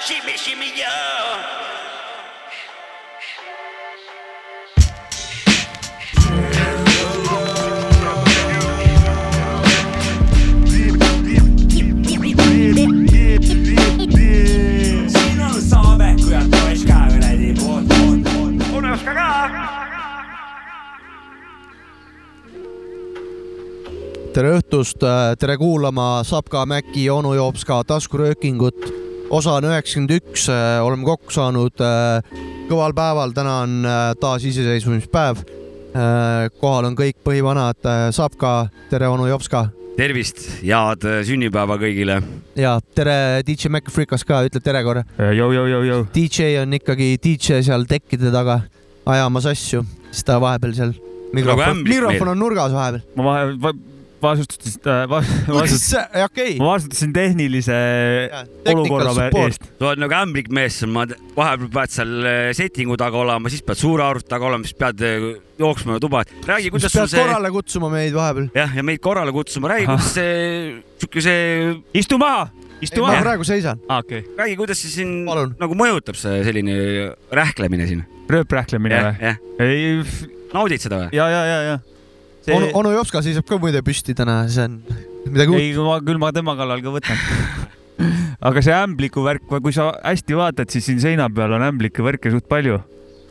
shimmy, 0.00 0.36
shimmy, 0.36 0.72
yeah. 0.76 1.70
siin 15.08 15.40
on 15.40 15.62
Saabeku 15.62 16.30
ja 16.30 16.40
Toška 16.50 16.94
kuradi 17.12 17.54
poolt, 17.60 17.88
poolt, 17.88 18.24
poolt. 18.24 18.72
Unoska 18.72 19.14
ka. 19.14 19.30
tere 24.34 24.54
õhtust, 24.56 25.02
tere 25.42 25.56
kuulama 25.58 26.22
Sapka, 26.24 26.62
Mäki, 26.66 27.10
onu 27.10 27.34
Joopska 27.34 27.82
taskuröökingut. 27.84 28.99
Osa 29.30 29.56
on 29.58 29.68
üheksakümmend 29.70 30.14
üks, 30.18 30.46
oleme 30.82 31.06
kokku 31.06 31.34
saanud 31.34 31.82
äh, 31.84 32.38
kõval 32.70 32.94
päeval, 32.96 33.34
täna 33.36 33.60
on 33.64 33.80
äh, 33.86 33.98
taas 34.20 34.46
iseseisvumispäev. 34.46 35.44
kohal 36.60 36.86
on 36.86 36.94
kõik 36.94 37.16
põhivanad, 37.26 37.82
Sapka, 38.14 38.68
tere 38.92 39.08
onu 39.10 39.24
Jopska 39.26 39.64
tervist, 40.00 40.44
head 40.62 41.04
äh, 41.04 41.20
sünnipäeva 41.26 41.76
kõigile. 41.80 42.20
ja 42.58 42.76
tere 42.96 43.42
DJ 43.46 43.70
Mac 43.72 43.90
Freekas 43.92 44.24
ka, 44.24 44.42
ütle 44.46 44.62
tere 44.64 44.82
korra. 44.86 45.04
DJ 46.14 46.60
on 46.62 46.76
ikkagi 46.78 47.12
DJ 47.22 47.60
seal 47.66 47.86
tekkide 47.90 48.32
taga 48.32 48.60
ajamas 49.10 49.48
asju, 49.50 49.84
siis 50.10 50.26
ta 50.26 50.38
vahepeal 50.42 50.76
seal 50.76 50.94
mikrofon, 51.36 51.80
ämblik 51.80 51.96
mikrofon 51.98 52.26
meil. 52.26 52.32
on 52.34 52.42
nurgas 52.44 52.72
vahepeal. 52.76 53.04
ma 53.18 53.26
vahe- 53.28 53.58
va,, 53.60 53.74
vastutasin 54.22 54.80
äh, 54.86 55.08
va,, 55.08 55.20
vastutasin, 55.48 56.24
okei, 56.24 56.56
ma 56.60 56.72
vastutasin 56.74 57.12
tehnilise 57.12 57.76
olukorra 58.68 59.14
technical 59.14 59.46
eest. 59.46 59.66
sa 59.78 59.90
oled 59.90 60.02
nagu 60.04 60.16
ämblik 60.20 60.50
mees, 60.54 60.80
ma 60.90 61.06
vahepeal 61.36 61.70
pead 61.74 61.94
seal 61.94 62.14
äh, 62.28 62.40
settingu 62.56 62.98
taga 63.00 63.20
olema, 63.22 63.52
siis 63.52 63.64
pead 63.66 63.80
suure 63.80 64.04
arvuti 64.06 64.28
taga 64.30 64.48
olema, 64.50 64.68
siis 64.68 64.78
pead 64.80 65.04
äh, 65.06 65.28
jooksma 65.60 65.98
tuba. 66.02 66.24
räägi, 66.48 66.72
kuidas 66.74 66.92
sul 66.94 67.08
see 67.10 67.22
korrale 67.24 67.52
kutsuma 67.54 67.92
meid 67.92 68.16
vahepeal. 68.16 68.50
jah, 68.56 68.76
ja 68.76 68.86
meid 68.86 69.02
korrale 69.04 69.34
kutsuma, 69.36 69.72
räägi, 69.72 69.88
kuidas 69.90 70.14
see 70.16 70.32
sihuke 71.00 71.24
see, 71.24 71.76
istu 71.96 72.20
maha, 72.20 72.48
istu 72.84 73.04
ma 73.04 73.14
maha. 73.14 73.24
praegu 73.28 73.46
seisan. 73.48 73.80
aa, 73.88 74.02
okei. 74.04 74.24
räägi, 74.38 74.58
kuidas 74.60 74.82
see 74.84 74.92
siin 74.98 75.14
Palun. 75.28 75.54
nagu 75.60 75.78
mõjutab 75.78 76.18
see 76.20 76.42
selline 76.46 76.76
rähklemine 77.32 77.88
siin. 77.88 78.04
rööprähklemine 78.30 79.00
või? 79.06 79.32
ei, 79.64 80.28
naudid 80.52 80.84
seda 80.84 81.06
või? 81.06 81.16
ja, 81.16 81.30
ja, 81.32 81.46
ja, 81.48 81.62
ja. 81.70 81.78
onu, 82.48 82.70
onu 82.80 82.92
Jopska 82.96 83.22
seisab 83.24 83.46
ka 83.48 83.58
muide 83.60 83.82
püsti 83.86 84.14
täna, 84.16 84.42
see 84.48 84.64
on 84.68 84.80
midagi 85.26 85.52
uut. 85.52 85.60
ei, 85.60 85.74
ma 85.76 85.98
küll 86.04 86.20
ma 86.22 86.32
tema 86.32 86.56
kallal 86.58 86.80
ka 86.84 86.94
võtan. 86.94 87.18
aga 88.48 88.62
see 88.64 88.76
ämbliku 88.76 89.24
värk, 89.26 89.44
kui 89.50 89.74
sa 89.76 89.90
hästi 90.04 90.38
vaatad, 90.38 90.70
siis 90.72 90.86
siin 90.88 91.02
seina 91.02 91.28
peal 91.32 91.52
on 91.58 91.66
ämbliku 91.66 92.06
värke 92.06 92.32
suht 92.32 92.48
palju. 92.48 92.80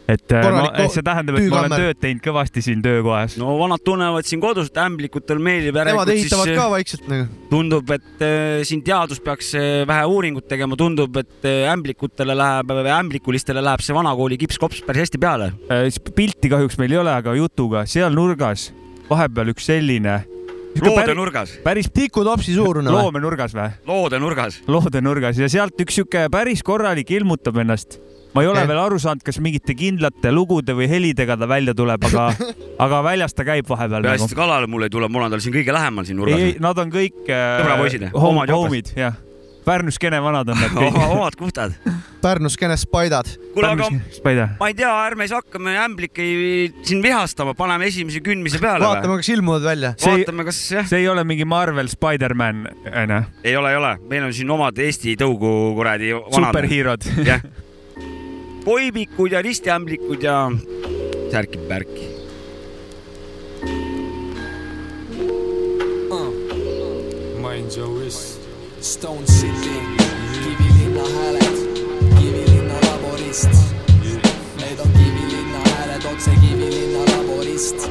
et 0.10 0.32
äh, 0.34 0.42
ma, 0.42 0.50
Korralik 0.50 0.72
ko- 0.74 0.94
see 0.94 1.04
tähendab, 1.06 1.36
et 1.38 1.52
ma 1.52 1.60
olen 1.60 1.74
tööd 1.78 1.98
teinud 2.02 2.24
kõvasti 2.26 2.64
siin 2.66 2.80
töökohas. 2.82 3.36
no 3.38 3.52
vanad 3.60 3.84
tunnevad 3.86 4.26
siin 4.26 4.42
kodus, 4.42 4.72
et 4.72 4.80
ämblikutel 4.82 5.38
meeldib 5.38 5.76
Nemad 5.78 5.86
järelikult 5.86 6.14
ehitavad 6.16 6.50
siis 6.50 6.58
ka 6.58 6.64
äh, 6.64 6.72
vaikselt 6.74 7.12
nagu. 7.12 7.28
tundub, 7.52 7.92
et 7.94 8.24
äh, 8.26 8.64
siin 8.66 8.82
teadus 8.86 9.22
peaks 9.22 9.52
äh, 9.58 9.84
vähe 9.90 10.08
uuringut 10.10 10.48
tegema, 10.50 10.78
tundub, 10.78 11.18
et 11.22 11.46
äh, 11.46 11.70
ämblikutele 11.74 12.34
läheb, 12.38 12.74
ämblikulistele 12.96 13.62
läheb 13.62 13.86
see 13.86 13.94
vanakooli 13.98 14.38
kipskops 14.42 14.82
päris 14.88 15.06
hästi 15.06 15.22
peale. 15.22 15.52
Äh, 15.70 15.90
pilti 16.18 16.50
kahjuks 16.50 16.82
meil 16.82 16.98
ei 16.98 17.02
ole, 17.06 17.14
aga 17.14 17.38
jutuga 17.38 17.86
seal 17.90 18.14
nurgas 18.18 18.72
vahepeal 19.10 19.54
üks 19.54 19.70
selline. 19.70 20.20
loode 20.80 21.16
nurgas, 21.18 21.56
päris 21.64 21.90
tikutopsi 21.94 22.54
suurune 22.56 22.92
või? 22.92 23.02
loome 23.02 23.22
nurgas 23.24 23.56
või? 23.58 23.72
loode 23.90 24.20
nurgas. 24.22 24.62
loode 24.68 25.02
nurgas 25.02 25.40
ja 25.42 25.50
sealt 25.50 25.80
üks 25.82 25.98
sihuke 26.00 26.28
päris 26.32 26.64
korralik 26.64 27.10
ilmutab 27.12 27.58
ennast. 27.64 27.98
ma 28.36 28.44
ei 28.46 28.52
ole 28.52 28.62
Okei. 28.62 28.70
veel 28.70 28.82
aru 28.84 29.00
saanud, 29.02 29.26
kas 29.26 29.42
mingite 29.42 29.74
kindlate 29.78 30.34
lugude 30.34 30.76
või 30.78 30.90
helidega 30.92 31.38
ta 31.40 31.50
välja 31.50 31.74
tuleb, 31.78 32.06
aga, 32.12 32.28
aga 32.86 33.02
väljas 33.10 33.34
ta 33.34 33.48
käib 33.48 33.69
vahepeal 33.69 34.06
peaasi, 34.06 34.25
nagu 34.28 34.36
et. 34.36 34.42
kalale 34.44 34.69
mul 34.69 34.86
ei 34.86 34.94
tule, 34.94 35.09
mul 35.09 35.25
on 35.25 35.34
tal 35.34 35.44
siin 35.44 35.58
kõige 35.58 35.74
lähemal 35.75 36.06
siin 36.06 36.22
nurgas 36.22 36.46
ei, 36.46 36.59
nad 36.62 36.86
on 36.86 36.94
kõik 36.94 37.25
äh, 37.25 37.64
Sõbrapoisid, 37.64 38.08
jopes. 38.12 38.53
homid, 38.53 38.94
jah. 39.00 39.18
Pärnu 39.69 39.91
skeene 39.94 40.18
vanad 40.24 40.50
on 40.50 40.57
nad 40.57 40.72
kõik. 40.74 40.96
omad 41.13 41.35
kuhtad. 41.38 41.75
Pärnus 42.24 42.56
kenes 42.57 42.88
Paidad. 42.90 43.28
kuule, 43.53 43.68
aga 43.69 43.90
ma 44.59 44.68
ei 44.72 44.74
tea, 44.74 44.90
ärme 45.06 45.28
siis 45.28 45.35
hakkame 45.38 45.75
ämblikke 45.78 46.25
siin 46.88 47.03
vihastama, 47.06 47.53
paneme 47.57 47.85
esimese 47.91 48.22
künmise 48.25 48.59
peale 48.62 48.81
vaatame, 48.84 49.19
kas 49.22 49.30
ilmuvad 49.30 49.63
välja. 49.63 49.94
See 49.97 50.12
ei- 50.12 50.24
vaatame, 50.24 50.47
kas 50.50 50.59
jah, 50.74 50.90
see 50.90 51.03
ei 51.03 51.07
ole 51.12 51.24
mingi 51.24 51.46
Marvel 51.46 51.88
Spider-man, 51.91 52.66
onju. 52.90 53.22
ei 53.44 53.56
ole, 53.59 53.72
ei 53.75 53.78
ole, 53.78 53.94
meil 54.09 54.25
on 54.28 54.34
siin 54.34 54.50
omad 54.57 54.78
Eesti 54.78 55.16
tõugu 55.22 55.53
kuradi 55.78 56.16
vanad. 56.18 56.50
superhiirod. 56.50 57.09
jah. 57.30 57.46
koibikud 58.66 59.38
ja 59.38 59.41
ristiämblikud 59.46 60.24
ja 60.24 60.41
särki-pärki. 61.31 62.09
Mind 67.40 67.75
your 67.78 67.90
wrist. 67.97 68.38
Stone 68.89 69.27
City, 69.27 69.81
Kivilinna 70.33 71.01
hääled, 71.01 71.44
Kivilinna 72.19 72.73
laborist. 72.73 73.50
Need 74.57 74.79
on 74.79 74.91
Kivilinna 74.91 75.59
hääled 75.77 76.05
otse 76.13 76.31
Kivilinna 76.31 77.00
laborist. 77.00 77.89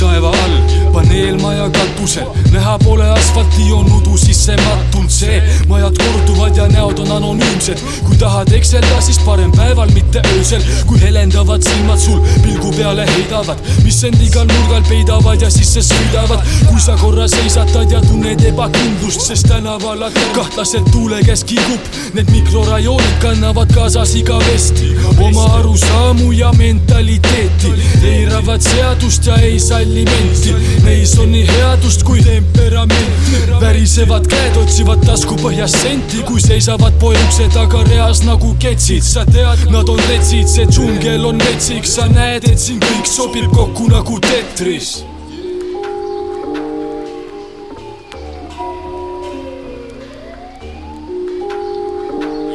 Taeva 0.00 0.28
all, 0.28 0.54
paneelmaja 0.92 1.66
katusel, 1.70 2.28
näha 2.52 2.78
pole 2.78 3.04
asfalti, 3.12 3.66
on 3.72 3.88
udu 3.98 4.16
sisse 4.18 4.56
mattunud 4.56 5.10
see. 5.12 5.42
majad 5.68 5.98
korduvad 6.00 6.56
ja 6.56 6.68
näod 6.68 6.98
on 7.04 7.10
anonüümsed, 7.18 7.82
kui 8.06 8.16
tahad 8.16 8.52
ekselda, 8.56 9.00
siis 9.04 9.18
parem 9.26 9.52
päeval, 9.52 9.92
mitte 9.94 10.22
öösel, 10.32 10.64
kui 10.88 11.00
helendavad 11.02 11.62
silmad 11.62 12.00
sul 12.00 12.22
pilgu 12.42 12.72
peale 12.76 13.04
heidavad, 13.10 13.60
mis 13.84 14.00
end 14.08 14.22
igal 14.24 14.48
nurgal 14.48 14.86
peidavad 14.88 15.44
ja 15.44 15.50
sisse 15.52 15.84
sõidavad. 15.84 16.48
kui 16.70 16.80
sa 16.80 16.96
korra 16.96 17.28
seisatad 17.28 17.92
ja 17.92 18.00
tunned 18.00 18.44
ebakindlust, 18.48 19.20
sest 19.26 19.48
tänaval 19.52 20.06
kahtlaselt 20.34 20.88
tuule 20.92 21.20
käes 21.26 21.44
kigub, 21.44 21.92
need 22.14 22.30
mikrorajoonid 22.32 23.20
kannavad 23.20 23.74
kaasas 23.74 24.14
igavesti 24.14 24.94
oma 25.20 25.44
arusaamu 25.58 26.32
ja 26.32 26.52
mentaliteeti, 26.56 27.74
eiravad 28.14 28.64
seadust 28.64 29.26
ja 29.26 29.36
ei 29.44 29.60
salli 29.60 29.89
menti. 29.90 30.54
Neis 30.84 31.18
on 31.18 31.30
nii 31.32 31.46
headust 31.48 32.02
kui 32.06 32.22
temperamenti, 32.24 33.42
värisevad 33.60 34.26
käed 34.30 34.56
otsivad 34.62 35.04
taskupõhjast 35.06 35.80
senti, 35.82 36.22
kui 36.28 36.40
seisavad 36.42 36.96
poe 37.02 37.18
ukse 37.26 37.48
taga 37.54 37.82
reas 37.90 38.22
nagu 38.26 38.54
ketsid, 38.62 39.04
sa 39.04 39.24
tead, 39.28 39.66
nad 39.74 39.88
on 39.88 40.00
retsid, 40.08 40.48
see 40.50 40.66
džungel 40.70 41.26
on 41.28 41.40
metsik, 41.42 41.86
sa 41.88 42.08
näed, 42.10 42.48
et 42.50 42.58
siin 42.60 42.80
kõik 42.84 43.08
sobib 43.10 43.50
kokku 43.54 43.90
nagu 43.92 44.20
tetris. 44.26 45.00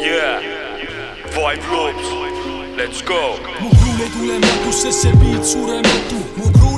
Yeah, 0.06 0.40
Five 1.34 1.63
Loops, 1.72 2.07
let's 2.78 3.02
go. 3.02 3.35
mu 3.59 3.69
kruul 3.69 4.02
ei 4.02 4.09
tule 4.13 4.40
matus, 4.40 4.81
sest 4.81 5.02
see 5.02 5.13
beat 5.22 5.46
surematu 5.46 6.19
mu 6.38 6.52
kruul 6.57 6.75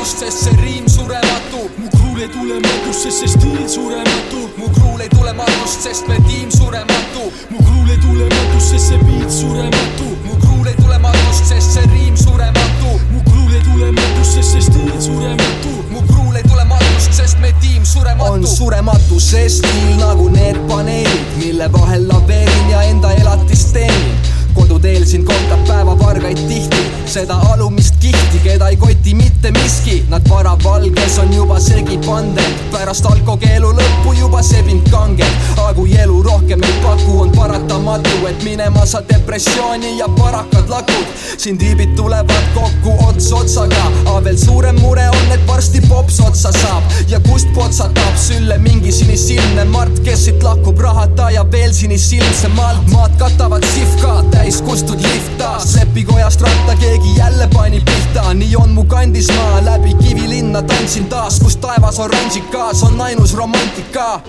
matust, 0.00 0.18
sest 0.18 0.44
see 0.44 0.56
riim 0.62 0.88
surematu. 0.88 1.70
mu 1.76 1.88
kruul 1.90 2.20
ei 2.20 2.28
tule 2.28 2.54
matus, 2.60 3.02
sest 3.02 3.18
see 3.20 3.28
stiil 3.28 3.68
surematu 3.68 4.40
mu 4.56 4.68
kruul 4.72 5.00
ei 5.00 5.08
tule 5.08 5.32
matust, 5.32 5.80
sest 5.82 6.08
me 6.08 6.16
tiim 6.28 6.50
surematu. 6.50 7.32
mu 7.50 7.58
kruul 7.58 7.88
ei 7.90 7.98
tule 7.98 8.24
matus, 8.24 8.70
sest 8.70 8.88
see 8.88 8.98
beat 9.04 9.30
surematu 9.30 10.08
mu 10.24 10.36
kruul 10.40 10.66
ei 10.66 10.76
tule 10.80 10.98
matust, 10.98 11.44
sest 11.44 11.72
see 11.74 11.86
riim 11.92 12.16
surematu. 12.16 12.90
mu 13.12 13.20
kruul 13.28 13.52
ei 13.52 13.62
tule 13.68 13.92
matus, 13.92 14.34
sest 14.34 14.50
see 14.52 14.62
stiil 14.70 15.00
surematu 15.00 15.72
mu 15.92 16.02
kruul 16.08 16.36
ei 16.36 16.42
tule 16.48 16.64
matust, 16.64 17.12
sest 17.12 17.38
me 17.40 17.52
tiim 17.60 17.84
surematu. 17.84 18.32
on 18.32 18.46
surematu 18.46 19.20
see 19.20 19.48
stiil 19.48 19.96
nagu 20.00 20.28
need 20.32 20.56
paneelid, 20.68 21.32
mille 21.36 21.72
vahel 21.72 22.08
laveerin 22.08 22.70
ja 22.70 22.82
enda 22.88 23.12
elatist 23.20 23.72
teenin 23.76 24.16
koduteel 24.54 25.04
sind 25.06 25.24
kohtab 25.24 25.60
päevavargaid 25.68 26.40
tihti, 26.48 26.79
seda 27.10 27.34
alumist 27.52 27.96
kihti, 27.98 28.38
keda 28.44 28.68
ei 28.70 28.76
koti 28.76 29.14
mitte 29.18 29.50
miski, 29.50 30.04
nad 30.08 30.22
varavalges 30.30 31.18
on 31.18 31.32
juba 31.34 31.56
segi 31.60 31.96
pandud, 32.06 32.60
pärast 32.70 33.06
alkokeelu 33.10 33.72
lõppu 33.74 34.12
juba 34.14 34.42
sebinud 34.46 34.86
kanged, 34.92 35.40
aga 35.56 35.72
kui 35.74 35.96
elu 35.98 36.20
rohkem 36.22 36.62
ei 36.62 36.76
paku, 36.84 37.16
on 37.24 37.32
paratamatu, 37.34 38.12
et 38.30 38.44
minema 38.46 38.84
sa 38.86 39.02
depressiooni 39.08 39.96
ja 39.98 40.06
parakad 40.20 40.70
lakud, 40.70 41.08
siin 41.34 41.58
tiibid 41.58 41.96
tulevad 41.98 42.46
kokku 42.54 42.94
ots 43.08 43.32
otsaga, 43.34 43.88
aga 44.04 44.20
veel 44.28 44.38
suurem 44.38 44.78
mure 44.78 45.08
on, 45.10 45.34
et 45.34 45.42
varsti 45.50 45.82
pops 45.88 46.20
otsa 46.22 46.54
saab. 46.54 46.86
Ja 47.10 47.18
kust 47.26 47.50
potsatab 47.58 48.14
sülle 48.22 48.58
mingi 48.62 48.94
sinisilmne 48.94 49.66
Mart, 49.74 49.98
kes 50.06 50.28
siit 50.28 50.46
lahkub 50.46 50.78
rahata 50.78 51.30
ja 51.34 51.42
veel 51.50 51.74
sinisilmsemalt, 51.74 52.86
maad 52.94 53.18
katavad 53.18 53.66
sihvka, 53.74 54.20
täis 54.30 54.62
kustud 54.62 55.02
lift 55.02 55.34
taas, 55.42 55.74
lepikojast 55.74 56.46
ratta 56.46 56.78
keegi 56.78 56.99
jälle 57.16 57.48
pani 57.54 57.80
pihta, 57.80 58.34
nii 58.34 58.56
on 58.56 58.70
mu 58.70 58.84
kandis 58.84 59.28
maa, 59.36 59.64
läbi 59.64 59.94
Kivilinna 59.94 60.62
tantsin 60.62 61.06
taas, 61.06 61.40
kus 61.40 61.56
taevas 61.56 61.98
oranžikas 61.98 62.82
on 62.82 63.00
ainus 63.00 63.34
romantika 63.34 64.20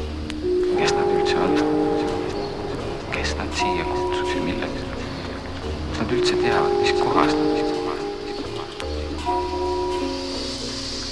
kes 0.81 0.93
nad 0.97 1.09
üldse 1.15 1.37
on? 1.37 1.51
kes 3.11 3.35
nad 3.37 3.49
siia 3.59 3.85
kutsus 3.85 4.29
ja 4.35 4.41
milleks? 4.45 4.81
kas 5.89 5.99
nad 5.99 6.13
üldse 6.17 6.37
teavad, 6.41 6.73
mis 6.81 6.93
kohast 7.01 7.37
nad 7.37 7.59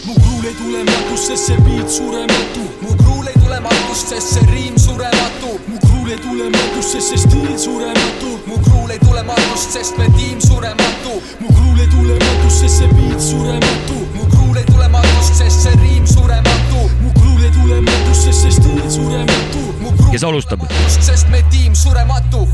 mu 0.07 0.15
kruul 0.15 0.47
ei 0.49 0.55
tule 0.61 0.81
matust, 0.87 1.27
sest 1.27 1.51
see 1.51 1.59
beat 1.67 1.89
surematu. 1.97 2.65
mu 2.81 2.95
kruul 3.03 3.27
ei 3.33 3.38
tule 3.49 3.59
matust, 3.59 4.07
sest 4.07 4.33
see 4.33 4.45
riim 4.51 4.75
surematu. 4.77 5.59
mu 5.67 5.77
kruul 5.81 6.09
ei 6.11 6.17
tule 6.21 6.49
matust, 6.53 6.91
sest 6.91 7.09
see 7.09 7.17
stiil 7.17 7.57
surematu. 7.57 8.29
mu 8.45 8.57
kruul 8.65 8.89
ei 8.93 8.99
tule 8.99 9.23
matust, 9.23 9.71
sest 9.73 9.97
me 9.97 10.05
tiim 10.17 10.39
surematu. 10.41 11.13
mu 11.39 11.47
kruul 11.47 11.79
ei 11.79 11.87
tule 11.87 12.13
matust, 12.13 12.59
sest 12.61 12.77
see 12.77 12.89
beat 12.93 13.21
surematu. 13.21 13.97
mu 14.13 14.27
kruul 14.29 14.57
ei 14.57 14.65
tule 14.69 14.87
matust, 14.87 15.33
sest 15.41 15.65
see 15.65 15.75
riim 15.81 16.05
surematu. 16.05 16.83
mu 17.01 17.09
kruul 17.17 17.43
ei 17.43 17.51
tule 17.57 17.81
matust, 17.81 18.21
sest 18.27 18.41
see 18.45 18.51
stiil 18.59 18.85
surematu. 18.97 19.65
mu 19.81 19.95
kruul 19.97 20.13
kes 20.13 20.23
alustab? 20.29 20.69
sest 20.99 21.33
me 21.33 21.41
tiim 21.49 21.73
surematu. 21.73 22.45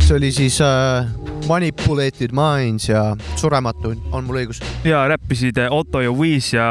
see 0.00 0.16
oli 0.16 0.32
siis 0.32 0.60
äh, 0.64 1.04
Manipulated 1.48 2.32
Minds 2.32 2.88
ja 2.88 3.16
Surematu, 3.36 3.92
on 4.12 4.24
mul 4.24 4.46
õigus? 4.46 4.64
ja 4.84 5.04
räppisid 5.12 5.60
äh, 5.60 5.68
Otto 5.68 6.00
ja 6.00 6.12
Wheeze 6.12 6.56
ja. 6.56 6.68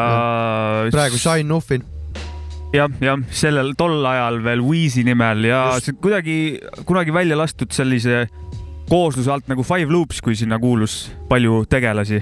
praegu 0.90 1.22
Shine 1.22 1.46
Nuffin. 1.54 2.01
jah, 2.76 2.92
jah, 3.04 3.20
sellel 3.36 3.74
tol 3.80 4.06
ajal 4.08 4.40
veel 4.46 4.64
Wheezy 4.64 5.04
nimel 5.08 5.46
ja 5.48 5.64
Just. 5.76 5.98
kuidagi 6.04 6.36
kunagi 6.88 7.14
välja 7.14 7.38
lastud 7.40 7.74
sellise 7.76 8.26
koosluse 8.90 9.32
alt 9.32 9.48
nagu 9.52 9.64
Five 9.64 9.92
Loops, 9.92 10.22
kui 10.24 10.36
sinna 10.36 10.60
kuulus 10.60 11.06
palju 11.30 11.64
tegelasi. 11.70 12.22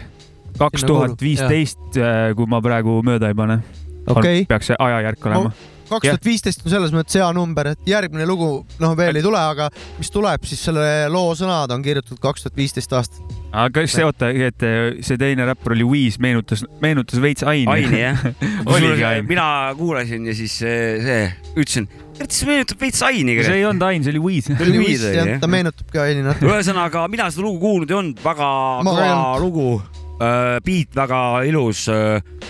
kaks 0.60 0.86
tuhat 0.86 1.22
viisteist, 1.22 1.98
kui 2.36 2.50
ma 2.50 2.62
praegu 2.62 3.00
mööda 3.06 3.31
ei 3.31 3.38
pane. 3.38 3.60
okei, 4.07 4.46
peaks 4.50 4.72
see 4.72 4.80
ajajärk 4.80 5.30
olema. 5.30 5.54
Kaks 5.89 6.07
tuhat 6.07 6.25
viisteist 6.25 6.63
on 6.65 6.74
selles 6.74 6.94
mõttes 6.95 7.18
hea 7.19 7.27
number, 7.36 7.71
et 7.74 7.89
järgmine 7.89 8.25
lugu, 8.30 8.50
noh, 8.81 8.95
veel 8.97 9.19
ei 9.19 9.25
tule, 9.25 9.39
aga 9.39 9.69
mis 9.97 10.12
tuleb, 10.13 10.45
siis 10.47 10.62
selle 10.69 10.83
loo 11.12 11.33
sõnad 11.38 11.71
on 11.74 11.86
kirjutatud 11.86 12.21
kaks 12.24 12.45
tuhat 12.45 12.57
viisteist 12.59 12.94
aastat. 12.97 13.21
aga 13.50 13.69
kas 13.80 13.95
see, 13.97 14.06
oota, 14.06 14.30
et 14.30 14.65
see 15.06 15.19
teine 15.19 15.47
räppar 15.50 15.74
oli 15.75 15.88
Wheeze, 15.88 16.21
meenutas, 16.21 16.65
meenutas 16.83 17.21
veits 17.24 17.45
Aini. 17.47 17.69
Aini 17.74 18.03
jah. 18.03 18.27
oligi 18.65 19.07
Ain. 19.07 19.25
mina 19.30 19.47
kuulasin 19.77 20.30
ja 20.30 20.36
siis 20.38 20.59
see, 20.62 20.83
see 21.06 21.24
ütlesin, 21.56 21.89
et 22.19 22.35
see 22.35 22.50
meenutab 22.50 22.85
veits 22.85 23.01
Aini. 23.06 23.39
see 23.44 23.62
ei 23.62 23.65
olnud 23.69 23.88
Ain, 23.89 24.06
see 24.06 24.13
oli 24.13 24.25
Wheeze. 24.27 24.53
See 24.53 24.69
oli 24.69 24.83
Wheeze 24.83 25.15
jah, 25.15 25.33
ta 25.42 25.50
meenutab 25.51 25.89
ka 25.94 26.06
Aini 26.06 26.25
natuke. 26.25 26.50
ühesõnaga, 26.51 27.07
mina 27.12 27.30
seda 27.33 27.47
lugu 27.47 27.62
kuulnud 27.63 27.89
ei 27.89 28.00
olnud, 28.03 28.21
väga 28.25 28.51
kõva 28.85 29.18
lugu. 29.42 29.71
beat 30.19 30.95
väga 31.00 31.19
ilus, 31.47 31.85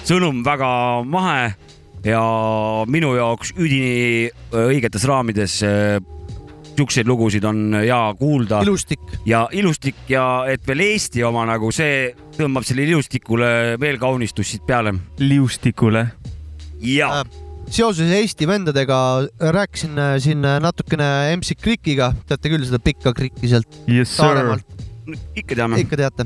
sõnum 0.09 0.39
väga 0.41 0.69
mahe 1.05 1.51
ja 2.05 2.21
minu 2.87 3.13
jaoks 3.17 3.53
üdini 3.57 4.29
öö, 4.53 4.69
õigetes 4.71 5.05
raamides. 5.07 5.59
siukseid 6.79 7.07
lugusid 7.07 7.43
on 7.43 7.73
hea 7.75 7.99
kuulda 8.19 8.61
ilustik. 8.63 9.01
ja 9.25 9.47
ilustik 9.51 9.95
ja 10.07 10.45
et 10.47 10.63
veel 10.67 10.79
Eesti 10.79 11.23
oma 11.27 11.43
nagu 11.45 11.71
see 11.75 12.13
tõmbab 12.37 12.63
sellele 12.63 12.95
ilustikule 12.95 13.75
veel 13.79 13.99
kaunistust 13.99 14.55
siit 14.55 14.65
peale. 14.67 14.93
liustikule. 15.19 16.07
ja 16.79 17.23
seoses 17.69 18.11
Eesti 18.15 18.47
vendadega 18.47 19.27
rääkisin 19.39 19.99
äh, 19.99 20.15
siin 20.21 20.45
äh, 20.45 20.59
natukene 20.61 21.35
MC 21.37 21.57
Krikiga, 21.61 22.13
teate 22.27 22.51
küll 22.51 22.65
seda 22.65 22.79
pikka 22.83 23.13
Krikki 23.13 23.51
sealt 23.51 23.81
Yes. 23.89 24.15
Saaremaalt, 24.17 24.65
ikka 25.37 25.57
teame. 25.57 25.81
ikka 25.83 25.99
teate. 25.99 26.25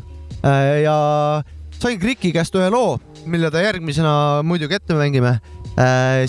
ja 0.84 0.96
sain 1.80 2.00
Kriki 2.00 2.32
käest 2.36 2.56
ühe 2.56 2.70
loo, 2.72 2.98
mille 3.26 3.52
ta 3.52 3.64
järgmisena 3.64 4.44
muidugi 4.48 4.80
ette 4.80 4.96
mängime. 4.98 5.38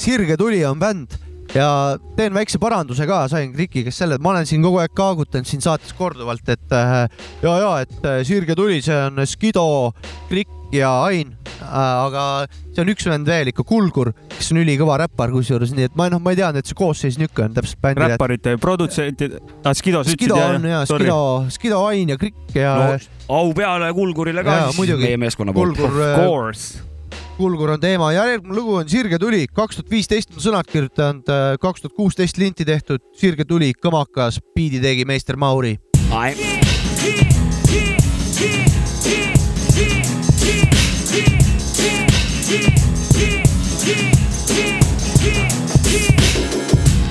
Sirge 0.00 0.38
tuli 0.40 0.62
on 0.64 0.78
bänd 0.80 1.18
ja 1.54 1.68
teen 2.16 2.34
väikse 2.34 2.58
paranduse 2.62 3.06
ka, 3.08 3.24
sain 3.30 3.52
Kriki 3.54 3.84
käest 3.86 4.02
selle, 4.02 4.18
ma 4.22 4.32
olen 4.34 4.48
siin 4.48 4.64
kogu 4.64 4.80
aeg 4.82 4.94
kaagutanud 4.96 5.48
siin 5.48 5.62
saates 5.64 5.94
korduvalt, 5.98 6.46
et 6.50 6.74
äh, 6.74 7.06
ja, 7.44 7.54
ja 7.62 7.72
et 7.84 7.96
äh, 8.02 8.20
Sirge 8.26 8.56
tuli, 8.58 8.80
see 8.84 8.96
on 9.06 9.22
Skido, 9.28 9.66
Krikk 10.30 10.74
ja 10.74 10.90
Ain, 11.06 11.30
aga 11.62 12.46
see 12.74 12.82
on 12.82 12.90
üks 12.90 13.06
vend 13.06 13.28
veel 13.30 13.52
ikka, 13.52 13.66
Kulgur, 13.68 14.10
kes 14.32 14.50
on 14.54 14.62
ülikõva 14.64 14.96
räppar 15.04 15.30
kusjuures, 15.34 15.74
nii 15.76 15.90
et 15.90 15.98
ma 15.98 16.08
noh, 16.10 16.22
ma 16.22 16.34
ei 16.34 16.40
teadnud, 16.40 16.64
et 16.64 16.70
see 16.70 16.78
koosseis 16.78 17.20
niisugune 17.20 17.52
on 17.52 17.58
täpselt 17.60 17.82
bändi. 17.84 18.08
räpparite, 18.14 18.56
produtsentid, 18.62 19.36
ah 19.62 19.76
Skido 19.76 20.02
sa 20.02 20.10
ütlesid 20.10 20.24
Skido 20.24 20.40
on 20.40 20.66
ja 20.72 20.82
Sorry. 20.88 21.06
Skido, 21.06 21.20
Skido 21.54 21.84
Ain 21.92 22.10
ja 22.14 22.18
Krikk 22.18 22.58
ja 22.58 22.74
no 22.80 23.38
au 23.38 23.54
peale 23.56 23.92
Kulgurile 23.94 24.42
ka 24.44 24.58
Jaa, 24.58 24.66
siis 24.72 24.80
muidugi. 24.82 25.06
meie 25.06 25.22
meeskonna 25.22 25.54
poolt. 25.54 25.78
Kulgur 25.78 25.94
Of 25.94 26.02
äh, 26.08 26.18
course. 26.24 26.93
Kulgur 27.36 27.70
on 27.70 27.80
teema. 27.80 28.12
Ja 28.12 28.26
järgmine 28.28 28.54
lugu 28.54 28.74
on 28.78 28.88
Sirge 28.88 29.18
tuli, 29.18 29.46
kaks 29.50 29.76
tuhat 29.76 29.90
viisteist 29.90 30.36
on 30.36 30.42
sõnad 30.42 30.68
kirjutanud, 30.70 31.26
kaks 31.60 31.82
tuhat 31.82 31.96
kuusteist 31.96 32.38
linti 32.38 32.64
tehtud, 32.64 33.02
Sirge 33.18 33.44
tuli, 33.44 33.72
kõmakas, 33.74 34.38
biidi 34.54 34.78
tegi 34.82 35.04
meister 35.04 35.36
Mauri. 35.36 35.74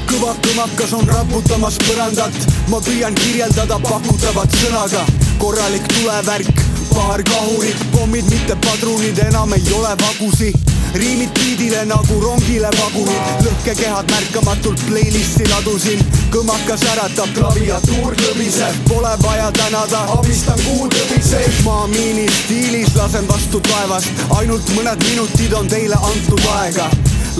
kõva 0.07 0.35
kõmakas 0.39 0.93
on 0.95 1.07
raputamas 1.11 1.75
põrandat, 1.83 2.45
ma 2.71 2.79
püüan 2.79 3.15
kirjeldada 3.19 3.79
pakutavat 3.83 4.55
sõnaga, 4.61 5.03
korralik 5.41 5.83
tulevärk, 5.97 6.63
paar 6.93 7.21
kahurit, 7.23 7.77
pommid, 7.91 8.25
mitte 8.29 8.55
padrunid, 8.55 9.17
enam 9.17 9.53
ei 9.53 9.73
ole 9.73 9.95
vagusi. 10.01 10.53
Riimid 10.93 11.29
biidile 11.33 11.85
nagu 11.89 12.19
rongile 12.21 12.69
vagunid, 12.77 13.45
lõhkekehad 13.45 14.11
märkamatult 14.13 14.83
playlisti 14.89 15.47
ladusin, 15.49 16.03
kõmakas 16.33 16.85
äratab, 16.91 17.33
klaviatuur 17.33 18.13
kõmiseb, 18.19 18.77
pole 18.91 19.15
vaja 19.25 19.49
tänada, 19.57 20.03
abistan 20.17 20.61
kuutõbiseid, 20.67 21.63
ma 21.65 21.87
miini 21.89 22.27
stiilis 22.43 22.93
lasen 22.99 23.25
vastu 23.29 23.61
taevast, 23.71 24.25
ainult 24.37 24.69
mõned 24.77 25.09
minutid 25.09 25.57
on 25.57 25.69
teile 25.73 25.97
antud 26.13 26.49
aega. 26.59 26.89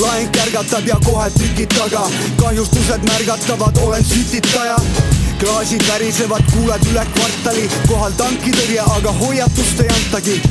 Laeng 0.02 0.32
kärgatab 0.34 0.88
ja 0.90 0.98
kohe 1.06 1.30
tükid 1.38 1.78
taga, 1.78 2.08
kahjustused 2.42 3.06
märgatavad, 3.12 3.78
olen 3.86 4.06
sütitaja 4.06 4.80
klaasid 5.44 5.84
värisevad, 5.88 6.44
kuuled 6.54 6.86
üle 6.92 7.06
kvartali, 7.16 7.70
kohal 7.88 8.14
tankitõrje, 8.20 8.84
aga 8.98 9.12
hoiatust 9.20 9.82
ei 9.84 9.90
antagi 9.92 10.42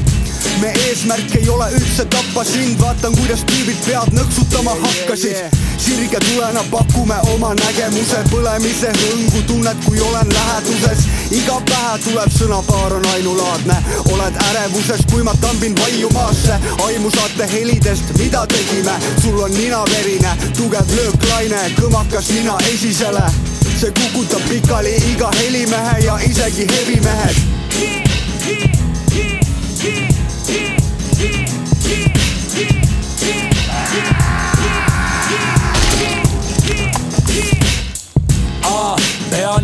me 0.61 0.73
eesmärk 0.87 1.35
ei 1.39 1.49
ole 1.49 1.67
üldse 1.77 2.05
tappa 2.11 2.45
sind, 2.45 2.79
vaatan, 2.81 3.15
kuidas 3.17 3.45
tüübid 3.49 3.79
pead 3.87 4.13
nõksutama 4.17 4.75
hakkasid. 4.83 5.55
sirge 5.83 6.19
tulena 6.23 6.63
pakume 6.71 7.17
oma 7.33 7.51
nägemuse 7.59 8.21
põlemise 8.31 8.91
hõngu, 8.99 9.43
tunned, 9.47 9.85
kui 9.87 10.01
olen 10.01 10.35
läheduses. 10.35 11.07
iga 11.31 11.61
päev 11.71 12.03
tuleb 12.05 12.35
sõnapaar 12.39 12.97
on 12.99 13.07
ainulaadne, 13.15 13.79
oled 14.13 14.43
ärevuses, 14.49 15.07
kui 15.11 15.23
ma 15.23 15.35
tambin 15.41 15.75
vaiu 15.81 16.11
maasse. 16.15 16.59
aimu 16.87 17.11
saate 17.11 17.49
helidest, 17.53 18.13
mida 18.19 18.47
tegime, 18.47 18.99
sul 19.23 19.41
on 19.41 19.55
nina 19.55 19.83
verine, 19.95 20.37
tugev 20.57 20.95
lööklaine, 20.99 21.65
kõmakas 21.81 22.31
nina 22.35 22.59
esisele. 22.75 23.52
See 23.81 23.91
kukutab 23.91 24.43
pikali 24.49 24.95
iga 25.13 25.31
helimehe 25.39 26.07
ja 26.07 26.15
isegi 26.31 26.67
hevimehed 26.73 27.37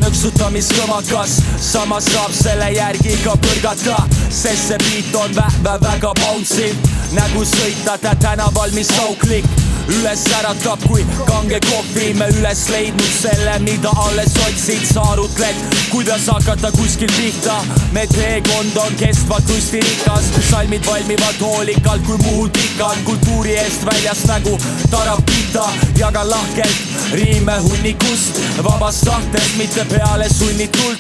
pea 0.09 0.15
nõksutamiskõmakas, 0.15 1.43
samas 1.61 2.05
saab 2.05 2.33
selle 2.33 2.71
järgi 2.73 3.17
ka 3.25 3.35
põrgata, 3.37 3.97
sest 4.31 4.69
see 4.69 4.79
beat 4.79 5.15
on 5.15 5.35
vä- 5.35 5.63
vä- 5.63 5.81
väga 5.81 6.13
bouncy. 6.21 6.75
Nagu 7.13 7.45
sõitada 7.45 8.15
tänaval, 8.21 8.71
mis 8.73 8.89
sauklik 8.89 9.45
üles 9.89 10.25
äratab, 10.39 10.81
kui 10.89 11.05
kange 11.27 11.59
kohvi 11.65 12.13
me 12.15 12.27
üles 12.29 12.69
leidnud 12.69 13.13
selle, 13.21 13.59
mida 13.65 13.91
alles 14.05 14.35
otsid, 14.47 14.85
sa 14.93 15.01
arutled, 15.13 15.57
kuidas 15.91 16.27
hakata 16.29 16.71
kuskil 16.73 17.11
pihta. 17.17 17.65
me 17.93 18.07
teekond 18.07 18.77
on 18.77 18.95
kestvalt 18.97 19.49
rikas, 19.73 20.25
salmid 20.51 20.87
valmivad 20.87 21.41
hoolikalt, 21.41 22.05
kui 22.07 22.19
muud 22.19 22.59
on 22.85 23.05
kultuuri 23.05 23.57
eest 23.57 23.85
väljas 23.85 24.25
nagu 24.27 24.59
tarapita, 24.91 25.65
jagan 25.97 26.31
lahkelt 26.31 26.77
riime 27.13 27.59
hunnikust, 27.59 28.41
vabast 28.63 29.05
tahtest, 29.05 29.57
mitte 29.57 29.85
peale 29.99 30.29
sunnitult. 30.31 30.99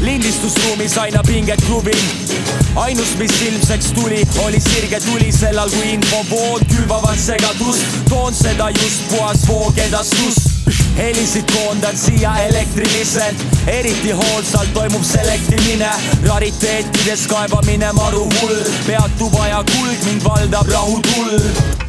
Lindistusruumis 0.00 0.98
aina 0.98 1.22
pinget 1.26 1.60
kruvin 1.64 2.02
ainus, 2.76 3.16
mis 3.18 3.42
ilmseks 3.42 3.92
tuli, 3.96 4.22
oli 4.44 4.60
sirge 4.60 5.00
tuli 5.00 5.32
sellal, 5.32 5.70
kui 5.70 5.92
infovood 5.94 6.64
külvavad 6.68 7.18
segadust, 7.18 7.86
toon 8.08 8.34
seda 8.34 8.68
just 8.70 9.08
puhas 9.08 9.46
voogedastus. 9.48 10.36
helisid 10.96 11.50
koondan 11.52 11.96
siia 11.98 12.36
elektriliselt, 12.48 13.46
eriti 13.66 14.12
hoolsalt 14.12 14.72
toimub 14.74 15.04
selektimine, 15.04 15.90
rariteetides 16.28 17.26
kaevamine 17.26 17.92
maru 17.92 18.28
hull, 18.40 18.60
peatub 18.86 19.40
aja 19.40 19.64
kulg, 19.72 20.04
mind 20.04 20.24
valdab 20.24 20.70
rahutuld. 20.70 21.83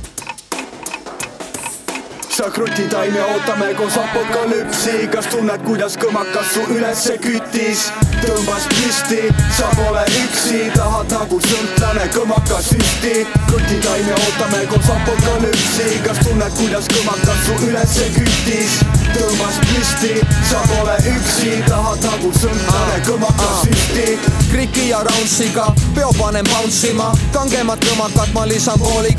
Sa 2.35 2.51
krutitaim 2.51 3.15
ja 3.15 3.25
ootame 3.25 3.73
koos 3.73 3.97
apokalüpsi 3.97 5.07
kas 5.07 5.27
tunned, 5.31 5.61
kuidas 5.63 5.93
kõmakas 5.95 6.49
su 6.53 6.63
ülesse 6.73 7.15
küttis? 7.23 7.85
tõmbas 8.19 8.65
püsti, 8.73 9.21
sa 9.55 9.69
pole 9.77 10.03
üksi, 10.19 10.65
tahad 10.75 11.15
nagu 11.15 11.39
sõltlane 11.45 12.09
kõmakas 12.11 12.67
süsti. 12.73 13.23
krutitaim 13.47 14.11
ja 14.11 14.19
ootame 14.25 14.65
koos 14.67 14.91
apokalüpsi 14.97 15.87
kas 16.03 16.19
tunned, 16.27 16.59
kuidas 16.59 16.91
kõmakas 16.91 17.47
su 17.47 17.57
ülesse 17.69 18.11
küttis? 18.19 18.77
tõmbas 19.15 19.63
püsti, 19.71 20.13
sa 20.51 20.67
pole 20.73 20.99
üksi, 21.15 21.57
tahad 21.71 22.03
nagu 22.03 22.35
sõltlane 22.41 23.01
kõmakas 23.07 23.63
süsti. 23.63 24.19
Kriki 24.51 24.89
ja 24.89 25.05
Roundsiga 25.07 25.71
peo 25.95 26.11
panen 26.19 26.51
bounce 26.51 26.91
ima, 26.91 27.13
kangemat 27.31 27.91
kõmakat 27.91 28.35
ma 28.35 28.49
lisan 28.51 28.79
pooli 28.83 29.15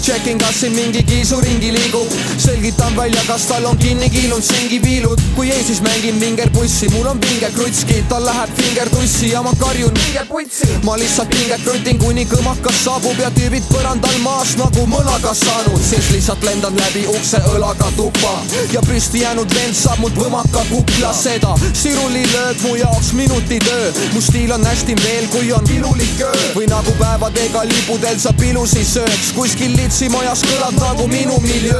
Checkin 0.00 0.38
kas 0.38 0.60
siin 0.60 0.72
mingi 0.72 1.02
kiisu 1.02 1.40
ringi 1.40 1.72
liigub, 1.72 2.08
selgitan 2.38 2.96
välja, 2.96 3.20
kas 3.26 3.42
tal 3.46 3.64
on 3.68 3.78
kinni 3.78 4.08
kiilunud 4.10 4.42
sengipiilud, 4.42 5.20
kui 5.36 5.50
ei, 5.50 5.64
siis 5.64 5.82
mängin 5.84 6.20
vingerpussi, 6.20 6.88
mul 6.94 7.06
on 7.06 7.18
pinge 7.20 7.50
krutski, 7.52 8.00
tal 8.08 8.24
läheb 8.24 8.50
finger 8.56 8.88
tussi 8.88 9.30
ja 9.30 9.42
ma 9.42 9.52
karjun 9.60 9.92
vinge 9.94 10.24
putsi. 10.28 10.68
ma 10.84 10.96
lihtsalt 10.96 11.28
pinget 11.30 11.60
krutin, 11.64 11.98
kuni 11.98 12.24
kõmakas 12.30 12.80
saabub 12.84 13.20
ja 13.20 13.28
tüübid 13.36 13.66
põrandal 13.68 14.16
maas 14.24 14.54
nagu 14.56 14.86
mõlaga 14.88 15.34
saanud, 15.36 15.82
siis 15.90 16.08
lihtsalt 16.14 16.48
lendan 16.48 16.80
läbi 16.80 17.04
ukse 17.12 17.42
õlaga 17.52 17.92
tuppa. 17.96 18.32
Ja 18.72 18.80
püsti 18.88 19.20
jäänud 19.24 19.52
vend 19.54 19.76
saab 19.76 20.00
mult 20.00 20.16
võmaka 20.16 20.64
kukla, 20.70 21.12
seda. 21.12 21.52
Sirulilöök 21.82 22.64
mu 22.64 22.74
jaoks 22.80 23.12
minuti 23.20 23.60
töö, 23.68 23.92
mu 24.14 24.24
stiil 24.24 24.56
on 24.56 24.64
hästi 24.64 24.96
veel, 25.04 25.28
kui 25.34 25.52
on 25.52 25.68
pilulik 25.68 26.24
öö 26.24 26.48
või 26.56 26.72
nagu 26.72 26.96
päevadega 26.98 27.66
lipudel 27.68 28.18
sa 28.18 28.32
pilusi 28.40 28.84
sööks, 28.86 29.32
kuskil 29.36 29.76
litsimajas 29.90 30.44
kõlab 30.46 30.76
nagu 30.78 31.04
minu 31.10 31.34
miljöö. 31.42 31.78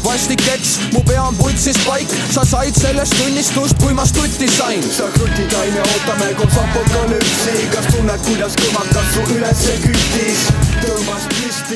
vastik 0.00 0.40
eks, 0.54 0.70
mu 0.94 1.02
pea 1.04 1.20
on 1.20 1.36
putsis 1.36 1.76
paik, 1.84 2.08
sa 2.32 2.40
said 2.48 2.72
sellest 2.72 3.12
tunnistust, 3.18 3.76
kui 3.82 3.92
ma 3.92 4.06
stutti 4.08 4.48
sain. 4.48 4.80
sa 4.82 5.10
krutitaim 5.12 5.76
ja 5.76 5.82
ootame 5.82 6.30
koos 6.38 6.56
apokalüpsi, 6.62 7.58
kas 7.74 7.90
tunned, 7.92 8.24
kuidas 8.30 8.56
kõmakas 8.62 9.12
su 9.12 9.26
ülesse 9.36 9.76
küttis? 9.84 10.46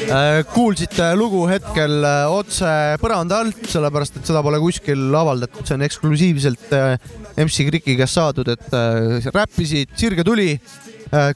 Äh, 0.06 0.40
kuulsite 0.54 1.12
lugu 1.20 1.44
hetkel 1.50 2.00
äh, 2.00 2.32
otse 2.32 2.72
põranda 3.02 3.42
alt, 3.44 3.60
sellepärast 3.68 4.16
et 4.16 4.32
seda 4.32 4.40
pole 4.42 4.62
kuskil 4.62 5.04
avaldatud, 5.20 5.68
see 5.68 5.76
on 5.76 5.84
eksklusiivselt 5.84 6.72
äh, 6.72 6.96
MC 7.44 7.68
Kriki 7.68 8.00
käest 8.00 8.16
saadud, 8.16 8.48
et 8.56 9.30
räppisid 9.36 9.92
Sirge 10.00 10.24
Tuli, 10.24 10.54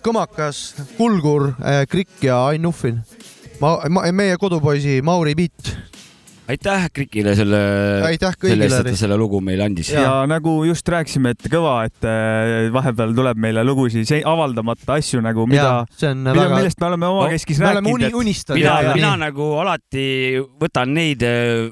Kõmakas, 0.02 0.72
Kulgur, 0.96 1.52
Krikk 1.86 2.24
ja 2.26 2.40
Ain 2.48 2.64
Nuffin. 2.64 2.96
Ma, 3.60 3.76
ma, 3.92 4.04
meie 4.16 4.36
kodupoisi 4.40 5.00
Mauri 5.04 5.34
Piit. 5.38 5.72
aitäh 6.50 6.88
Krikile 6.92 7.36
selle, 7.38 7.58
aitäh 8.08 8.34
selle 8.42 8.66
eest, 8.66 8.78
et 8.80 8.88
ta. 8.90 8.94
selle 9.04 9.18
lugu 9.20 9.38
meile 9.44 9.68
andis. 9.68 9.92
ja 9.94 10.24
nagu 10.30 10.56
just 10.66 10.88
rääkisime, 10.88 11.34
et 11.36 11.50
kõva, 11.52 11.76
et 11.86 12.08
äh, 12.08 12.70
vahepeal 12.74 13.14
tuleb 13.14 13.38
meile 13.40 13.64
lugusid, 13.66 14.08
avaldamata 14.26 14.96
asju 14.98 15.22
nagu, 15.24 15.46
mida, 15.50 15.84
see 15.94 16.10
on 16.10 16.24
mida, 16.24 16.34
väga, 16.40 16.56
millest 16.56 16.82
me 16.82 16.88
oleme 16.88 17.12
omakeskis 17.14 17.60
me 17.62 17.70
oleme 17.70 17.92
uni, 17.92 18.08
rääkinud, 18.08 18.24
unistanud. 18.24 18.62
mina 18.62 18.80
ja-, 18.82 18.96
mina 18.98 19.12
nagu 19.28 19.52
alati 19.62 20.08
võtan 20.60 20.96
neid 20.96 21.22
eh, 21.26 21.68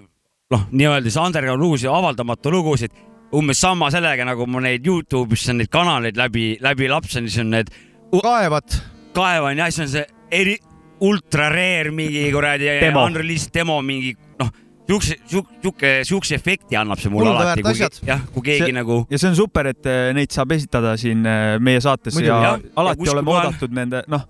noh, 0.55 0.69
nii-öelda 0.71 1.11
siis 1.11 1.21
underground 1.25 1.65
lugusid, 1.65 1.91
avaldamatu 1.93 2.53
lugusid, 2.53 2.95
umbes 3.35 3.61
sama 3.61 3.91
sellega, 3.93 4.25
nagu 4.29 4.47
ma 4.49 4.63
neid 4.65 4.87
Youtube'is 4.87 5.49
on 5.53 5.61
neid 5.63 5.73
kanaleid 5.73 6.21
läbi, 6.21 6.53
läbi 6.65 6.89
lapsen, 6.93 7.27
siis 7.29 7.43
on 7.43 7.53
need 7.57 7.75
kaevad. 8.15 8.79
kaevan 9.17 9.59
ja 9.59 9.67
siis 9.73 9.89
on 9.89 9.93
see 9.97 10.07
eri, 10.31 10.57
ultra 11.01 11.49
rare 11.53 11.91
mingi 11.95 12.31
kuradi 12.33 12.69
unreleased 13.05 13.53
demo 13.55 13.81
mingi 13.83 14.15
noh, 14.41 14.51
siukse, 14.89 15.19
siuke, 15.29 15.93
siukse 16.09 16.35
efekti 16.39 16.77
annab 16.81 16.99
see 17.03 17.13
mulle 17.13 17.31
alati, 17.35 17.63
kui 17.63 17.77
jah, 18.09 18.23
kui 18.35 18.43
keegi 18.51 18.65
See- 18.71 18.77
nagu 18.77 19.03
ja 19.11 19.19
see 19.21 19.29
on 19.31 19.37
super, 19.39 19.67
et 19.75 19.87
äh, 19.87 20.11
neid 20.17 20.33
saab 20.35 20.53
esitada 20.57 20.97
siin 21.01 21.25
äh, 21.29 21.59
meie 21.61 21.81
saates 21.85 22.15
Muidugi. 22.17 22.33
ja 22.33 22.57
ja 22.57 22.59
alati 22.77 22.99
kuskil 23.03 23.15
oleme 23.19 23.31
kohal- 23.31 23.51
oodatud 23.53 23.77
nende, 23.79 24.03
noh, 24.09 24.27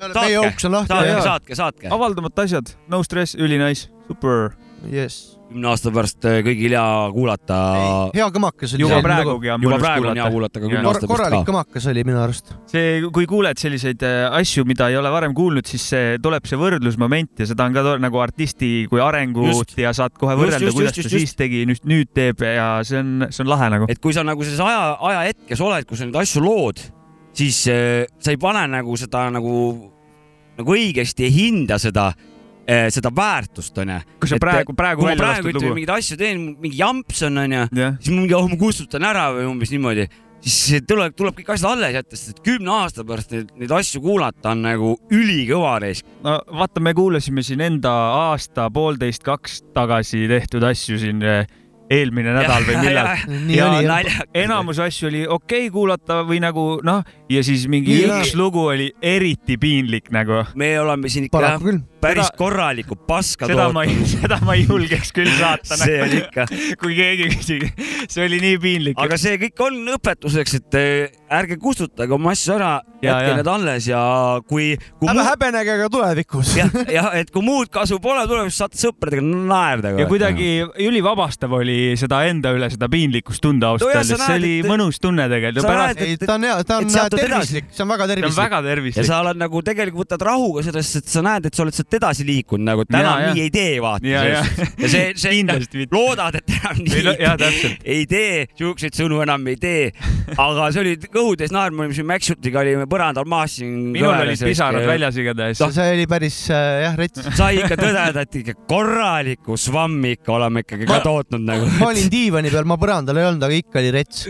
saatke, 0.00 0.32
jaa. 1.08 1.22
saatke, 1.22 1.54
saatke. 1.54 1.88
avaldamata 1.92 2.42
asjad, 2.48 2.74
no 2.88 3.02
stress, 3.06 3.36
ülinais, 3.36 3.88
super. 4.08 4.50
jess. 4.90 5.36
Kümne 5.50 5.70
aasta 5.70 5.90
pärast 5.94 6.26
eh, 6.30 6.40
kõigil 6.46 6.74
hea 6.76 6.86
kuulata. 7.14 7.56
hea 8.14 8.26
kõmakas 8.34 8.74
oli. 8.76 8.84
juba 8.84 9.00
praegugi 9.04 9.50
on 9.50 9.64
juba 9.64 9.74
mõnus 9.74 9.82
praegu 9.84 10.10
on 10.10 10.20
hea 10.20 10.28
kuulata. 10.30 10.60
kuulata 10.60 10.60
ka 10.60 10.66
kümne 10.66 10.82
Kor 10.84 10.90
aasta 10.90 11.08
pärast 11.10 11.14
korralik 11.14 11.42
ka. 11.42 11.50
kõmakas 11.50 11.88
oli 11.90 12.04
minu 12.06 12.20
arust. 12.22 12.52
see, 12.70 12.84
kui 13.16 13.26
kuuled 13.30 13.62
selliseid 13.62 14.04
äh, 14.06 14.20
asju, 14.40 14.64
mida 14.68 14.88
ei 14.92 14.98
ole 15.00 15.10
varem 15.12 15.34
kuulnud, 15.36 15.66
siis 15.66 15.88
see 15.94 16.14
tuleb 16.22 16.46
see 16.46 16.60
võrdlusmoment 16.60 17.42
ja 17.42 17.50
seda 17.50 17.66
on 17.66 17.76
ka 17.76 17.84
tore, 17.86 18.02
nagu 18.04 18.22
artisti 18.22 18.70
kui 18.90 19.02
arengut 19.02 19.50
Just. 19.50 19.76
ja 19.80 19.94
saad 19.96 20.14
kohe 20.14 20.36
Just, 20.36 20.44
võrrelda, 20.44 20.70
just, 20.70 20.78
kuidas 20.78 20.94
just, 20.94 21.10
ta 21.10 21.14
just, 21.16 21.26
siis 21.26 21.38
tegi, 21.42 21.64
nüüd, 21.70 21.82
nüüd 21.90 22.14
teeb 22.14 22.46
ja 22.46 22.70
see 22.86 23.02
on, 23.02 23.28
see 23.30 23.44
on 23.44 23.50
lahe 23.50 23.70
nagu. 23.74 23.90
et 23.90 24.02
kui 24.02 24.14
sa 24.16 24.26
nagu 24.26 24.46
selles 24.46 24.62
aja, 24.64 24.96
ajahetkes 25.10 25.66
oled, 25.66 25.88
kus 25.90 26.02
sa 26.02 26.06
neid 26.06 26.20
asju 26.22 26.44
lood, 26.46 26.82
siis 27.34 27.64
äh, 27.72 28.06
sa 28.22 28.34
ei 28.34 28.38
pane 28.40 28.68
nagu 28.70 28.94
seda 29.00 29.26
nagu, 29.34 29.56
nagu 30.60 30.78
õigesti 30.78 31.26
ei 31.26 31.34
hinda 31.34 31.82
seda, 31.82 32.12
seda 32.94 33.12
väärtust 33.14 33.78
onju. 33.82 34.00
kui 34.22 34.30
sa 34.30 34.40
praegu, 34.42 34.74
praegu 34.78 35.02
kui 35.02 35.08
ma 35.08 35.14
välja 35.14 35.24
praegu 35.24 35.46
lastud 35.46 35.52
ütleme 35.54 35.70
lugu. 35.70 35.78
mingeid 35.80 35.94
asju 35.98 36.18
teen, 36.20 36.42
mingi 36.62 36.80
jamps 36.80 37.22
on 37.28 37.44
onju, 37.44 37.68
siis 38.00 38.10
mingi 38.14 38.36
oh 38.38 38.50
ma 38.50 38.58
kustutan 38.60 39.06
ära 39.10 39.30
või 39.34 39.48
umbes 39.50 39.72
niimoodi, 39.74 40.06
siis 40.44 40.84
tuleb, 40.88 41.14
tuleb 41.18 41.36
kõik 41.38 41.52
asjad 41.54 41.70
alles 41.74 41.94
jätta, 41.94 42.18
sest 42.18 42.34
et 42.34 42.42
kümne 42.46 42.72
aasta 42.80 43.04
pärast 43.06 43.34
neid, 43.34 43.52
neid 43.60 43.72
asju 43.76 44.02
kuulata 44.04 44.54
on 44.54 44.64
nagu 44.64 44.92
ülikõva 45.12 45.76
reis. 45.82 46.02
no 46.24 46.38
vaata, 46.60 46.82
me 46.84 46.94
kuulasime 46.96 47.44
siin 47.46 47.64
enda 47.64 47.92
aasta, 48.26 48.68
poolteist, 48.72 49.24
kaks 49.26 49.62
tagasi 49.76 50.26
tehtud 50.30 50.64
asju 50.70 51.00
siin 51.02 51.22
eh, 51.26 51.44
eelmine 51.90 52.34
nädal 52.36 52.66
või 52.68 52.80
millal. 52.84 53.10
Ja 53.50 53.68
jah. 53.68 53.78
naljakas. 53.90 54.32
enamus 54.44 54.82
asju 54.82 55.10
oli 55.10 55.24
okei 55.26 55.66
okay 55.66 55.74
kuulata 55.74 56.20
või 56.28 56.40
nagu 56.42 56.66
noh, 56.86 57.04
ja 57.30 57.44
siis 57.46 57.66
mingi 57.70 58.00
Jaa. 58.02 58.20
üks 58.20 58.36
lugu 58.38 58.68
oli 58.72 58.90
eriti 59.02 59.58
piinlik 59.60 60.12
nagu. 60.14 60.44
me 60.54 60.72
oleme 60.80 61.12
siin 61.12 61.28
ikka 61.28 61.38
paraku 61.38 61.70
küll. 61.70 61.82
Päris 62.00 62.26
Seda- 62.28 62.36
korralikku 62.40 62.96
paska 63.08 63.46
seda 63.50 63.68
ma 63.72 63.84
ei, 63.84 63.94
tootnud. 63.94 64.12
seda 64.20 64.38
ma 64.46 64.54
ei 64.56 64.66
julgeks 64.66 65.12
küll 65.16 65.30
saata. 65.38 65.76
see 65.82 65.98
on 66.04 66.14
ikka, 66.20 66.46
kui 66.82 66.94
keegi 66.98 67.28
küsib, 67.34 67.66
see 68.10 68.24
oli 68.26 68.40
nii 68.42 68.58
piinlik. 68.62 68.98
aga 69.00 69.18
see 69.20 69.36
kõik 69.42 69.64
on 69.66 69.80
õpetuseks, 69.96 70.54
et 70.60 70.78
eh, 70.80 71.18
ärge 71.30 71.58
kustutage 71.62 72.12
oma 72.16 72.32
asju 72.36 72.56
ära, 72.58 72.72
Ja, 73.00 73.14
jätke 73.14 73.28
ja. 73.30 73.36
need 73.38 73.48
alles 73.48 73.86
ja 73.88 74.00
kui, 74.44 74.74
kui 75.00 75.08
ärge 75.08 75.16
muud, 75.16 75.24
häbenege 75.30 75.76
ka 75.80 75.86
tulevikus. 75.92 76.50
jah, 76.58 76.74
jah, 76.92 77.06
et 77.16 77.30
kui 77.32 77.40
muud 77.46 77.70
kasu 77.72 77.96
pole 78.04 78.26
tulemas, 78.28 78.58
saate 78.60 78.76
sõpradega 78.76 79.22
naerda. 79.24 79.94
ja 79.96 80.04
kuidagi 80.10 80.50
ülivabastav 80.84 81.54
oli 81.60 81.94
seda 82.00 82.18
enda 82.28 82.52
üle 82.56 82.68
seda 82.72 82.88
piinlikkust 82.92 83.40
tunda 83.44 83.70
ausalt 83.72 83.88
No 83.90 83.94
öeldes, 83.94 84.10
sa 84.20 84.26
see 84.28 84.36
oli 84.40 84.52
et- 84.60 84.68
mõnus 84.68 85.00
tunne 85.00 85.24
tegelikult. 85.32 85.64
sa 85.64 85.70
pärast 85.72 85.96
näed, 86.00 86.08
ei, 86.10 86.18
ta 86.20 86.34
on 86.36 86.44
hea, 86.44 86.58
ta 86.68 86.76
on 86.76 86.90
on 86.90 87.10
tervislik, 87.14 87.70
see 87.72 87.82
on 87.86 87.88
väga 87.94 88.04
see 88.04 88.12
on 88.12 88.16
tervislik. 88.20 88.42
väga 88.42 88.56
ja 88.60 88.66
tervislik. 88.68 89.06
sa 89.08 89.20
oled 89.24 89.40
nagu 89.40 89.62
tegelikult 89.70 90.04
võtad 90.10 90.26
rahuga 90.28 90.62
sellest, 90.68 90.96
et 91.00 91.08
sa 91.16 91.22
näed, 91.24 91.46
et 91.48 91.54
sa 91.56 91.64
oled 91.64 91.74
sealt 91.80 91.89
edasi 91.98 92.24
liikunud 92.28 92.64
nagu, 92.66 92.84
et 92.86 92.90
täna 92.92 93.10
Ja, 93.10 93.26
ja. 93.26 93.32
nii 93.34 93.42
ei 93.46 93.50
tee, 93.54 93.74
vaata. 93.82 94.06
ja, 94.06 94.22
ja 94.24 94.42
ja 94.80 94.88
see, 94.90 95.12
see 95.22 95.32
kindlasti 95.38 95.80
mitte. 95.82 95.96
loodad, 95.96 96.36
et 96.40 96.52
enam 96.56 96.78
no- 96.80 96.84
nii 96.94 97.14
jah, 97.24 97.36
täpselt. 97.40 97.82
ei 97.84 98.06
tee, 98.10 98.46
siukseid 98.58 98.96
sõnu 98.98 99.20
enam 99.24 99.46
ei 99.50 99.56
tee. 99.60 99.90
aga 100.36 100.68
see 100.74 100.82
oli 100.84 100.94
kõhutäis 101.06 101.52
naer, 101.54 101.74
me 101.74 101.84
olime 101.86 101.96
siin 101.96 102.08
Maxutiga 102.10 102.62
olime 102.62 102.86
põrandal 102.90 103.26
maas 103.30 103.56
siin. 103.58 103.74
minul 103.94 104.12
olid 104.14 104.40
pisarad. 104.44 104.86
väljas 104.88 105.18
igatahes. 105.20 105.60
see 105.76 105.90
oli 105.96 106.06
päris 106.10 106.38
äh, 106.54 106.70
jah, 106.86 106.96
rets. 107.00 107.26
sai 107.38 107.60
ikka 107.62 107.76
tõdeda, 107.80 108.24
et 108.26 108.40
ikka 108.42 108.54
korralikku 108.70 109.56
svammi 109.60 110.14
ikka 110.18 110.32
oleme 110.38 110.64
ikkagi 110.66 110.88
ka 110.90 111.00
tootnud 111.04 111.44
nagu. 111.46 111.68
ma 111.80 111.90
olin 111.92 112.08
diivani 112.12 112.50
peal, 112.52 112.64
ma 112.68 112.76
põrandal 112.80 113.18
ei 113.20 113.28
olnud, 113.30 113.44
aga 113.48 113.58
ikka 113.60 113.82
oli 113.82 113.90
rets. 113.98 114.26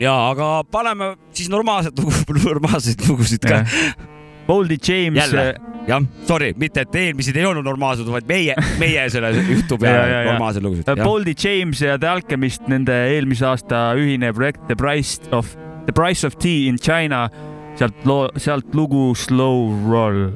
ja, 0.00 0.14
aga 0.30 0.52
paneme 0.70 1.14
siis 1.36 1.50
normaalset 1.52 1.98
lugu, 1.98 2.40
normaalseid 2.44 3.02
lugusid 3.08 3.44
ka. 3.44 3.64
Boldy 4.50 4.76
James. 4.82 5.16
jälle, 5.22 5.54
jah, 5.86 6.02
sorry, 6.26 6.50
mitte 6.58 6.82
et 6.82 6.94
eelmised 6.98 7.36
ei 7.38 7.44
olnud 7.46 7.64
normaalsed, 7.66 8.08
vaid 8.10 8.26
meie, 8.28 8.54
meie 8.82 9.06
selle 9.14 9.30
jutu 9.54 9.78
Ja, 9.86 9.92
ja, 9.94 10.06
ja. 10.24 10.32
normaalsed 10.32 10.64
lugusid. 10.66 10.90
Boldy 11.04 11.34
James 11.38 11.82
ja 11.86 11.96
The 11.98 12.10
Alchemist, 12.10 12.66
nende 12.70 12.96
eelmise 13.14 13.46
aasta 13.46 13.90
ühine 13.98 14.32
projekt 14.36 14.66
The 14.66 14.76
Price 14.78 15.22
of, 15.36 15.54
The 15.86 15.94
Price 15.96 16.26
of 16.26 16.34
Tea 16.42 16.66
in 16.68 16.78
China, 16.82 17.28
sealt 17.78 18.02
loo, 18.04 18.26
sealt 18.36 18.74
lugu 18.74 19.12
Slow 19.14 19.70
Roll. 19.88 20.26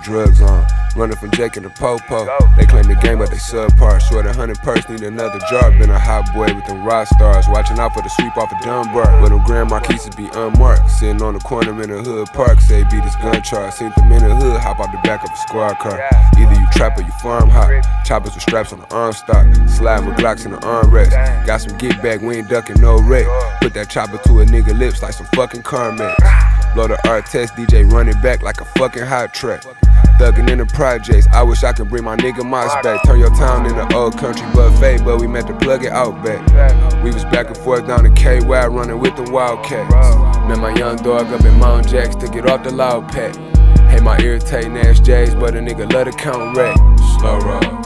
The 0.00 0.04
drugs 0.04 0.40
on. 0.40 0.66
Running 0.96 1.16
from 1.16 1.30
Jake 1.32 1.56
and 1.56 1.64
the 1.64 1.70
Popo. 1.70 2.26
They 2.56 2.66
claim 2.66 2.84
the 2.84 2.96
game, 2.96 3.18
but 3.18 3.30
they 3.30 3.36
subpar. 3.36 4.02
Swear 4.02 4.22
the 4.24 4.32
hundred 4.32 4.58
purse 4.58 4.88
need 4.88 5.02
another 5.02 5.38
jar. 5.50 5.70
Been 5.70 5.90
a 5.90 5.98
hot 5.98 6.32
boy 6.34 6.52
with 6.52 6.66
them 6.66 6.84
rock 6.84 7.06
stars. 7.06 7.46
Watching 7.48 7.78
out 7.78 7.94
for 7.94 8.02
the 8.02 8.08
sweep 8.08 8.36
off 8.36 8.52
of 8.52 8.60
Dunbar. 8.60 9.20
But 9.20 9.28
them 9.28 9.42
grand 9.44 9.70
marquises 9.70 10.14
be 10.14 10.28
unmarked. 10.34 10.90
Sitting 10.90 11.22
on 11.22 11.34
the 11.34 11.40
corner 11.40 11.70
in 11.82 11.90
the 11.90 12.02
hood 12.02 12.28
park. 12.32 12.60
Say 12.60 12.82
beat 12.90 13.04
his 13.04 13.14
gun 13.16 13.40
charge. 13.42 13.74
Seen 13.74 13.92
them 13.96 14.12
in 14.12 14.28
the 14.28 14.34
hood. 14.34 14.60
Hop 14.60 14.80
out 14.80 14.90
the 14.90 14.98
back 15.06 15.22
of 15.22 15.30
a 15.30 15.36
squad 15.36 15.78
car. 15.78 16.00
Either 16.36 16.54
you 16.54 16.66
trap 16.72 16.98
or 16.98 17.02
you 17.02 17.12
farm 17.22 17.48
hot. 17.48 17.70
Choppers 18.04 18.34
with 18.34 18.42
straps 18.42 18.72
on 18.72 18.80
the 18.80 18.94
arm 18.94 19.12
stock. 19.12 19.46
Slide 19.68 20.04
with 20.04 20.16
Glocks 20.16 20.44
in 20.44 20.52
the 20.52 20.58
armrest. 20.58 21.10
Got 21.46 21.60
some 21.60 21.78
get 21.78 22.02
back, 22.02 22.20
we 22.20 22.38
ain't 22.38 22.48
ducking 22.48 22.80
no 22.80 23.00
wreck. 23.00 23.26
Put 23.60 23.74
that 23.74 23.90
chopper 23.90 24.18
to 24.18 24.40
a 24.40 24.46
nigga 24.46 24.76
lips 24.76 25.02
like 25.02 25.12
some 25.12 25.26
fucking 25.34 25.62
Carmex. 25.62 26.16
Blow 26.74 26.86
the 26.88 27.08
art 27.08 27.26
test, 27.26 27.54
DJ 27.54 27.90
running 27.90 28.20
back 28.20 28.42
like 28.42 28.60
a 28.60 28.64
fucking 28.64 29.02
hot 29.02 29.34
track. 29.34 29.62
Thuggin' 30.20 30.50
in 30.50 30.58
the 30.58 30.66
projects, 30.66 31.26
I 31.32 31.42
wish 31.42 31.64
I 31.64 31.72
could 31.72 31.88
bring 31.88 32.04
my 32.04 32.14
nigga 32.14 32.44
Moss 32.44 32.74
back. 32.82 33.02
Turn 33.06 33.18
your 33.18 33.30
town 33.30 33.64
into 33.64 33.96
old 33.96 34.18
country 34.18 34.46
buffet, 34.52 35.02
but 35.02 35.18
we 35.18 35.26
meant 35.26 35.46
to 35.46 35.56
plug 35.56 35.82
it 35.82 35.92
out 35.92 36.22
back. 36.22 36.42
We 37.02 37.10
was 37.10 37.24
back 37.24 37.46
and 37.46 37.56
forth 37.56 37.86
down 37.86 38.02
the 38.02 38.10
KY 38.10 38.44
running 38.44 39.00
with 39.00 39.16
the 39.16 39.22
Wildcats. 39.32 39.90
Met 40.46 40.58
my 40.58 40.74
young 40.74 40.96
dog 40.96 41.32
up 41.32 41.42
in 41.42 41.58
Mount 41.58 41.88
Jacks 41.88 42.16
to 42.16 42.28
get 42.28 42.46
off 42.50 42.64
the 42.64 42.70
loud 42.70 43.08
pack. 43.08 43.34
Hate 43.88 44.02
my 44.02 44.18
irritating 44.18 44.76
ass 44.76 45.00
J's, 45.00 45.34
but 45.34 45.54
a 45.54 45.58
nigga 45.58 45.90
love 45.90 46.04
to 46.04 46.12
count 46.12 46.54
wreck. 46.54 46.76
Slow 47.18 47.38
roll. 47.38 47.79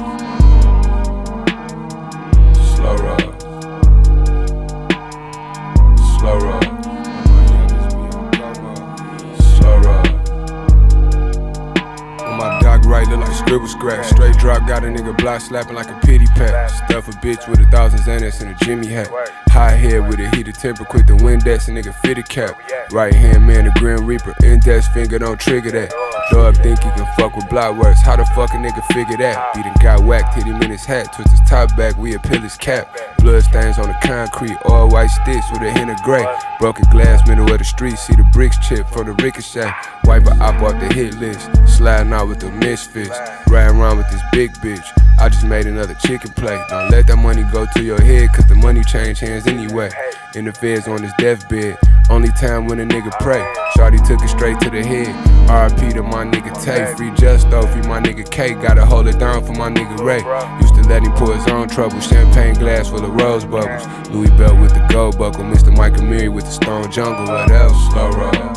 Drop, 14.44 14.68
got 14.68 14.84
a 14.84 14.88
nigga 14.88 15.16
block 15.16 15.40
slapping 15.40 15.74
like 15.74 15.88
a 15.88 15.98
pity 16.00 16.26
pat. 16.34 16.70
Stuff 16.70 17.08
a 17.08 17.12
bitch 17.12 17.48
with 17.48 17.60
a 17.60 17.64
thousand 17.70 18.00
Xanax 18.00 18.42
and 18.42 18.50
a 18.50 18.64
Jimmy 18.64 18.88
hat. 18.88 19.08
High 19.48 19.70
head 19.70 20.06
with 20.06 20.20
a 20.20 20.28
heated 20.36 20.54
temper, 20.54 20.84
quick 20.84 21.06
the 21.06 21.14
Windex, 21.14 21.68
a 21.68 21.70
nigga 21.70 21.94
fitted 22.02 22.28
cap. 22.28 22.60
Right 22.92 23.14
hand 23.14 23.46
man, 23.46 23.64
the 23.64 23.70
Grim 23.80 24.04
Reaper. 24.04 24.34
Index 24.44 24.86
finger, 24.88 25.18
don't 25.18 25.40
trigger 25.40 25.70
that. 25.70 25.94
Dog 26.30 26.56
think 26.56 26.82
he 26.82 26.90
can 26.90 27.06
fuck 27.16 27.36
with 27.36 27.48
block 27.48 27.76
works. 27.76 28.00
How 28.02 28.16
the 28.16 28.24
fuck 28.26 28.54
a 28.54 28.56
nigga 28.56 28.84
figure 28.92 29.16
that? 29.18 29.56
He 29.56 29.62
done 29.62 29.74
got 29.80 30.04
whacked, 30.04 30.34
hit 30.34 30.46
him 30.46 30.60
in 30.62 30.70
his 30.70 30.84
hat, 30.84 31.12
twist 31.12 31.30
his 31.30 31.40
top 31.48 31.76
back, 31.76 31.96
we 31.96 32.14
appeal 32.14 32.40
his 32.40 32.56
cap. 32.56 32.96
Blood 33.18 33.42
stains 33.42 33.78
on 33.78 33.88
the 33.88 33.96
concrete, 34.02 34.56
all 34.64 34.88
white 34.88 35.08
sticks 35.08 35.46
with 35.52 35.62
a 35.62 35.70
hint 35.72 35.90
of 35.90 36.02
gray. 36.02 36.24
Broken 36.58 36.84
glass, 36.90 37.26
middle 37.28 37.50
of 37.50 37.58
the 37.58 37.64
street, 37.64 37.98
see 37.98 38.14
the 38.14 38.24
bricks 38.32 38.56
chip 38.66 38.88
from 38.88 39.06
the 39.06 39.12
ricochet. 39.22 39.70
Wipe 40.04 40.26
a 40.26 40.34
op 40.42 40.62
off 40.62 40.80
the 40.80 40.92
hit 40.92 41.14
list, 41.14 41.50
sliding 41.66 42.12
out 42.12 42.28
with 42.28 42.40
the 42.40 42.50
misfits. 42.50 43.16
Riding 43.48 43.76
around 43.76 43.98
with 43.98 44.10
this 44.10 44.22
big 44.32 44.52
bitch. 44.54 45.03
I 45.18 45.28
just 45.28 45.46
made 45.46 45.66
another 45.66 45.94
chicken 45.94 46.30
play. 46.32 46.60
Don't 46.68 46.90
let 46.90 47.06
that 47.06 47.16
money 47.16 47.44
go 47.52 47.66
to 47.74 47.82
your 47.82 48.00
head, 48.00 48.30
cause 48.34 48.46
the 48.46 48.54
money 48.54 48.82
change 48.84 49.20
hands 49.20 49.46
anyway. 49.46 49.90
In 50.34 50.44
the 50.44 50.52
feds 50.52 50.88
on 50.88 51.02
his 51.02 51.12
deathbed, 51.18 51.78
only 52.10 52.28
time 52.30 52.66
when 52.66 52.80
a 52.80 52.84
nigga 52.84 53.10
pray. 53.20 53.40
Shawty 53.76 54.04
took 54.06 54.22
it 54.22 54.28
straight 54.28 54.60
to 54.60 54.70
the 54.70 54.84
head. 54.84 55.08
RP 55.48 55.94
to 55.94 56.02
my 56.02 56.24
nigga 56.24 56.52
Tay. 56.62 56.94
Free 56.96 57.10
Justo, 57.12 57.66
free 57.66 57.82
my 57.82 58.00
nigga 58.00 58.28
K. 58.28 58.54
Gotta 58.54 58.84
hold 58.84 59.06
it 59.08 59.18
down 59.18 59.44
for 59.44 59.52
my 59.52 59.70
nigga 59.70 59.98
Ray. 60.04 60.22
Used 60.60 60.74
to 60.74 60.82
let 60.88 61.02
him 61.02 61.12
pour 61.12 61.34
his 61.34 61.46
own 61.48 61.68
trouble. 61.68 62.00
Champagne 62.00 62.54
glass 62.54 62.88
full 62.88 63.04
of 63.04 63.14
rose 63.14 63.44
bubbles. 63.44 63.86
Louis 64.10 64.30
Belt 64.30 64.60
with 64.60 64.74
the 64.74 64.86
gold 64.90 65.18
buckle. 65.18 65.44
Mr. 65.44 65.74
Mike 65.76 65.94
Amiri 65.94 66.32
with 66.32 66.44
the 66.44 66.50
stone 66.50 66.90
jungle. 66.90 67.24
What 67.26 67.50
else? 67.50 67.92
Slow 67.92 68.10
roll. 68.10 68.54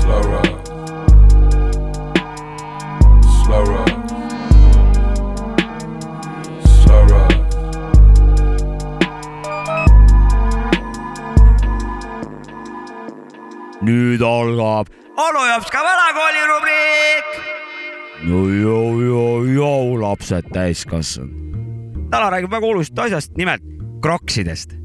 Slow 0.00 0.22
roll. 0.22 0.51
Nüüd 13.82 14.22
algab 14.22 14.90
Anu 15.12 15.42
Jopska 15.44 15.80
vanakooli 15.84 16.44
rubriik. 16.48 17.32
no 18.28 18.44
joo, 18.48 19.00
joo, 19.02 19.44
joo, 19.44 20.00
lapsed 20.00 20.46
täiskasvanud. 20.54 21.34
täna 22.12 22.30
räägib 22.30 22.52
väga 22.52 22.66
olulisest 22.66 23.02
asjast, 23.06 23.34
nimelt 23.36 23.64
kroksidest 24.02 24.78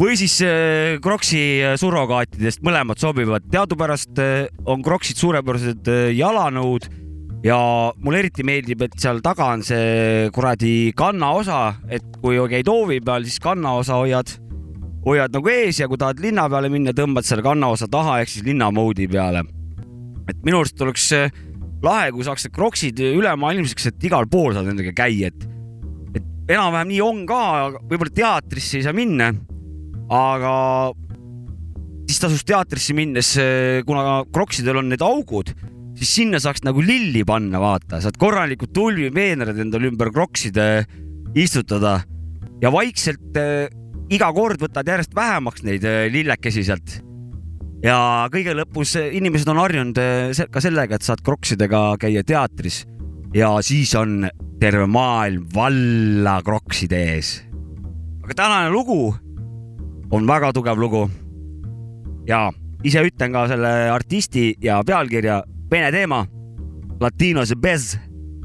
või 0.00 0.16
siis 0.18 0.36
äh, 0.44 0.98
kroksi 1.02 1.42
äh, 1.62 1.74
surrogaatidest, 1.80 2.60
mõlemad 2.66 3.00
sobivad. 3.00 3.46
teadupärast 3.52 4.18
äh, 4.20 4.48
on 4.66 4.82
kroksid 4.84 5.16
suurepärased 5.16 5.88
jalanõud 6.18 6.90
ja 7.46 7.58
mulle 8.02 8.24
eriti 8.24 8.44
meeldib, 8.44 8.82
et 8.82 8.98
seal 9.00 9.22
taga 9.24 9.52
on 9.54 9.62
see 9.64 10.26
kuradi 10.34 10.92
kannaosa, 10.96 11.76
et 11.88 12.18
kui 12.20 12.40
käid 12.50 12.68
hoovi 12.68 13.00
peal, 13.00 13.24
siis 13.24 13.38
kannaosa 13.40 14.02
hoiad 14.02 14.34
hoiad 15.06 15.34
nagu 15.36 15.50
ees 15.52 15.80
ja 15.80 15.88
kui 15.90 15.98
tahad 16.00 16.20
linna 16.22 16.48
peale 16.50 16.70
minna, 16.72 16.94
tõmbad 16.96 17.26
selle 17.26 17.44
kannaosa 17.46 17.88
taha 17.90 18.20
ehk 18.22 18.32
siis 18.32 18.46
linna 18.46 18.72
moodi 18.74 19.06
peale. 19.10 19.44
et 20.26 20.38
minu 20.42 20.58
arust 20.58 20.80
oleks 20.82 21.10
äh, 21.14 21.30
lahe, 21.84 22.10
kui 22.14 22.26
saaks 22.26 22.46
need 22.46 22.54
kroksid 22.56 23.02
ülemaailmseks, 23.06 23.92
et 23.92 24.08
igal 24.08 24.26
pool 24.30 24.56
saad 24.56 24.66
nendega 24.66 24.94
käia, 24.96 25.30
et, 25.30 25.46
et 26.18 26.54
enam-vähem 26.56 26.90
nii 26.90 27.02
on 27.04 27.22
ka, 27.28 27.42
võib-olla 27.86 28.14
teatrisse 28.16 28.80
ei 28.80 28.86
saa 28.86 28.96
minna, 28.96 29.30
aga 30.10 30.54
siis 32.06 32.22
tasus 32.22 32.44
teatrisse 32.46 32.94
minnes, 32.96 33.32
kuna 33.86 34.24
kroksidel 34.34 34.82
on 34.82 34.90
need 34.90 35.04
augud, 35.04 35.52
siis 35.96 36.12
sinna 36.20 36.40
saaks 36.42 36.64
nagu 36.66 36.82
lilli 36.84 37.24
panna, 37.28 37.60
vaata, 37.62 38.00
saad 38.02 38.18
korralikult 38.20 38.74
tulvipeenrad 38.76 39.58
endale 39.62 39.90
ümber 39.90 40.12
krokside 40.14 40.66
istutada 41.36 42.00
ja 42.62 42.72
vaikselt 42.72 43.36
äh, 43.40 43.66
iga 44.12 44.28
kord 44.34 44.62
võtad 44.62 44.86
järjest 44.86 45.14
vähemaks 45.16 45.64
neid 45.66 45.84
äh, 45.86 46.06
lillekesi 46.12 46.64
sealt. 46.66 47.00
ja 47.84 48.26
kõige 48.32 48.54
lõpus 48.54 48.94
äh, 49.00 49.10
inimesed 49.18 49.48
on 49.50 49.60
harjunud 49.62 49.98
äh, 49.98 50.46
ka 50.50 50.62
sellega, 50.62 50.96
et 50.96 51.06
saad 51.06 51.22
kroksidega 51.26 51.96
käia 52.00 52.22
teatris 52.26 52.84
ja 53.34 53.50
siis 53.66 53.94
on 53.98 54.28
terve 54.60 54.86
maailm 54.86 55.48
valla 55.54 56.38
krokside 56.46 57.02
ees. 57.16 57.40
aga 58.22 58.38
tänane 58.42 58.70
lugu 58.70 59.14
on 60.10 60.26
väga 60.26 60.52
tugev 60.54 60.78
lugu. 60.78 61.08
ja 62.28 62.52
ise 62.84 63.02
ütlen 63.02 63.34
ka 63.34 63.48
selle 63.50 63.90
artisti 63.90 64.54
ja 64.62 64.82
pealkirja, 64.86 65.42
vene 65.70 65.90
teema, 65.90 66.26
Latinos 67.00 67.52
Bez, 67.58 67.96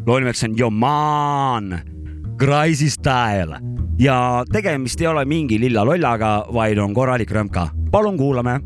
loo 0.08 0.18
nimeks 0.20 0.44
on 0.44 0.58
Yoman, 0.58 1.76
Crazy 2.42 2.90
Style 2.90 3.62
ja 4.01 4.45
tegemist 4.53 5.01
ei 5.01 5.07
ole 5.07 5.25
mingi 5.25 5.59
lilla 5.61 5.85
lollaga , 5.85 6.47
vaid 6.53 6.79
on 6.79 6.95
korralik 6.95 7.31
rõmka . 7.31 7.71
palun 7.91 8.17
kuulame . 8.17 8.61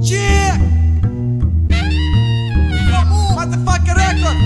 Yeah! 0.00 0.58
Motherfucker 3.34 3.96
record! 3.96 4.36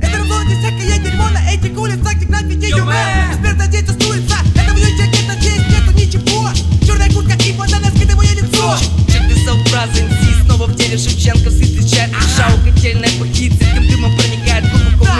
Это 0.00 0.18
разводит 0.18 0.58
всякое 0.58 0.98
дерьмо 1.04 1.28
на 1.28 1.52
этих 1.52 1.78
улицах, 1.78 2.14
гнать 2.16 2.44
видео 2.44 2.86
Теперь 3.32 3.56
задействуется, 3.58 4.36
это 4.54 4.72
выезжает 4.72 5.10
где-то 5.10 5.34
здесь 5.40 5.64
нету 5.68 5.92
ничего 5.94 6.48
Черная 6.86 7.10
куртка 7.12 7.36
и 7.44 7.52
банана 7.52 7.90
скидываю 7.94 8.28
лицо 8.28 8.76
Черты 9.06 9.36
сообраза 9.44 10.02
МС 10.02 10.44
снова 10.46 10.66
в 10.66 10.74
деле 10.74 10.96
Шевченковский 10.96 11.66
встречает 11.66 12.10
Шау 12.36 12.58
котельная 12.64 13.10
пахит, 13.20 13.52
сырким 13.52 13.86
дымом 13.87 13.87
проникает 13.87 13.87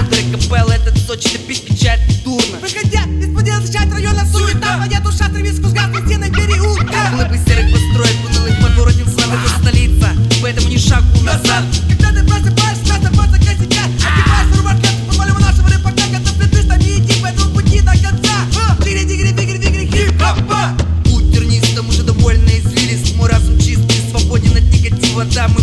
Капелла, 0.08 0.72
этот 0.72 0.98
Сочи 0.98 1.30
допить 1.34 1.66
печать 1.66 2.00
дурно. 2.24 2.58
Выходя 2.62 3.04
из-под 3.20 3.46
защищать 3.46 3.92
района 3.92 4.26
суета 4.32 4.78
Моя 4.78 5.00
душа 5.02 5.26
стремится 5.26 5.62
к 5.62 5.66
сгадной 5.66 6.06
стеной 6.06 6.30
переулка. 6.30 6.86
Глыбы 7.12 7.38
серых 7.38 7.72
построек, 7.74 8.16
унылых 8.30 8.62
подворотен 8.62 9.08
славы 9.08 9.36
это 9.36 9.60
столица 9.60 10.10
Поэтому 10.42 10.70
ни 10.70 10.78
шагу 10.78 11.20
назад. 11.22 11.66
Когда 11.90 12.12
ты 12.12 12.26
просыпаешься, 12.26 12.86
просто 12.86 13.12
просто 13.14 13.38
как 13.40 13.58
себя 13.58 13.84
Одеваешь 13.84 14.58
рубашку, 14.58 14.88
по-моему 15.12 15.40
нашего 15.40 15.68
репортажа 15.68 16.20
То 16.24 16.48
ты 16.48 16.64
там 16.64 16.80
не 16.80 17.00
идти 17.00 17.22
по 17.22 17.26
этому 17.28 17.52
пути 17.52 17.82
до 17.82 17.92
конца. 17.92 18.48
Дигри, 18.84 19.04
дигри, 19.04 19.32
дигри, 19.34 19.58
дигри, 19.58 19.86
хип-хопа. 19.86 20.78
Путь 21.06 21.34
тернистым 21.34 21.90
уже 21.90 22.04
довольно 22.04 22.48
извилист. 22.48 23.16
Мой 23.16 23.28
разум 23.30 23.60
чистый, 23.60 24.00
свободен 24.10 24.56
от 24.56 24.64
негатива. 24.64 25.26
Да, 25.26 25.50
мы 25.50 25.62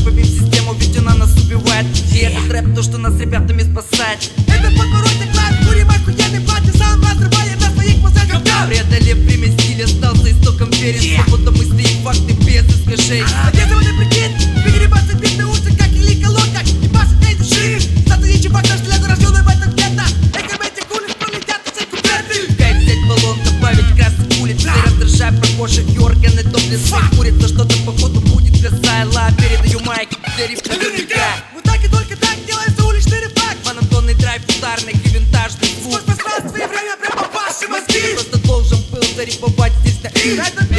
рэп, 2.57 2.75
то, 2.75 2.83
что 2.83 2.99
нас 2.99 3.19
ребятами 3.21 3.63
спасать. 3.63 4.31
Это 4.49 4.71
покурорный 4.71 5.29
класс, 5.33 5.55
курим 5.67 5.89
охуенный 5.91 6.41
платье 6.41 6.73
Сам 6.73 7.01
вас 7.01 7.17
рвает 7.17 7.61
на 7.61 7.71
своих 7.75 7.97
музыках 7.99 8.29
Когда 8.31 8.67
преодолев 8.67 9.19
время 9.19 9.53
стиля, 9.53 9.87
стал 9.87 10.15
за 10.17 10.33
истоком 10.33 10.71
верен 10.71 11.01
yeah. 11.01 11.25
Свобода 11.25 11.51
мысли 11.51 11.83
и 11.83 12.03
факты 12.03 12.33
без 12.33 12.65
искажений. 12.65 13.25
А, 13.43 13.51
Поддерживанный 13.51 13.95
прикид, 13.99 14.33
переребаться 14.65 15.15
бит 15.17 15.37
на 15.39 15.49
улице, 15.49 15.77
как 15.77 15.89
или 15.89 16.23
колонках 16.23 16.67
И 16.83 16.89
пашет 16.89 17.21
на 17.21 17.27
эти 17.27 17.43
ши, 17.43 17.81
статуи 18.07 18.33
ничего, 18.33 18.59
наш 18.59 18.81
для 18.81 19.07
рожденный 19.07 19.43
в 19.43 19.49
этом 19.49 19.71
лето 19.77 20.05
Экометик 20.33 20.87
улиц 20.95 21.15
пролетят 21.19 21.61
все 21.65 21.85
куплеты 21.85 22.55
Кайф 22.57 22.77
взять 22.79 23.09
баллон, 23.09 23.39
добавить 23.45 23.97
красных 23.97 24.41
улиц 24.41 24.61
Все 24.61 24.71
раздражая 24.85 25.33
прохожих, 25.33 25.89
Йорген 25.91 26.39
и 26.39 26.43
Топлис 26.43 26.95
Курит, 27.17 27.35
но 27.41 27.49
что-то 27.49 27.77
походу 27.85 28.26
huge 40.27 40.76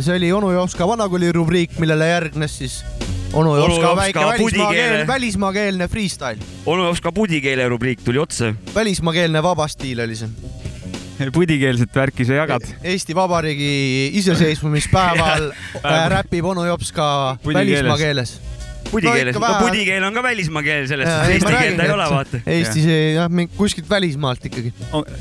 see 0.00 0.16
oli 0.16 0.32
onu 0.32 0.50
Jopska 0.52 0.86
vanakooli 0.88 1.32
rubriik, 1.32 1.78
millele 1.78 2.08
järgnes 2.08 2.58
siis 2.58 2.80
onu 3.34 3.56
Jopska 3.56 3.96
väike 3.96 4.20
välismaakeelne 4.26 5.06
välismaakeelne 5.06 5.88
freestyle, 5.88 6.38
onu 6.66 6.84
Jopska 6.84 7.12
pudikeele 7.12 7.68
rubriik 7.68 8.00
tuli 8.04 8.18
otsa. 8.18 8.54
välismaakeelne 8.74 9.42
vaba 9.42 9.68
stiil 9.68 10.00
oli 10.00 10.16
see. 10.16 10.28
pudikeelset 11.32 11.94
värki 11.94 12.24
sa 12.24 12.32
jagad. 12.40 12.62
Eesti 12.82 13.14
Vabariigi 13.14 14.10
iseseisvumispäeval 14.18 15.52
räpib 16.14 16.44
onu 16.44 16.64
Jopska 16.66 17.36
Pudikeeles. 17.42 17.70
välismaa 17.70 17.98
keeles. 17.98 18.40
pudikeeles, 18.94 19.38
no 19.40 19.50
pudikeel 19.60 20.06
on 20.08 20.16
ka 20.16 20.24
välismaa 20.24 20.64
keel, 20.66 20.88
selles 20.90 21.10
suhtes 21.10 21.34
eesti 21.36 21.52
keelt 21.54 21.84
ei 21.84 21.94
ole, 21.94 22.08
vaata. 22.14 22.42
Eestis 22.54 22.88
jah, 22.88 23.28
kuskilt 23.58 23.90
välismaalt 23.90 24.48
ikkagi. 24.50 24.72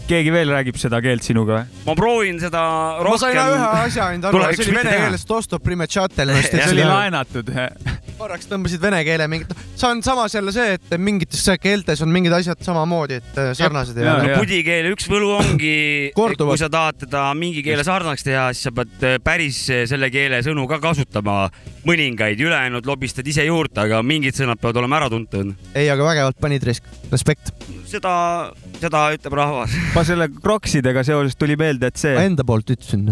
keegi 0.10 0.34
veel 0.36 0.54
räägib 0.54 0.80
seda 0.82 1.02
keelt 1.04 1.26
sinuga 1.26 1.62
või? 1.62 1.84
ma 1.90 1.98
proovin 2.00 2.42
seda 2.44 2.64
ma 3.04 3.18
sain 3.22 3.38
ühe 3.38 3.50
rohkem. 3.50 3.90
asja 3.90 4.10
ainult 4.14 4.30
aru, 4.32 4.46
see 4.54 4.70
oli 4.70 4.80
vene 4.80 4.98
keeles 5.06 5.28
Dostop 5.30 5.64
Primetšatel. 5.66 6.36
see 6.50 6.66
oli 6.70 6.88
laenatud. 6.88 7.54
korraks 8.24 8.48
tõmbasid 8.48 8.82
vene 8.84 9.02
keele 9.04 9.28
mingit, 9.32 9.52
see 9.76 9.90
on 9.90 10.02
samas 10.06 10.36
jälle 10.36 10.54
see, 10.56 10.78
et 10.78 10.94
mingites 11.02 11.44
keeltes 11.62 12.04
on 12.06 12.12
mingid 12.14 12.34
asjad 12.36 12.62
samamoodi, 12.64 13.20
et 13.20 13.40
äh, 13.42 13.52
sarnased 13.58 13.98
ei 14.00 14.08
no 14.08 14.14
ole. 14.22 14.38
pudikeele 14.40 14.94
üks 14.94 15.10
võlu 15.12 15.34
ongi, 15.36 15.74
kui 16.16 16.60
sa 16.60 16.70
tahad 16.72 17.02
teda 17.04 17.26
mingi 17.38 17.64
keele 17.66 17.84
sarnaks 17.86 18.24
teha, 18.26 18.46
siis 18.56 18.70
sa 18.70 18.74
pead 18.76 19.04
äh, 19.04 19.18
päris 19.24 19.60
äh, 19.74 19.84
selle 19.90 20.08
keele 20.14 20.40
sõnu 20.46 20.68
ka 20.72 20.80
kasutama. 20.84 21.50
mõningaid, 21.88 22.40
ülejäänud 22.40 22.88
lobistad 22.88 23.28
ise 23.28 23.44
juurde, 23.48 23.82
aga 23.84 24.00
mingid 24.06 24.38
sõnad 24.38 24.62
peavad 24.62 24.80
olema 24.84 25.02
äratuntud. 25.02 25.52
ei, 25.76 25.90
aga 25.92 26.08
vägevalt 26.08 26.40
panid 26.40 26.64
risk, 26.68 26.88
respekt. 27.12 27.52
seda, 27.90 28.16
seda 28.80 29.04
ütleb 29.18 29.36
rahvas. 29.42 29.76
ma 29.98 30.06
selle 30.08 30.30
kroksidega 30.38 31.04
seoses 31.04 31.36
tuli 31.36 31.60
meelde, 31.60 31.92
et 31.92 32.00
see 32.00 32.16
Enda 32.24 32.46
poolt 32.48 32.72
ütlesin. 32.72 33.12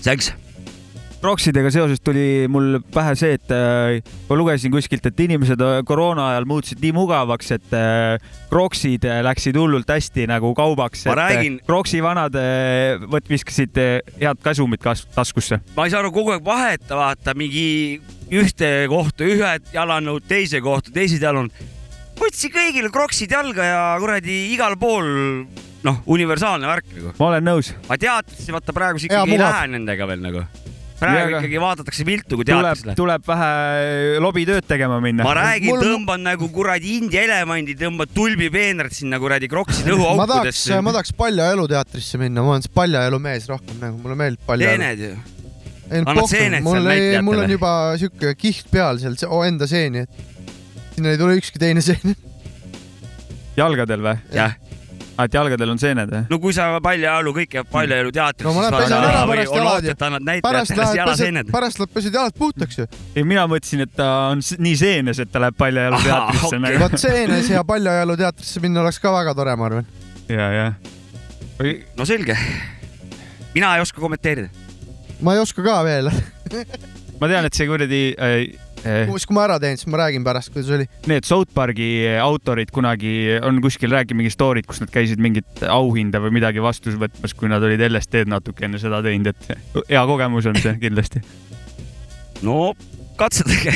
Säks. 0.00 0.32
Kroksidega 1.26 1.70
seoses 1.74 1.98
tuli 2.06 2.46
mul 2.52 2.76
pähe 2.94 3.16
see, 3.18 3.34
et 3.34 3.50
äh, 3.54 3.98
ma 4.28 4.36
lugesin 4.38 4.70
kuskilt, 4.70 5.06
et 5.10 5.22
inimesed 5.26 5.58
äh, 5.64 5.80
koroona 5.88 6.28
ajal 6.32 6.46
muutusid 6.46 6.78
nii 6.84 6.92
mugavaks, 6.94 7.50
et 7.56 7.74
äh, 7.74 8.28
kroksid 8.52 9.04
äh, 9.10 9.18
läksid 9.26 9.58
hullult 9.58 9.90
hästi 9.90 10.28
nagu 10.30 10.52
kaubaks. 10.56 11.02
Ma 11.10 11.16
räägin- 11.18 11.58
kroksi 11.66 11.98
vanad 12.04 12.36
äh, 12.38 13.02
võt- 13.10 13.26
viskasid 13.32 13.74
äh, 13.82 13.96
head 14.20 14.38
kasumit 14.44 14.82
kas- 14.84 15.02
taskusse. 15.16 15.58
ma 15.76 15.86
ei 15.88 15.94
saa 15.94 16.04
aru, 16.04 16.12
kogu 16.14 16.36
aeg 16.36 16.44
vaheta, 16.46 16.94
vaata 17.00 17.34
mingi 17.34 17.66
ühte 18.30 18.70
kohta 18.92 19.26
ühed 19.26 19.66
jalanõud, 19.74 20.24
teise 20.30 20.62
kohta 20.62 20.94
teised 20.94 21.22
jalanõud. 21.26 21.50
võtsin 22.20 22.54
kõigile 22.54 22.92
kroksid 22.94 23.34
jalga 23.34 23.66
ja 23.66 23.82
kuradi 24.00 24.38
igal 24.54 24.78
pool 24.78 25.10
noh, 25.86 25.98
universaalne 26.06 26.70
värk 26.70 26.86
nagu. 26.94 27.12
ma 27.18 27.28
olen 27.32 27.44
nõus. 27.50 27.74
aga 27.88 27.98
teatrisse 28.06 28.54
vaata 28.54 28.72
praegu 28.76 29.02
Hea 29.02 29.10
ikkagi 29.10 29.34
ei 29.36 29.42
lähe 29.42 29.66
nendega 29.74 30.06
veel 30.14 30.22
nagu. 30.22 30.46
Praegu 31.00 31.16
Jaa, 31.18 31.26
aga- 31.28 31.40
ikkagi 31.42 31.60
vaadatakse 31.60 32.04
viltu, 32.08 32.36
kui 32.40 32.44
tuleb 32.48 32.64
teatrisse, 32.64 32.86
läheb. 32.88 32.96
tuleb 33.00 33.26
vähe 33.28 34.18
lobitööd 34.24 34.66
tegema 34.68 34.98
minna. 35.04 35.24
ma 35.26 35.34
räägin, 35.36 35.70
Mul- 35.74 35.84
tõmban 35.84 36.24
nagu 36.24 36.48
kuradi 36.54 36.96
India 36.98 37.22
elevandi, 37.26 37.74
tõmbad 37.76 38.12
tulbipeenrat 38.16 38.92
sinna 38.96 39.18
kuradi 39.20 39.48
tahaks, 39.52 39.82
õhuaukudesse. 39.84 40.80
ma 40.82 40.92
tahaks 40.96 41.12
Paljajalu 41.12 41.66
teatrisse 41.68 42.18
minna, 42.22 42.42
ma 42.42 42.54
olen 42.56 42.62
see 42.64 42.72
Paljajalu 42.74 43.18
mees 43.28 43.48
rohkem 43.52 43.76
nagu, 43.80 43.98
mulle 44.02 44.16
meeldib 44.16 44.46
Paljajalu. 44.46 44.78
teened 44.82 44.98
ju. 44.98 45.16
annad 46.06 46.26
seened 46.30 46.56
seal 46.58 46.62
mul, 46.64 46.80
mul 46.80 46.88
näitlejatele. 46.90 47.44
on 47.44 47.50
juba 47.50 47.72
siuke 48.00 48.34
kiht 48.34 48.70
peal 48.72 48.98
seal 48.98 49.14
se- 49.20 49.26
oh, 49.28 49.44
enda 49.46 49.66
seeni, 49.70 49.98
et 50.06 50.10
sinna 50.96 51.12
ei 51.12 51.18
tule 51.20 51.36
ükski 51.38 51.58
teine 51.62 51.80
seen. 51.84 52.16
jalgadel 53.56 54.00
või? 54.04 54.16
jah, 54.34 54.56
et 55.24 55.36
jalgadel 55.36 55.72
on 55.72 55.80
seened 55.80 56.10
või? 56.12 56.22
no 56.30 56.38
kui 56.42 56.54
sa 56.56 56.66
Paljajalu, 56.84 57.32
kõik 57.38 57.56
jääb 57.58 57.70
Paljajalu 57.72 58.12
teatrisse. 58.14 58.48
no 58.48 58.54
ma 58.56 58.64
lähen 58.66 58.76
pesen 58.76 58.96
ära 58.98 59.22
pärast 59.30 59.56
jalad 59.56 59.88
ja 59.88 59.94
pärast 60.44 60.76
lähed 60.76 61.00
pesed,. 61.10 61.52
pärast 61.52 61.80
lähed 61.80 61.94
pesed 61.94 62.18
jalad 62.18 62.36
puhtaks 62.38 62.80
ju. 62.82 62.86
ei, 63.14 63.24
mina 63.24 63.46
mõtlesin, 63.50 63.86
et 63.86 63.94
ta 63.96 64.10
on 64.32 64.44
nii 64.58 64.76
seenes, 64.80 65.20
et 65.22 65.32
ta 65.32 65.42
läheb 65.42 65.56
Paljajalu 65.58 66.00
Ahaa, 66.00 66.10
teatrisse 66.10 66.50
okei. 66.50 66.62
nagu. 66.66 66.82
vot 66.84 66.98
seenes 67.00 67.50
ja 67.52 67.64
Paljajalu 67.64 68.18
teatrisse 68.20 68.64
minna 68.64 68.84
oleks 68.84 69.00
ka 69.02 69.14
väga 69.14 69.34
tore, 69.38 69.56
ma 69.56 69.70
arvan. 69.70 69.88
ja, 70.28 70.50
ja. 70.52 70.68
no 71.96 72.08
selge. 72.08 72.36
mina 73.54 73.74
ei 73.76 73.86
oska 73.86 74.00
kommenteerida. 74.00 74.52
ma 75.20 75.36
ei 75.36 75.44
oska 75.44 75.64
ka 75.64 75.80
veel. 75.86 76.12
ma 77.20 77.32
tean, 77.32 77.48
et 77.48 77.56
see 77.56 77.68
kuradi 77.70 78.02
äh, 78.20 78.65
siis, 78.86 79.26
kui 79.28 79.36
ma 79.36 79.46
ära 79.46 79.58
teen, 79.62 79.78
siis 79.80 79.88
ma 79.92 80.00
räägin 80.04 80.24
pärast, 80.26 80.52
kuidas 80.54 80.72
oli. 80.76 80.88
need 81.10 81.28
South 81.28 81.52
Park'i 81.56 81.90
autorid 82.22 82.72
kunagi 82.74 83.36
on 83.44 83.60
kuskil 83.64 83.92
rääkinud 83.94 84.22
mingi 84.22 84.34
story'd, 84.34 84.68
kus 84.68 84.82
nad 84.82 84.92
käisid 84.94 85.22
mingit 85.22 85.64
auhinda 85.68 86.22
või 86.24 86.36
midagi 86.38 86.64
vastu 86.64 86.94
võtmas, 86.96 87.36
kui 87.36 87.50
nad 87.52 87.64
olid 87.66 87.82
LSD-d 87.88 88.30
natuke 88.32 88.68
enne 88.68 88.80
seda 88.82 89.02
teinud, 89.04 89.32
et 89.32 89.86
hea 89.90 90.04
kogemus 90.08 90.48
on 90.50 90.60
see 90.62 90.76
kindlasti. 90.82 91.24
no 92.46 92.74
katsetage. 93.16 93.72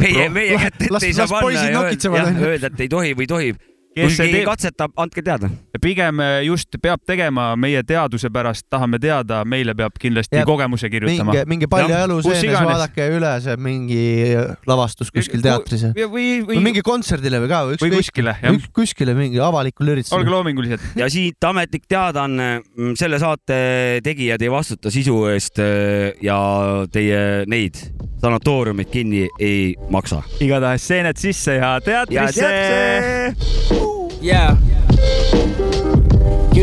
meie, 0.00 0.28
meie 0.32 0.58
kätte 0.60 0.90
ei 1.02 1.16
saa 1.16 1.28
panna 1.30 1.64
ja 1.70 1.86
öelda, 1.86 2.70
et 2.70 2.84
ei 2.84 2.92
tohi 2.92 3.16
või 3.18 3.28
tohib. 3.30 3.62
Kui 3.96 4.08
kes 4.08 4.16
see 4.16 4.30
keegi 4.30 4.40
teeb, 4.40 4.48
katsetab, 4.48 4.94
andke 5.02 5.22
teada. 5.24 5.50
pigem 5.82 6.20
äh, 6.24 6.38
just 6.46 6.76
peab 6.82 7.02
tegema 7.06 7.50
meie 7.60 7.82
teaduse 7.86 8.30
pärast, 8.32 8.66
tahame 8.72 8.98
teada, 9.02 9.42
meile 9.48 9.74
peab 9.76 9.98
kindlasti 10.00 10.40
Jah. 10.40 10.46
kogemuse 10.48 10.88
kirjutama 10.92 11.32
minge, 11.32 11.44
minge 11.52 11.68
paljajalu 11.70 12.18
seenes, 12.24 12.56
vaadake 12.56 13.08
üle 13.12 13.32
see 13.44 13.56
mingi 13.60 14.00
lavastus 14.68 15.12
kuskil 15.14 15.44
teatris. 15.44 15.86
või, 15.92 16.08
või, 16.14 16.26
või 16.48 16.62
mingi 16.70 16.84
kontserdile 16.86 17.42
või 17.44 17.52
ka 17.52 17.62
või 17.68 17.80
või 17.84 17.92
kuskile, 17.98 18.36
jah. 18.42 18.68
kuskile 18.76 19.16
mingi 19.18 19.42
avalikul 19.42 19.86
olge 19.86 20.00
üritusel. 20.00 20.32
loomingulised. 20.32 20.88
ja 21.02 21.10
siit 21.12 21.48
ametlik 21.48 21.84
teadaanne, 21.90 22.48
selle 22.98 23.20
saate 23.22 23.60
tegijad 24.04 24.42
ei 24.42 24.50
vastuta 24.52 24.92
sisu 24.94 25.26
eest 25.34 25.60
äh, 25.62 26.16
ja 26.24 26.38
teie 26.92 27.44
neid 27.50 27.74
sanatooriumid 28.22 28.90
kinni 28.90 29.26
ei 29.38 29.74
maksa. 29.92 30.22
igatahes 30.40 30.88
seened 30.88 31.20
sisse 31.20 31.60
ja 31.60 31.76
ja 31.76 31.80
teatrisse. 31.80 33.85
teate, 34.26 34.34
Yeah. 34.34 35.15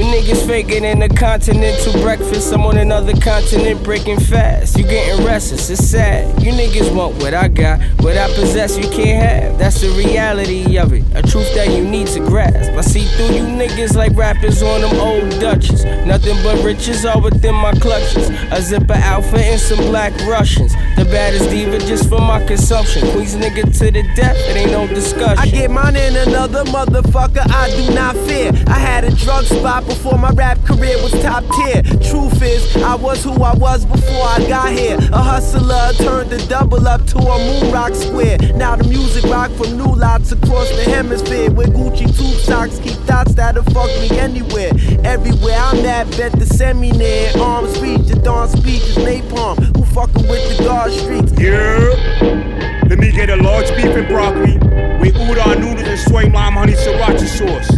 You 0.04 0.10
niggas 0.10 0.46
faking 0.46 0.84
in 0.84 1.00
the 1.00 1.08
continental 1.08 1.94
breakfast. 2.02 2.52
I'm 2.52 2.66
on 2.66 2.78
another 2.78 3.14
continent 3.14 3.82
breaking 3.84 4.20
fast. 4.20 4.78
You 4.78 4.84
getting 4.84 5.26
restless, 5.26 5.70
it's 5.70 5.88
sad. 5.88 6.44
You 6.44 6.52
niggas 6.52 6.94
want 6.94 7.16
what 7.24 7.34
I 7.34 7.48
got, 7.48 7.80
what 8.02 8.18
I 8.18 8.28
possess, 8.36 8.78
you 8.78 8.90
can't 8.90 9.24
have. 9.24 9.58
That's 9.58 9.80
the 9.80 9.88
reality 9.92 10.78
of 10.78 10.92
it, 10.92 11.06
a 11.16 11.22
truth 11.22 11.54
that 11.56 11.70
you 11.70 11.86
need 11.86 12.08
to 12.08 12.20
grasp. 12.20 12.72
I 12.72 12.82
see 12.82 13.06
through 13.06 13.36
you 13.36 13.44
niggas 13.44 13.96
like 13.96 14.14
rappers 14.18 14.62
on 14.62 14.82
them 14.82 15.00
old 15.00 15.40
Dutches. 15.40 15.86
Nothing 16.06 16.36
but 16.44 16.62
riches 16.66 17.06
all 17.06 17.22
within 17.22 17.56
my 17.56 17.72
clutches. 17.72 18.30
A 18.52 18.62
zipper 18.62 18.94
outfit 18.94 19.40
and 19.40 19.62
some 19.62 19.80
black 19.86 20.14
Russians. 20.28 20.74
The 20.98 21.06
baddest 21.06 21.50
diva 21.50 21.80
just 21.80 22.10
for 22.10 22.20
my 22.20 22.46
consumption. 22.46 23.10
Queens 23.12 23.36
nigga 23.36 23.64
to 23.80 23.92
the 23.92 24.04
death, 24.16 24.36
it 24.50 24.58
ain't 24.58 24.72
no 24.72 24.86
discussion. 24.86 25.40
I 25.40 25.48
get 25.48 25.72
mine 25.72 25.96
in 25.96 26.16
another 26.28 26.66
motherfucker, 26.66 27.50
I 27.50 27.70
do 27.72 27.96
not 27.96 28.16
fear. 28.28 28.52
I 28.68 28.80
had 28.80 29.06
a 29.06 29.12
drug 29.16 29.46
spot 29.46 29.86
before 29.94 30.18
my 30.18 30.32
rap 30.32 30.58
career 30.66 30.96
was 31.04 31.12
top 31.22 31.44
tier. 31.56 31.84
Truth 32.10 32.42
is, 32.42 32.76
I 32.78 32.96
was 32.96 33.24
who 33.24 33.32
I 33.44 33.54
was 33.54 33.86
before 33.86 34.26
I 34.26 34.46
got 34.48 34.72
here. 34.72 34.98
A 35.12 35.22
hustler 35.22 35.94
turned 36.04 36.30
the 36.32 36.44
double 36.48 36.88
up 36.88 37.06
to 37.08 37.18
a 37.20 37.38
moon 37.38 37.72
rock 37.72 37.94
square. 37.94 38.38
Now 38.56 38.76
the 38.76 38.86
music 38.86 39.24
rock 39.26 39.52
from 39.52 39.78
new 39.78 39.94
lots 39.96 40.32
across 40.32 40.70
the 40.72 40.84
hemisphere. 40.84 41.52
With 41.52 41.74
Gucci 41.74 42.06
tube 42.18 42.40
socks, 42.40 42.80
keep 42.80 42.98
thoughts 43.06 43.36
that'll 43.36 43.64
fuck 43.66 43.90
me 44.02 44.10
anywhere. 44.18 44.72
Everywhere 45.04 45.58
I'm 45.60 45.86
at, 45.86 46.10
bet 46.18 46.32
the 46.34 46.46
semi 46.46 46.92
near. 46.92 47.32
Arms 47.38 47.80
reach, 47.80 48.08
the 48.08 48.20
dawn 48.24 48.50
speech 48.50 48.84
is 48.84 48.98
napalm. 48.98 49.58
Who 49.78 49.86
fucking 49.86 50.28
with 50.28 50.58
the 50.58 50.64
guard 50.64 50.92
streets? 50.92 51.34
Yeah. 51.40 52.73
Let 52.94 53.00
me 53.00 53.12
get 53.12 53.32
a 53.32 53.36
large 53.36 53.68
beef 53.76 53.86
and 53.88 54.08
broccoli 54.08 54.54
with 55.00 55.16
udon 55.16 55.62
noodles 55.62 55.88
and 55.88 56.00
soy 56.00 56.30
lime 56.30 56.54
honey 56.54 56.74
sriracha 56.74 57.26
sauce 57.26 57.72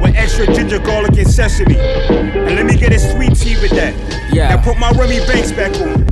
with 0.00 0.14
extra 0.14 0.46
ginger 0.46 0.78
garlic 0.78 1.18
and 1.18 1.28
sesame. 1.28 1.76
And 1.76 2.54
let 2.54 2.64
me 2.64 2.76
get 2.76 2.92
a 2.92 2.98
sweet 3.00 3.34
tea 3.34 3.60
with 3.60 3.72
that. 3.72 3.92
Yeah. 4.32 4.54
And 4.54 4.62
put 4.62 4.78
my 4.78 4.92
Remy 4.92 5.26
Banks 5.26 5.50
back 5.50 5.74
on. 5.80 6.06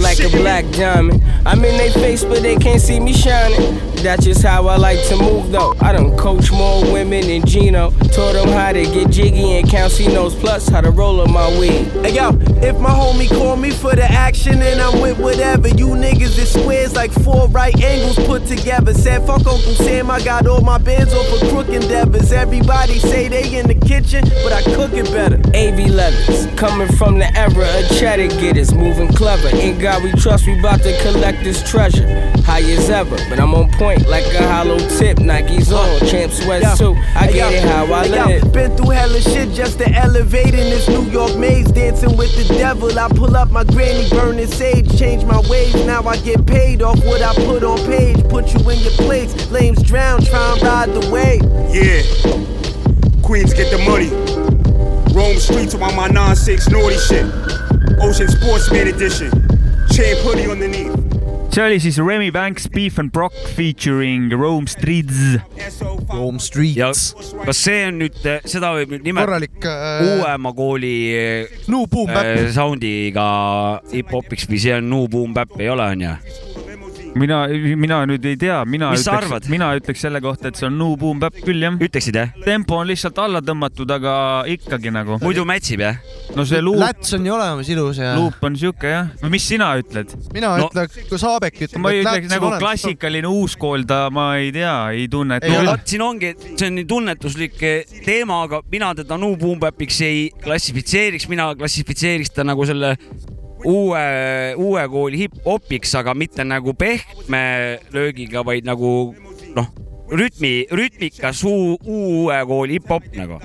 like 0.00 0.20
a 0.20 0.30
black 0.30 0.64
diamond. 0.70 1.22
I'm 1.44 1.62
in 1.62 1.76
their 1.76 1.92
face, 1.92 2.24
but 2.24 2.40
they 2.40 2.56
can't 2.56 2.80
see 2.80 2.98
me 2.98 3.12
shining. 3.12 3.78
That's 4.02 4.24
just 4.24 4.42
how 4.42 4.68
I 4.68 4.76
like 4.76 5.02
to 5.08 5.16
move, 5.16 5.50
though. 5.50 5.74
I 5.80 5.92
done 5.92 6.16
coach 6.16 6.50
more 6.52 6.82
women 6.92 7.26
than 7.26 7.44
Gino. 7.44 7.90
Taught 7.90 8.34
them 8.34 8.48
how 8.48 8.72
to 8.72 8.82
get 8.84 9.10
jiggy 9.10 9.58
and 9.58 9.68
count 9.68 9.92
C-notes, 9.92 10.34
plus 10.34 10.68
how 10.68 10.80
to 10.80 10.90
roll 10.90 11.20
up 11.20 11.30
my 11.30 11.48
weed. 11.58 11.84
Hey 12.02 12.14
yo, 12.14 12.30
if 12.62 12.78
my 12.78 12.90
homie 12.90 13.28
call 13.28 13.56
me 13.56 13.70
for 13.70 13.94
the 13.94 14.04
action 14.04 14.62
and 14.62 14.80
I'm 14.80 15.00
with 15.00 15.18
whatever, 15.18 15.68
you 15.68 15.88
niggas 15.88 16.38
is 16.38 16.52
squares 16.52 16.94
like 16.94 17.10
four 17.10 17.48
right 17.48 17.74
angles 17.82 18.16
put 18.26 18.46
together. 18.46 18.94
Said 18.94 19.26
fuck 19.26 19.46
Uncle 19.46 19.74
Sam, 19.74 20.10
I 20.10 20.22
got 20.22 20.46
all 20.46 20.60
my 20.60 20.78
bands 20.78 21.12
over 21.14 21.46
crook 21.50 21.68
endeavors. 21.68 22.30
Everybody 22.32 22.98
say 22.98 23.28
they 23.28 23.58
in 23.58 23.66
the 23.66 23.74
kitchen, 23.74 24.24
but 24.42 24.52
I 24.52 24.62
cook 24.74 24.92
it 24.92 25.06
better. 25.12 25.36
AV 25.54 25.90
Leathers, 25.90 26.46
coming 26.56 26.88
from 26.96 27.18
the 27.18 27.36
era 27.36 27.48
of 27.80 27.98
cheddar 27.98 28.28
getters, 28.40 28.72
moving 28.74 29.08
clever. 29.08 29.48
In 29.56 29.78
God 29.78 30.02
we 30.02 30.12
trust, 30.12 30.46
we 30.46 30.60
bout 30.60 30.82
to 30.82 30.96
collect 31.02 31.42
this 31.42 31.68
treasure. 31.68 32.06
High 32.44 32.62
as 32.62 32.90
ever, 32.90 33.16
but 33.28 33.38
I'm 33.38 33.54
on 33.54 33.70
point 33.72 33.87
like 33.96 34.24
a 34.34 34.46
hollow 34.46 34.78
tip. 34.98 35.18
Nike's 35.18 35.72
on, 35.72 36.00
champ 36.06 36.32
sweats 36.32 36.78
too. 36.78 36.94
I 37.14 37.26
Hey, 37.26 37.32
get 37.32 37.52
yo, 37.52 37.58
it 37.58 37.64
how 37.64 37.92
I 37.92 38.06
hey, 38.06 38.16
yo, 38.16 38.24
live. 38.26 38.52
Been 38.52 38.76
through 38.76 38.90
hella 38.90 39.20
shit 39.20 39.50
just 39.54 39.78
to 39.78 39.90
elevate 39.90 40.54
in 40.54 40.70
this 40.70 40.88
New 40.88 41.02
York 41.04 41.36
maze. 41.36 41.70
Dancing 41.70 42.16
with 42.16 42.34
the 42.36 42.54
devil. 42.54 42.96
I 42.98 43.08
pull 43.08 43.36
up 43.36 43.50
my 43.50 43.64
granny 43.64 44.08
burning 44.10 44.46
sage. 44.46 44.98
Change 44.98 45.24
my 45.24 45.40
ways. 45.48 45.74
Now 45.86 46.02
I 46.02 46.16
get 46.18 46.46
paid 46.46 46.82
off 46.82 47.02
what 47.04 47.22
I 47.22 47.34
put 47.34 47.62
on 47.64 47.78
page. 47.86 48.22
Put 48.28 48.52
you 48.52 48.60
in 48.70 48.78
your 48.80 48.92
place. 48.92 49.50
Lames 49.50 49.82
drown. 49.82 50.22
Try 50.22 50.52
and 50.52 50.62
ride 50.62 50.90
the 50.94 51.10
wave. 51.10 51.42
Yeah. 51.72 52.02
Queens 53.22 53.52
get 53.52 53.70
the 53.70 53.78
money. 53.78 54.10
Rome 55.14 55.38
streets 55.38 55.74
on 55.74 55.80
my 55.96 56.08
9-6 56.08 56.70
naughty 56.70 56.96
shit. 56.98 57.26
Ocean 58.00 58.28
Sportsman 58.28 58.88
Edition. 58.88 59.30
Chain 59.90 60.16
hoodie 60.22 60.50
underneath. 60.50 60.97
See 61.48 61.62
oli 61.64 61.78
siis 61.80 61.98
Remy 61.98 62.30
Banks 62.34 62.68
Beef 62.72 62.98
and 62.98 63.12
Brock 63.12 63.34
featuring 63.56 64.32
Rome 64.32 64.66
Streets. 64.66 65.38
Rome 66.08 66.38
Streets. 66.38 67.14
kas 67.44 67.62
see 67.64 67.86
on 67.88 68.02
nüüd, 68.02 68.18
seda 68.44 68.72
võib 68.76 68.94
nüüd 68.94 69.06
nimetada 69.08 69.26
korralik 69.28 69.68
äh, 69.68 70.04
uuema 70.12 70.52
kooli 70.56 70.94
no 71.72 71.84
boom 71.90 72.12
bap 72.12 72.28
äh, 72.34 72.44
soundiga 72.54 73.28
hip-hopiks 73.92 74.48
või 74.50 74.62
see 74.62 74.76
on 74.76 74.88
no 74.92 75.06
boom 75.10 75.34
bap 75.36 75.56
ei 75.60 75.72
ole, 75.72 75.90
onju? 75.96 76.47
mina, 77.14 77.38
mina 77.78 77.98
nüüd 78.08 78.24
ei 78.28 78.36
tea, 78.40 78.58
mina 78.68 78.90
Mis 78.92 79.06
ütleks 79.06 79.48
mina 79.52 79.70
ütleks 79.78 80.02
selle 80.04 80.20
kohta, 80.24 80.50
et 80.50 80.58
see 80.58 80.66
on 80.68 80.76
no 80.78 80.90
boom 81.00 81.20
bap 81.22 81.36
küll 81.44 81.62
jah. 81.62 81.76
ütleksid 81.80 82.18
jah? 82.18 82.32
tempo 82.44 82.78
on 82.80 82.88
lihtsalt 82.90 83.18
alla 83.22 83.40
tõmmatud, 83.44 83.90
aga 83.94 84.14
ikkagi 84.50 84.92
nagu. 84.94 85.18
muidu 85.22 85.44
mätsib 85.48 85.82
jah? 85.84 85.98
no 86.36 86.44
see 86.48 86.60
luup, 86.64 86.80
Läts 86.82 87.14
on 87.16 87.26
ju 87.26 87.34
olemas 87.34 87.70
ilus 87.72 88.00
ja 88.02 88.14
luup 88.18 88.42
on 88.44 88.58
siuke 88.58 88.92
jah. 88.92 89.10
või 89.22 89.34
mis 89.36 89.48
sina 89.48 89.70
ütled? 89.80 90.14
mina 90.34 90.56
No- 90.58 90.68
ütleks, 90.68 91.00
kui 91.08 91.20
Saabek 91.20 91.62
ütleb, 91.68 91.82
ma 91.84 91.94
ei 91.94 92.02
et 92.02 92.06
ütleks 92.06 92.16
Läts 92.16 92.30
on 92.32 92.36
nagu 92.36 92.50
olemas. 92.50 92.64
klassikaline 92.66 93.32
uuskool, 93.32 93.86
ta, 93.88 94.00
ma 94.14 94.28
ei 94.40 94.52
tea, 94.54 94.76
ei 94.96 95.08
tunne, 95.12 95.38
et 95.38 95.48
Ei 95.48 95.54
no 95.56 95.72
vot, 95.72 95.86
siin 95.88 96.04
ongi, 96.04 96.34
see 96.54 96.68
on 96.70 96.78
nii 96.80 96.88
tunnetuslik 96.88 97.62
eh, 97.62 97.96
teema, 98.04 98.42
aga 98.48 98.62
mina 98.70 98.92
teda 98.98 99.18
no 99.20 99.32
boom 99.40 99.60
bap'iks 99.62 100.00
ei 100.06 100.28
klassifitseeriks, 100.44 101.28
mina 101.32 101.50
klassifitseeriks 101.58 102.34
ta 102.36 102.46
nagu 102.46 102.66
selle 102.68 102.96
uue, 103.64 104.04
uue 104.56 104.88
kooli 104.92 105.24
hip-hopiks, 105.24 105.94
aga 105.98 106.14
mitte 106.14 106.46
nagu 106.46 106.74
pehme 106.78 107.42
löögiga, 107.94 108.44
vaid 108.46 108.68
nagu 108.68 109.14
noh, 109.56 109.70
rütmi, 110.10 110.66
rütmikas 110.70 111.42
uu, 111.44 111.76
uue 111.84 112.38
kooli 112.48 112.78
hip-hop 112.78 113.08
nagu. 113.18 113.40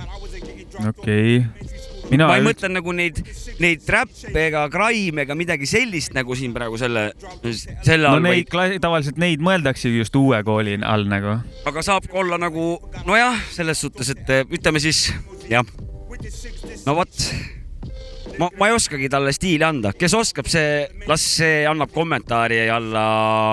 okei. 0.88 1.44
mina 2.10 2.26
ma 2.28 2.36
ei 2.36 2.44
mõtle 2.44 2.68
nagu 2.68 2.92
neid, 2.92 3.20
neid 3.62 3.86
räppe 3.88 4.42
ega 4.48 4.66
crime 4.72 5.22
ega 5.24 5.36
midagi 5.38 5.66
sellist 5.68 6.12
nagu 6.16 6.36
siin 6.36 6.52
praegu 6.56 6.76
selle, 6.80 7.06
selle 7.40 8.04
no 8.04 8.16
all, 8.16 8.24
neid 8.26 8.50
vaid, 8.52 8.76
tavaliselt 8.82 9.20
neid 9.20 9.44
mõeldaksegi 9.44 10.02
just 10.02 10.16
uue 10.20 10.42
kooli 10.44 10.76
all 10.84 11.08
nagu. 11.10 11.38
aga 11.64 11.84
saab 11.86 12.08
ka 12.10 12.20
olla 12.22 12.38
nagu 12.40 12.76
nojah, 13.08 13.40
selles 13.54 13.80
suhtes, 13.86 14.14
et 14.14 14.34
ütleme 14.52 14.82
siis 14.84 15.08
jah. 15.50 15.64
no 16.84 16.98
vot, 17.00 17.28
ma, 18.38 18.48
ma 18.58 18.68
ei 18.68 18.74
oskagi 18.74 19.08
talle 19.12 19.32
stiili 19.34 19.64
anda, 19.66 19.92
kes 19.96 20.14
oskab, 20.16 20.48
see, 20.50 20.84
las 21.08 21.24
see 21.38 21.64
annab 21.68 21.92
kommentaari 21.94 22.64
alla. 22.72 23.04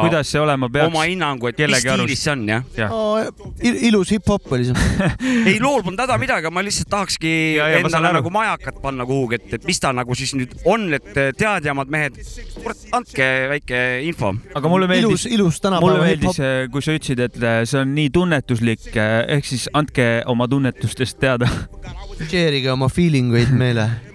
kuidas 0.06 0.32
see 0.32 0.42
olema 0.42 0.70
peaks? 0.72 0.90
oma 0.92 1.06
hinnangu, 1.08 1.52
et 1.52 1.62
mis 1.62 1.84
stiilis 1.84 2.24
see 2.26 2.34
on 2.34 2.46
jah. 2.50 2.66
jah, 2.78 2.92
Oh, 2.92 3.18
ilus 3.62 4.12
hip-hop 4.16 4.52
oli 4.56 4.70
see. 4.70 5.10
ei 5.52 5.60
lool 5.62 5.84
polnud 5.86 6.02
häda 6.04 6.18
midagi, 6.22 6.52
ma 6.54 6.64
lihtsalt 6.66 6.90
tahakski 6.92 7.32
Ja, 7.58 7.68
ja, 7.72 7.82
endale 7.82 8.12
nagu 8.18 8.32
majakat 8.34 8.82
panna 8.84 9.06
kuhugi, 9.08 9.40
et, 9.40 9.56
et 9.60 9.68
mis 9.68 9.80
ta 9.82 9.92
nagu 9.96 10.16
siis 10.18 10.34
nüüd 10.38 10.54
on, 10.70 10.88
et 10.98 11.10
teadjamad 11.38 11.92
mehed, 11.92 12.20
kurat, 12.58 12.86
andke 12.98 13.30
väike 13.56 13.82
info. 14.08 14.34
aga 14.56 14.72
mulle 14.72 14.90
ilus, 14.92 15.26
meeldis, 15.26 15.28
ilus 15.38 15.62
mulle 15.80 16.04
meeldis 16.04 16.38
hip-hop., 16.38 16.72
kui 16.76 16.86
sa 16.86 16.96
ütlesid, 16.98 17.26
et 17.28 17.42
äh, 17.42 17.62
see 17.70 17.82
on 17.82 17.96
nii 17.98 18.12
tunnetuslik, 18.14 18.92
ehk 18.96 19.48
siis 19.48 19.68
andke 19.78 20.12
oma 20.32 20.48
tunnetustest 20.52 21.20
teada. 21.22 21.50
share'ige 22.22 22.72
oma 22.72 22.90
feeling 22.90 23.34
uid 23.34 23.52
meile. 23.58 23.90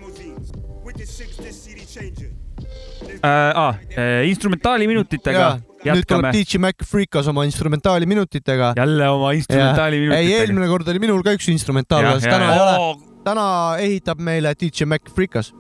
äh, 3.20 3.62
ah, 3.64 3.74
äh, 3.96 4.26
instrumentaali 4.30 4.88
minutitega 4.90 5.48
nüüd 5.86 6.06
tuleb 6.08 6.30
jätkame. 6.30 6.32
DJ 6.34 6.60
Mac 6.62 6.86
Freekas 6.86 7.28
oma 7.30 7.44
instrumentaali 7.46 8.06
minutitega. 8.06 8.72
jälle 8.76 9.08
oma 9.08 9.32
instrumentaali 9.36 10.00
ei, 10.16 10.32
eelmine 10.40 10.68
kord 10.70 10.88
oli 10.88 11.02
minul 11.02 11.22
ka 11.26 11.36
üks 11.36 11.50
instrumentaal 11.52 12.16
täna 12.24 12.50
ei 12.54 12.64
ole. 12.64 12.96
täna 13.26 13.46
ehitab 13.82 14.22
meile 14.22 14.54
DJ 14.58 14.88
Mac 14.90 15.12
Freekas. 15.14 15.52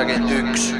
Üheksakümmend 0.00 0.50
üks. 0.50 0.79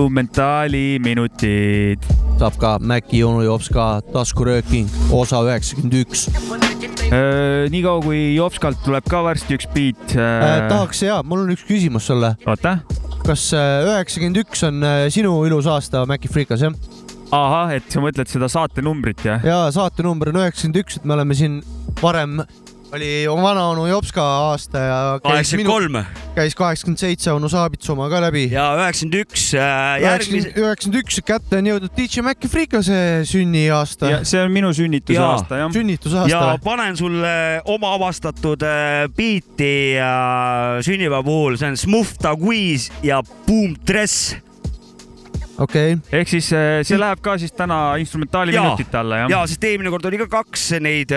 Instrumentaali 0.00 0.98
minutid. 1.02 2.00
saab 2.40 2.54
ka 2.56 2.78
Maci 2.80 3.18
onu 3.24 3.42
jops 3.44 3.66
ka 3.68 4.00
taskurööking, 4.14 4.88
osa 5.12 5.42
üheksakümmend 5.44 5.96
üks. 5.98 6.22
niikaua 7.68 8.00
kui 8.00 8.20
Jopskalt 8.38 8.80
tuleb 8.86 9.04
ka 9.10 9.20
varsti 9.26 9.58
üks 9.58 9.68
beat 9.74 10.14
Äh, 10.16 10.68
tahaks 10.70 11.02
ja, 11.04 11.20
mul 11.22 11.44
on 11.44 11.52
üks 11.52 11.66
küsimus 11.68 12.08
sulle. 12.08 12.32
oota. 12.46 12.78
kas 13.26 13.50
äh, 13.52 13.84
üheksakümmend 13.90 14.40
üks 14.40 14.64
on 14.64 14.80
äh, 14.80 15.04
sinu 15.12 15.34
ilus 15.44 15.68
aasta 15.68 16.06
Maci 16.08 16.32
Freekas 16.32 16.64
jah? 16.64 16.72
ahah, 17.30 17.76
et 17.76 17.92
sa 17.92 18.00
mõtled 18.00 18.32
seda 18.32 18.48
saatenumbrit 18.48 19.20
jah? 19.26 19.44
ja 19.44 19.66
saatenumber 19.74 20.32
on 20.32 20.40
üheksakümmend 20.40 20.80
üks, 20.80 20.96
et 20.96 21.04
me 21.04 21.18
oleme 21.18 21.36
siin 21.36 21.60
varem 22.00 22.40
oli 22.92 23.28
oma 23.28 23.42
vanaonu 23.42 23.86
Jopska 23.86 24.22
aasta 24.22 24.78
ja 24.78 25.20
kaheksakümmend 25.22 25.70
kolm 25.70 25.98
käis 26.34 26.54
kaheksakümmend 26.58 26.98
seitse 26.98 27.32
onu 27.32 27.48
Saabitsumaa 27.48 28.08
ka 28.10 28.20
läbi. 28.22 28.48
ja 28.52 28.64
üheksakümmend 28.78 29.18
üks 29.20 29.46
äh, 29.54 30.00
järgmise, 30.02 30.52
üheksakümmend 30.56 31.00
üks 31.04 31.20
kätte 31.26 31.60
on 31.60 31.70
jõudnud 31.70 31.94
DJ 31.96 32.24
Maci 32.26 32.50
Freekase 32.50 33.00
sünniaasta. 33.30 34.20
see 34.26 34.42
on 34.42 34.52
minu 34.54 34.72
sünnitusaasta 34.74 35.62
jah. 35.62 35.72
sünnitusaasta 35.74 36.34
ja 36.34 36.58
panen 36.64 36.98
sulle 36.98 37.34
oma 37.64 37.94
avastatud 37.98 38.66
äh, 38.66 39.06
biiti 39.16 39.72
äh, 39.98 40.78
sünnipäeva 40.86 41.22
puhul, 41.26 41.58
see 41.60 41.70
on 41.70 41.78
Smooth 41.80 42.18
Dogwiz 42.22 42.90
ja 43.06 43.22
Boom 43.46 43.76
Dress. 43.86 44.36
Okei 45.60 45.94
okay.. 45.94 46.20
ehk 46.20 46.32
siis 46.32 46.50
äh, 46.56 46.80
see 46.86 46.98
läheb 47.00 47.22
ka 47.24 47.36
siis 47.40 47.54
täna 47.56 47.80
instrumentaali 48.00 48.54
Jaa. 48.54 48.64
minutite 48.68 49.00
alla 49.00 49.24
jah 49.24 49.32
ja, 49.34 49.40
sest 49.50 49.64
eelmine 49.68 49.92
kord 49.92 50.06
oli 50.10 50.20
ka 50.22 50.28
kaks 50.32 50.68
neid, 50.82 51.14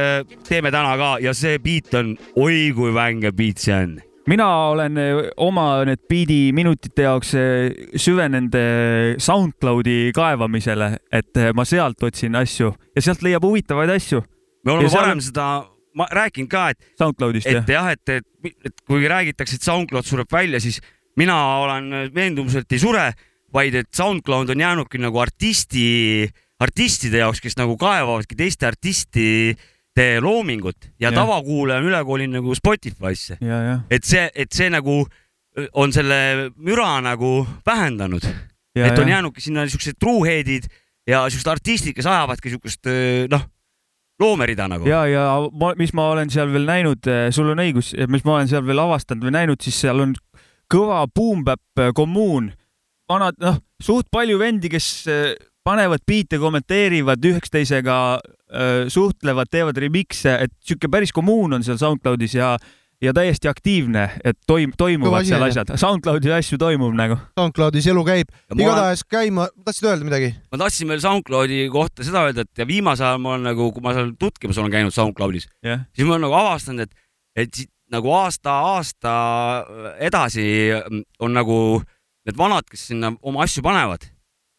teeme 0.48 0.72
täna 0.74 0.96
ka 1.00 1.12
ja 1.24 1.36
see 1.38 1.60
biit 1.64 1.94
on, 2.00 2.16
oi 2.40 2.72
kui 2.76 2.94
vänge 2.96 3.34
biit 3.36 3.64
see 3.64 3.76
on. 3.76 3.98
mina 4.30 4.48
olen 4.72 5.02
eh, 5.02 5.20
oma 5.44 5.68
need 5.88 6.06
biidi 6.10 6.42
minutite 6.56 7.08
jaoks 7.08 7.36
süvenenud 8.06 8.56
SoundCloudi 9.20 10.14
kaevamisele, 10.16 10.94
et 11.12 11.44
ma 11.56 11.68
sealt 11.68 12.04
otsin 12.04 12.36
asju 12.40 12.74
ja 12.96 13.04
sealt 13.04 13.24
leiab 13.26 13.46
huvitavaid 13.48 13.92
asju. 13.96 14.24
me 14.66 14.76
oleme 14.76 14.90
Ja 14.90 14.96
seal- 14.96 15.08
varem 15.08 15.24
seda 15.24 15.48
ma 15.98 16.08
rääkinud 16.12 16.50
ka, 16.50 16.70
et, 16.74 16.92
SoundCloudist 17.00 17.50
et 17.50 17.60
jah? 17.60 17.70
jah, 17.70 17.92
et, 17.94 18.10
et, 18.10 18.56
et 18.66 18.84
kui 18.88 19.06
räägitakse, 19.10 19.60
et 19.60 19.68
SoundCloud 19.68 20.08
sureb 20.08 20.32
välja, 20.32 20.62
siis 20.64 20.80
mina 21.20 21.36
olen 21.62 22.10
veendumusel, 22.16 22.66
et 22.66 22.76
ei 22.76 22.82
sure, 22.82 23.06
vaid 23.54 23.76
et 23.78 23.90
SoundCloud 23.96 24.50
on 24.50 24.64
jäänudki 24.64 25.02
nagu 25.02 25.20
artisti, 25.22 26.28
artistide 26.60 27.24
jaoks, 27.24 27.42
kes 27.44 27.58
nagu 27.60 27.78
kaevavadki 27.78 28.38
teiste 28.40 28.68
artistide 28.68 30.08
loomingut 30.22 30.90
ja, 31.00 31.10
ja. 31.10 31.12
tavakuulaja 31.16 31.82
on 31.82 31.90
üle 31.92 32.04
kolinud 32.06 32.42
nagu 32.42 32.56
Spotify'sse. 32.58 33.38
et 33.90 34.04
see, 34.04 34.30
et 34.36 34.52
see 34.52 34.70
nagu 34.74 35.04
on 35.78 35.94
selle 35.94 36.50
müra 36.58 36.98
nagu 37.06 37.44
vähendanud, 37.66 38.26
et 38.76 39.00
on 39.00 39.10
jäänudki 39.10 39.42
sinna 39.42 39.68
siuksed 39.70 40.00
truuhead'id 40.02 40.66
ja 41.08 41.28
siuksed 41.30 41.52
artistid, 41.52 41.94
kes 41.94 42.10
ajavadki 42.10 42.56
siukest 42.56 42.90
noh, 43.30 43.46
loomerida 44.20 44.68
nagu. 44.72 44.88
ja, 44.90 45.06
ja 45.08 45.28
ma, 45.52 45.74
mis 45.78 45.94
ma 45.94 46.10
olen 46.16 46.32
seal 46.34 46.50
veel 46.54 46.66
näinud, 46.66 47.10
sul 47.36 47.54
on 47.54 47.62
õigus, 47.62 47.94
mis 48.10 48.26
ma 48.26 48.40
olen 48.40 48.50
seal 48.50 48.66
veel 48.66 48.82
avastanud 48.82 49.30
või 49.30 49.38
näinud, 49.38 49.62
siis 49.62 49.78
seal 49.86 50.02
on 50.02 50.18
kõva 50.74 51.04
boom-bap 51.14 51.86
kommuun, 51.96 52.52
vanad, 53.10 53.40
noh, 53.42 53.58
suht 53.84 54.10
palju 54.14 54.40
vendi, 54.42 54.72
kes 54.74 54.88
eh, 55.12 55.34
panevad 55.64 56.04
biite, 56.08 56.40
kommenteerivad 56.42 57.24
üksteisega, 57.34 57.98
suhtlevad, 58.94 59.50
teevad 59.50 59.78
remix'e, 59.82 60.36
et 60.46 60.52
sihuke 60.62 60.86
päris 60.92 61.10
kommuun 61.16 61.56
on 61.56 61.64
seal 61.66 61.80
SoundCloudis 61.82 62.36
ja 62.38 62.52
ja 63.04 63.14
täiesti 63.16 63.50
aktiivne, 63.52 64.04
et 64.24 64.38
toim-, 64.48 64.74
toimuvad 64.78 65.28
seal 65.28 65.44
asjad, 65.44 65.74
SoundCloudi 65.80 66.32
asju 66.38 66.58
toimub 66.62 66.96
nagu. 66.96 67.18
SoundCloudis 67.40 67.88
elu 67.92 68.04
käib. 68.08 68.32
Igatahes 68.56 69.04
käima, 69.12 69.50
tahtsid 69.66 69.90
öelda 69.90 70.08
midagi? 70.08 70.32
ma 70.54 70.62
tahtsin 70.64 70.92
veel 70.92 71.02
SoundCloudi 71.04 71.66
kohta 71.74 72.06
seda 72.08 72.26
öelda, 72.28 72.46
et 72.48 72.64
ja 72.64 72.68
viimasel 72.70 73.10
ajal 73.10 73.24
ma 73.24 73.34
olen 73.36 73.48
nagu, 73.50 73.70
kui 73.76 73.84
ma 73.84 73.96
seal 73.98 74.14
tutkimas 74.20 74.60
olen 74.62 74.72
käinud 74.74 74.96
SoundCloudis, 74.96 75.50
jah, 75.66 75.84
siis 75.96 76.08
ma 76.08 76.16
olen 76.16 76.28
nagu 76.30 76.40
avastanud, 76.40 76.88
et, 76.88 77.10
et 77.44 77.60
siit 77.60 77.72
nagu 77.94 78.14
aasta-aasta 78.16 79.16
edasi 80.02 80.46
on 81.22 81.36
nagu 81.36 81.58
need 82.28 82.38
vanad, 82.40 82.66
kes 82.70 82.88
sinna 82.92 83.14
oma 83.22 83.44
asju 83.44 83.64
panevad, 83.66 84.06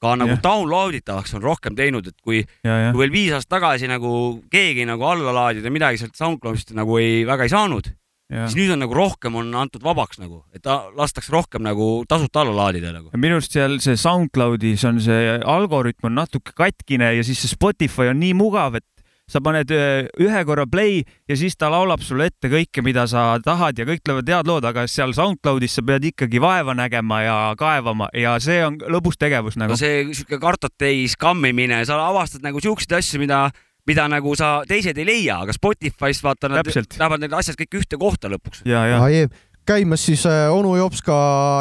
ka 0.05 0.15
nagu 0.21 0.35
Jah. 0.35 0.43
download 0.45 0.95
itavaks 0.99 1.35
on 1.39 1.43
rohkem 1.43 1.77
teinud, 1.79 2.07
et 2.11 2.17
kui, 2.23 2.43
kui 2.63 3.01
veel 3.01 3.13
viis 3.15 3.33
aastat 3.33 3.57
tagasi 3.59 3.89
nagu 3.89 4.11
keegi 4.53 4.85
nagu 4.89 5.07
alla 5.09 5.33
laadida 5.33 5.71
midagi 5.73 6.03
sealt 6.03 6.17
SoundCloudist 6.19 6.75
nagu 6.77 6.99
ei, 7.01 7.23
väga 7.25 7.47
ei 7.49 7.53
saanud, 7.55 7.89
siis 8.35 8.57
nüüd 8.59 8.73
on 8.75 8.83
nagu 8.85 8.97
rohkem 8.97 9.35
on 9.41 9.53
antud 9.57 9.85
vabaks 9.85 10.19
nagu, 10.21 10.43
et 10.53 10.63
ta- 10.65 10.91
lastakse 10.97 11.33
rohkem 11.33 11.63
nagu 11.65 12.05
tasuta 12.09 12.43
alla 12.43 12.53
laadida 12.67 12.93
nagu. 12.93 13.11
minu 13.17 13.39
arust 13.41 13.53
seal 13.57 13.79
see 13.85 13.97
SoundCloudis 14.01 14.85
on 14.89 15.01
see 15.01 15.39
algoritm 15.41 16.11
on 16.11 16.19
natuke 16.21 16.53
katkine 16.57 17.15
ja 17.17 17.25
siis 17.25 17.41
see 17.45 17.53
Spotify 17.57 18.11
on 18.13 18.21
nii 18.21 18.35
mugav, 18.37 18.77
et 18.81 18.85
sa 19.31 19.41
paned 19.41 19.71
ühe 19.73 20.41
korra 20.45 20.67
play 20.69 21.03
ja 21.29 21.37
siis 21.39 21.57
ta 21.57 21.71
laulab 21.73 22.03
sulle 22.05 22.29
ette 22.29 22.51
kõike, 22.53 22.83
mida 22.85 23.07
sa 23.09 23.39
tahad 23.45 23.79
ja 23.81 23.87
kõik 23.89 24.03
tulevad 24.05 24.29
head 24.29 24.51
lood, 24.51 24.67
aga 24.69 24.85
seal 24.91 25.15
SoundCloudis 25.17 25.79
sa 25.79 25.85
pead 25.87 26.11
ikkagi 26.11 26.43
vaeva 26.43 26.75
nägema 26.77 27.23
ja 27.25 27.37
kaevama 27.59 28.11
ja 28.17 28.37
see 28.43 28.61
on 28.67 28.77
lõbus 28.81 29.17
tegevus 29.21 29.57
nagu 29.61 29.73
no. 29.73 29.81
see 29.81 30.05
sihuke 30.13 30.41
kartotei 30.43 31.07
skammimine, 31.09 31.81
sa 31.89 31.99
avastad 32.11 32.45
nagu 32.45 32.61
siukseid 32.61 32.99
asju, 33.01 33.23
mida, 33.25 33.47
mida 33.89 34.07
nagu 34.13 34.37
sa 34.37 34.59
teised 34.69 35.01
ei 35.01 35.09
leia, 35.09 35.41
aga 35.47 35.57
Spotify's 35.57 36.21
vaata 36.25 36.53
nad 36.53 36.69
lähevad 36.69 37.25
need 37.25 37.41
asjad 37.41 37.59
kõik 37.65 37.81
ühte 37.81 38.01
kohta 38.01 38.29
lõpuks. 38.33 38.65
ja, 38.69 38.85
ja 38.93 39.01
Ai, 39.05 39.25
käimas 39.65 40.05
siis 40.05 40.27
äh, 40.29 40.53
onu 40.53 40.77
Jopska 40.77 41.17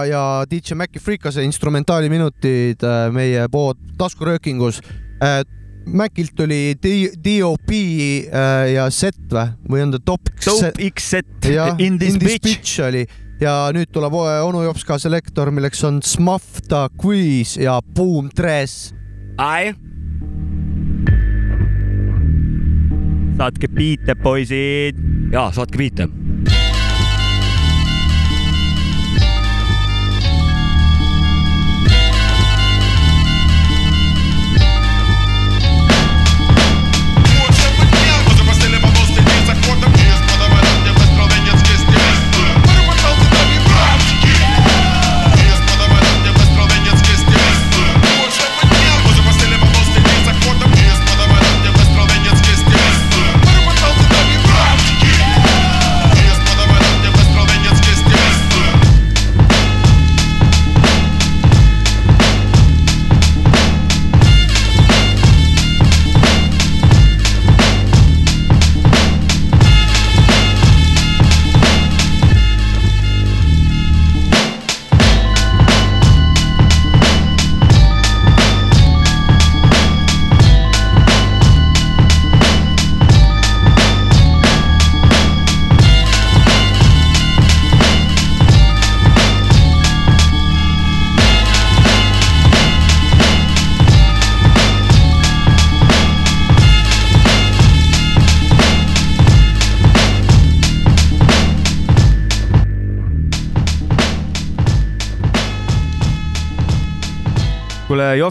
ja 0.09 0.43
DJ 0.51 0.76
Maci 0.76 0.99
Freekase 0.99 1.47
instrumentaaliminutid 1.47 2.84
äh, 2.84 3.07
meie 3.16 3.47
pood 3.51 3.80
taskuröökingus 3.97 4.84
äh,. 5.24 5.43
Macilt 5.86 6.32
tuli 6.36 6.76
D- 6.80 7.12
DOP 7.26 7.72
äh, 7.72 8.72
ja 8.74 8.88
set 8.94 9.18
või, 9.32 9.50
või 9.70 9.84
on 9.84 9.92
ta 9.92 10.00
top 10.06 10.30
Dope 10.46 10.88
X 10.90 11.10
set 11.16 11.50
in 11.80 12.00
this 12.00 12.18
bitch. 12.18 12.44
bitch 12.48 12.80
oli 12.88 13.04
ja 13.42 13.70
nüüd 13.76 13.92
tuleb 13.92 14.14
onu 14.16 14.64
Jopska 14.64 14.98
selektor, 15.02 15.52
milleks 15.52 15.84
on 15.84 16.02
Smuffta 16.06 16.88
Quiz 17.02 17.58
ja 17.60 17.80
Boom 17.96 18.30
Dress. 18.36 18.94
saatke 23.38 23.68
biite, 23.68 24.16
poisid. 24.16 24.96
jaa, 25.34 25.50
saatke 25.52 25.78
biite. 25.78 26.08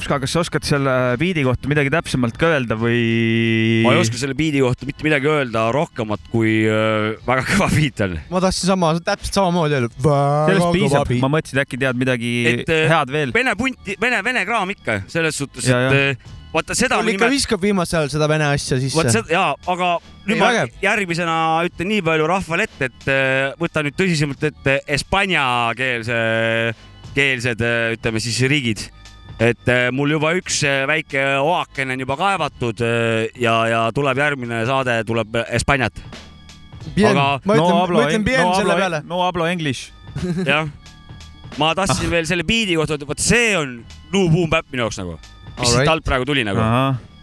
Jopska, 0.03 0.17
kas 0.19 0.33
sa 0.35 0.41
oskad 0.43 0.65
selle 0.67 0.93
biidi 1.15 1.45
kohta 1.47 1.69
midagi 1.71 1.91
täpsemalt 1.95 2.35
ka 2.35 2.49
öelda 2.57 2.75
või? 2.75 3.83
ma 3.85 3.93
ei 3.95 4.01
oska 4.03 4.19
selle 4.19 4.35
biidi 4.35 4.59
kohta 4.65 4.87
mitte 4.89 5.05
midagi 5.07 5.29
öelda 5.31 5.69
rohkemat 5.75 6.25
kui 6.33 6.65
äh, 6.67 7.13
väga 7.23 7.45
kõva 7.53 7.69
biit 7.71 8.01
on. 8.03 8.17
ma 8.33 8.41
tahtsin 8.43 8.73
sama, 8.73 8.89
täpselt 8.99 9.37
samamoodi 9.39 9.77
öelda. 9.79 9.91
sellest 10.51 10.75
piisab, 10.75 11.13
ma 11.23 11.29
mõtlesin, 11.37 11.55
et 11.55 11.63
äkki 11.63 11.79
tead 11.85 12.01
midagi 12.01 12.33
et 12.51 12.73
äh, 12.75 12.89
head 12.91 13.13
veel. 13.15 13.31
vene 13.37 13.55
punti, 13.61 13.95
vene, 14.03 14.19
vene 14.27 14.43
kraam 14.49 14.73
ikka 14.75 15.05
selles 15.13 15.39
suhtes, 15.39 15.69
Ja, 15.71 15.79
ja. 15.85 15.93
et 15.93 16.19
äh, 16.19 16.33
vaata 16.57 16.75
seda 16.75 16.99
mul 16.99 17.13
ikka 17.15 17.29
viskab 17.31 17.63
viimasel 17.63 18.01
ajal 18.01 18.11
seda 18.17 18.27
vene 18.33 18.49
asja 18.51 18.81
sisse. 18.83 19.23
jaa, 19.31 19.53
aga 19.55 19.93
nüüd 20.25 20.35
Ei, 20.35 20.41
ma 20.41 20.49
vägev. 20.49 20.73
järgmisena 20.83 21.37
ütlen 21.69 21.93
nii 21.95 22.03
palju 22.11 22.27
rahvale 22.33 22.67
ette, 22.67 22.91
et 22.91 23.07
äh, 23.07 23.55
võta 23.63 23.87
nüüd 23.87 23.95
tõsisemalt 24.03 24.49
ette 24.51 24.81
hispaaniakeelse, 24.91 26.19
keelsed, 27.15 27.63
ütleme 28.01 28.25
siis 28.25 28.43
riigid. 28.51 28.83
Et 29.41 29.69
äh, 29.71 29.87
mul 29.95 30.13
juba 30.17 30.33
üks 30.39 30.61
äh, 30.67 30.83
väike 30.89 31.23
oakene 31.41 31.97
on 31.97 32.05
juba 32.05 32.17
kaevatud 32.21 32.83
äh, 32.85 33.31
ja, 33.41 33.55
ja 33.71 33.81
tuleb 33.95 34.19
järgmine 34.19 34.63
saade, 34.69 34.99
tuleb 35.09 35.39
Hispaaniat. 35.49 36.03
aga 36.93 37.27
ma 37.47 37.57
ütlen, 37.57 37.81
ma 37.95 38.05
ütlen 38.07 38.27
bien 38.27 38.55
selle 38.59 38.77
peale. 38.79 39.03
no 39.09 39.23
hablo 39.25 39.47
english. 39.49 39.93
jah, 40.51 40.69
ma 41.61 41.73
tahtsin 41.79 42.11
veel 42.13 42.29
selle 42.29 42.45
biidi 42.45 42.77
kohta 42.77 42.99
vot 43.09 43.23
see 43.23 43.57
on 43.59 43.81
Blue 44.11 44.29
Boom 44.33 44.51
Bap 44.53 44.69
minu 44.73 44.87
jaoks 44.87 45.01
nagu, 45.01 45.17
mis 45.17 45.69
siit 45.69 45.83
Alright. 45.83 45.93
alt 45.97 46.07
praegu 46.07 46.29
tuli 46.29 46.45
nagu. 46.47 46.61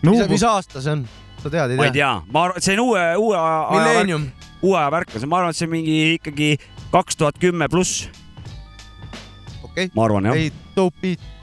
mis, 0.07 0.25
mis 0.31 0.45
aasta 0.47 0.81
see 0.81 0.97
on? 0.97 1.07
sa 1.39 1.49
tead, 1.51 1.75
ma 1.77 1.87
ei 1.87 1.93
ei 1.93 1.95
tea? 1.95 2.13
tea, 2.17 2.33
ma 2.33 2.45
arvan, 2.47 2.59
et 2.59 2.65
see 2.65 2.75
on 2.75 2.85
uue, 2.87 3.03
uue 3.21 3.37
aja 3.39 4.19
uue 4.59 4.75
aja 4.75 4.89
värk, 4.91 5.13
ma 5.25 5.41
arvan, 5.41 5.53
et 5.53 5.59
see 5.59 5.69
on 5.69 5.75
mingi 5.77 5.99
ikkagi 6.17 6.49
kaks 6.91 7.19
tuhat 7.19 7.37
kümme 7.39 7.69
pluss. 7.71 8.07
okei. 9.63 9.91
ma 9.95 10.07
arvan 10.07 10.31
jah. 10.31 10.39
ei, 10.39 10.51
dope 10.75 10.97
beat. 11.03 11.38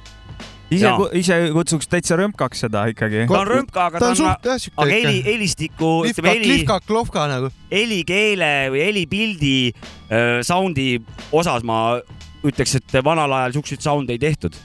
Ise 0.70 0.92
ise 1.20 1.36
kutsuks 1.54 1.88
täitsa 1.90 2.16
römpkaks 2.18 2.64
seda 2.64 2.86
ikkagi. 2.90 3.26
ta 3.30 3.40
on 3.40 3.50
rõmka, 3.50 3.88
aga 3.90 4.00
ta 4.00 4.02
ta 4.02 4.08
on 4.10 4.14
on 4.14 4.20
suht 4.20 4.48
jah 4.48 4.60
siuke 4.60 4.82
aga 4.82 4.96
heli, 4.96 5.18
helistiku, 5.26 5.90
ütleme 6.08 6.32
heli, 6.34 6.48
lihka, 6.52 6.80
klohka 6.86 7.26
nagu. 7.30 7.50
helikeele 7.70 8.52
või 8.74 8.86
helipildi 8.88 9.58
äh, 9.70 10.40
sound'i 10.46 10.96
osas 11.32 11.66
ma 11.66 12.00
ütleks, 12.46 12.76
et 12.80 12.98
vanal 13.04 13.32
ajal 13.38 13.58
siukseid 13.58 13.84
sound'e 13.84 14.16
ei 14.16 14.22
tehtud. 14.22 14.58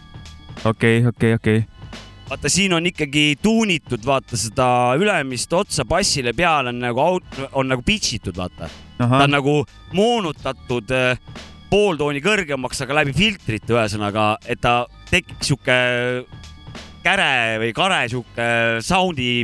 okei, 0.65 1.05
okei, 1.11 1.35
okei. 1.37 1.61
vaata, 2.29 2.49
siin 2.49 2.73
on 2.73 2.89
ikkagi 2.89 3.35
tuunitud, 3.41 4.01
vaata 4.05 4.39
seda 4.39 4.67
ülemist 4.97 5.53
otsa 5.53 5.85
bassile 5.85 6.33
peale 6.33 6.73
on 6.73 6.81
nagu 6.81 7.05
on 7.51 7.69
nagu 7.69 7.85
pitch 7.85 8.17
itud, 8.17 8.37
vaata. 8.37 8.71
ta 8.97 9.23
on 9.23 9.37
nagu 9.37 9.61
moonutatud 9.93 10.97
äh, 10.97 11.13
pooltooni 11.71 12.19
kõrgemaks, 12.23 12.81
aga 12.83 12.97
läbi 12.99 13.13
filtrite, 13.15 13.71
ühesõnaga, 13.71 14.33
et 14.49 14.59
ta 14.59 14.81
tekiks 15.11 15.51
sihuke 15.51 15.77
käre 17.05 17.59
või 17.61 17.75
kare 17.75 18.05
sihuke 18.11 18.47
sound'i 18.85 19.43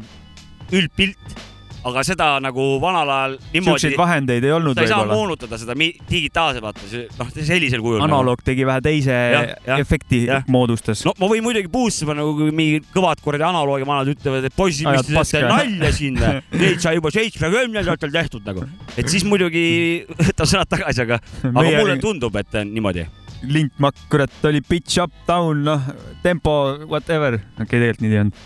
üldpilt. 0.73 1.43
aga 1.87 2.01
seda 2.03 2.25
nagu 2.43 2.63
vanal 2.83 3.07
ajal 3.13 3.33
niimoodi 3.53 3.79
siukseid. 3.79 3.93
vahendeid 3.95 4.43
ei 4.43 4.51
olnud 4.51 4.75
sa 4.75 4.83
ei 4.83 4.89
saa 4.89 5.03
võib-olla. 5.05 5.17
moonutada 5.21 5.59
seda 5.61 5.75
digitaalselt, 5.77 6.65
vaata, 6.65 7.03
noh, 7.21 7.29
sellisel 7.37 7.83
kujul. 7.85 8.01
analoog 8.03 8.41
tegi 8.43 8.65
vähe 8.67 8.81
teise 8.83 9.13
Jah, 9.13 9.45
jah, 9.69 9.79
efekti 9.79 10.19
moodustas. 10.51 11.05
no 11.07 11.13
ma 11.21 11.29
võin 11.31 11.45
muidugi 11.45 11.71
puusse 11.71 12.09
panna, 12.09 12.25
kui 12.27 12.51
mingid 12.51 12.89
kõvad 12.91 13.21
kuradi 13.23 13.47
analoogi 13.47 13.87
vanad 13.87 14.11
ütlevad, 14.11 14.49
et 14.49 14.57
poisid, 14.57 14.89
mis 14.89 15.07
te 15.07 15.15
teete 15.15 15.45
nalja 15.47 15.93
siin, 15.95 16.19
neid 16.63 16.83
sai 16.83 16.97
juba 16.97 17.13
seitsmekümnendatel 17.15 18.11
tehtud 18.17 18.49
nagu. 18.49 18.67
et 18.97 19.07
siis 19.07 19.23
muidugi 19.29 19.63
võtab 20.27 20.49
sõnad 20.49 20.73
tagasi, 20.73 21.05
aga, 21.07 21.21
aga 21.53 21.69
mulle 21.69 21.97
tundub, 22.03 22.35
et 22.41 22.59
on 22.59 22.75
niimoodi. 22.75 23.07
lintmakk, 23.43 23.97
kurat, 24.11 24.33
oli 24.49 24.61
pitch 24.61 24.99
up, 25.03 25.13
down, 25.27 25.63
noh, 25.63 25.81
tempo, 26.23 26.77
whatever. 26.87 27.37
okei 27.37 27.63
okay,, 27.63 27.67
tegelikult 27.67 28.01
nii 28.05 28.13
ei 28.13 28.21
olnud. 28.25 28.45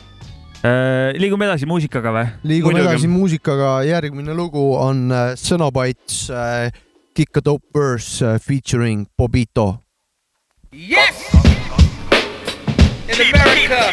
liigume 1.22 1.48
edasi 1.50 1.66
muusikaga 1.70 2.14
või? 2.16 2.26
liigume 2.54 2.84
edasi 2.84 3.10
muusikaga, 3.12 3.74
järgmine 3.88 4.36
lugu 4.38 4.72
on 4.78 5.12
äh, 5.12 5.34
Xenobites 5.40 6.30
äh, 6.30 6.72
Kick 7.14 7.38
a 7.38 7.42
Dope 7.42 7.68
Verse 7.74 8.22
äh, 8.26 8.40
featuring 8.40 9.08
Bobito. 9.18 9.80
Yes! 10.72 11.28
In 13.10 13.20
America, 13.20 13.92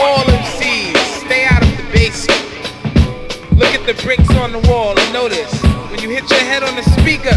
all 0.00 0.24
MCs 0.24 1.26
stay 1.26 1.44
out 1.44 1.62
of 1.62 1.76
the 1.76 1.84
basement. 1.92 2.40
Look 3.58 3.74
at 3.74 3.84
the 3.84 3.94
bricks 4.02 4.30
on 4.36 4.52
the 4.52 4.66
wall 4.70 4.98
and 4.98 5.12
notice 5.12 5.52
when 5.90 6.00
you 6.00 6.08
hit 6.08 6.30
your 6.30 6.40
head 6.40 6.62
on 6.62 6.74
the 6.74 6.82
speaker, 6.96 7.36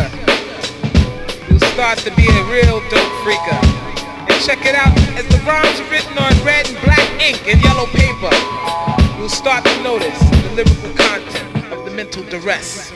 start 1.75 1.97
to 1.97 2.15
be 2.15 2.25
a 2.25 2.43
real 2.45 2.79
dope 2.89 3.15
freaker. 3.19 3.59
And 4.31 4.41
check 4.45 4.65
it 4.65 4.75
out, 4.75 4.97
as 5.19 5.27
the 5.27 5.43
rhymes 5.45 5.77
are 5.81 5.91
written 5.91 6.17
on 6.17 6.31
red 6.45 6.69
and 6.69 6.81
black 6.85 7.21
ink 7.21 7.45
and 7.49 7.61
yellow 7.61 7.85
paper, 7.87 8.31
you'll 9.17 9.27
start 9.27 9.65
to 9.65 9.83
notice 9.83 10.17
the 10.17 10.53
lyrical 10.55 10.93
content 10.95 11.73
of 11.73 11.83
the 11.83 11.91
mental 11.91 12.23
duress. 12.23 12.93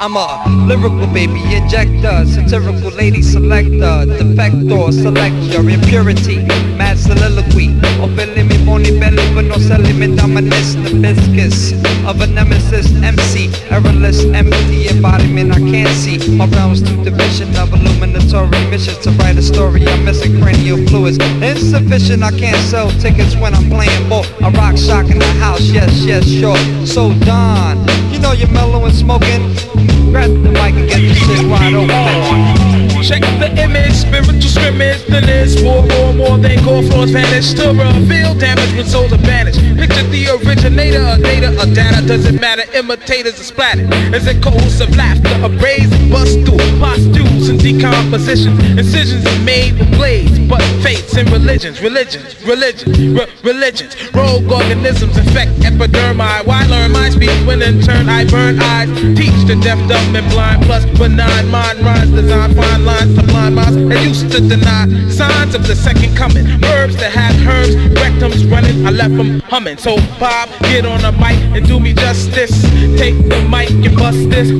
I'm 0.00 0.14
a 0.14 0.44
lyrical 0.68 1.08
baby 1.08 1.42
injector, 1.56 2.24
satirical 2.24 2.92
lady 2.92 3.20
selector, 3.20 4.06
defector, 4.06 4.92
selector, 4.92 5.68
impurity, 5.68 6.36
mad 6.78 6.96
soliloquy. 6.96 7.74
Opele 7.98 8.46
mi 8.46 8.64
boni 8.64 8.96
belly, 9.00 9.34
but 9.34 9.46
no 9.46 9.56
selling 9.56 9.98
me 9.98 10.14
dominus, 10.14 10.74
the 10.74 10.94
of 12.06 12.20
a 12.20 12.28
nemesis 12.28 12.94
MC, 13.02 13.50
errorless, 13.70 14.24
empty 14.34 14.88
embodiment 14.88 15.50
I 15.50 15.58
can't 15.58 15.88
see. 15.88 16.18
My 16.36 16.46
realm's 16.46 16.80
two 16.80 17.02
division 17.02 17.56
of 17.56 17.72
illuminatory 17.72 18.50
missions 18.70 18.98
to 18.98 19.10
write 19.18 19.36
a 19.36 19.42
story. 19.42 19.84
I'm 19.88 20.04
missing 20.04 20.40
cranial 20.40 20.78
fluids, 20.86 21.18
insufficient. 21.42 22.22
I 22.22 22.30
can't 22.30 22.62
sell 22.70 22.88
tickets 23.00 23.34
when 23.34 23.52
I'm 23.52 23.68
playing 23.68 24.08
ball. 24.08 24.24
I 24.42 24.50
rock 24.50 24.78
shock 24.78 25.10
in 25.10 25.18
the 25.18 25.32
house, 25.42 25.62
yes, 25.62 25.90
yes, 26.04 26.24
sure. 26.24 26.56
So 26.86 27.12
Don, 27.26 27.78
you 28.12 28.20
know 28.20 28.30
you're 28.30 28.50
mellow 28.52 28.84
and 28.84 28.94
smoking. 28.94 29.87
Grab 30.10 30.30
the 30.42 30.50
mic 30.50 30.74
and 30.74 30.88
get 30.88 31.00
this 31.00 31.18
shit 31.18 31.46
wide 31.48 31.74
open. 31.74 32.87
Check 33.00 33.22
the 33.38 33.48
image, 33.62 33.94
spiritual 33.94 34.42
scrimmage, 34.42 35.02
the 35.06 35.20
list 35.22 35.60
for 35.60 35.82
more, 35.86 36.12
more 36.12 36.38
than 36.38 36.62
core 36.64 36.82
floors 36.82 37.10
vanish 37.10 37.54
to 37.54 37.68
reveal 37.68 38.34
damage 38.34 38.74
when 38.74 38.84
souls 38.84 39.12
are 39.12 39.22
banished. 39.22 39.60
Picture 39.78 40.02
the 40.10 40.28
originator, 40.28 41.00
a 41.00 41.16
data, 41.16 41.56
a 41.62 41.66
data, 41.72 42.06
doesn't 42.06 42.40
matter, 42.40 42.64
imitators 42.76 43.40
are 43.40 43.44
splattered. 43.44 43.92
As 44.12 44.26
a 44.26 44.38
cohesive 44.40 44.94
laughter, 44.96 45.30
a 45.42 45.48
brazen 45.48 46.10
bust 46.10 46.42
through 46.44 46.58
pustules 46.78 47.48
and 47.48 47.58
decompositions. 47.62 48.58
Incisions 48.76 49.24
are 49.24 49.44
made 49.44 49.78
with 49.78 49.90
blades, 49.92 50.38
but 50.40 50.62
faiths 50.82 51.16
and 51.16 51.30
religions, 51.30 51.80
religions, 51.80 52.34
religions, 52.44 52.98
re- 52.98 53.28
religions. 53.42 53.94
Rogue 54.12 54.50
organisms 54.50 55.16
infect 55.16 55.52
epidermi. 55.62 56.44
Why 56.44 56.66
learn 56.66 56.92
my 56.92 57.10
speech 57.10 57.46
when 57.46 57.62
in 57.62 57.80
turn 57.80 58.08
I 58.08 58.24
burn 58.24 58.60
eyes? 58.60 58.90
Teach 59.16 59.46
the 59.46 59.56
deaf, 59.62 59.78
dumb, 59.88 60.16
and 60.16 60.28
blind, 60.30 60.64
plus 60.64 60.84
benign 60.98 61.48
mind 61.48 61.78
rhymes, 61.80 62.10
design 62.10 62.54
fine 62.54 62.84
that 63.88 64.04
used 64.06 64.30
to 64.32 64.40
deny 64.40 64.86
signs 65.08 65.54
of 65.54 65.66
the 65.66 65.74
second 65.74 66.16
coming. 66.16 66.46
Herbs 66.64 66.96
that 66.96 67.12
have 67.12 67.34
herbs, 67.46 67.74
rectums 68.00 68.50
running, 68.50 68.86
I 68.86 68.90
left 68.90 69.16
them 69.16 69.40
humming. 69.40 69.78
So 69.78 69.96
Bob, 70.18 70.48
get 70.60 70.84
on 70.84 71.00
the 71.02 71.12
mic 71.12 71.38
and 71.56 71.66
do 71.66 71.80
me 71.80 71.94
justice. 71.94 72.62
Take 72.98 73.16
the 73.28 73.46
mic 73.48 73.70
and 73.70 73.96
bust 73.96 74.30
this. 74.30 74.50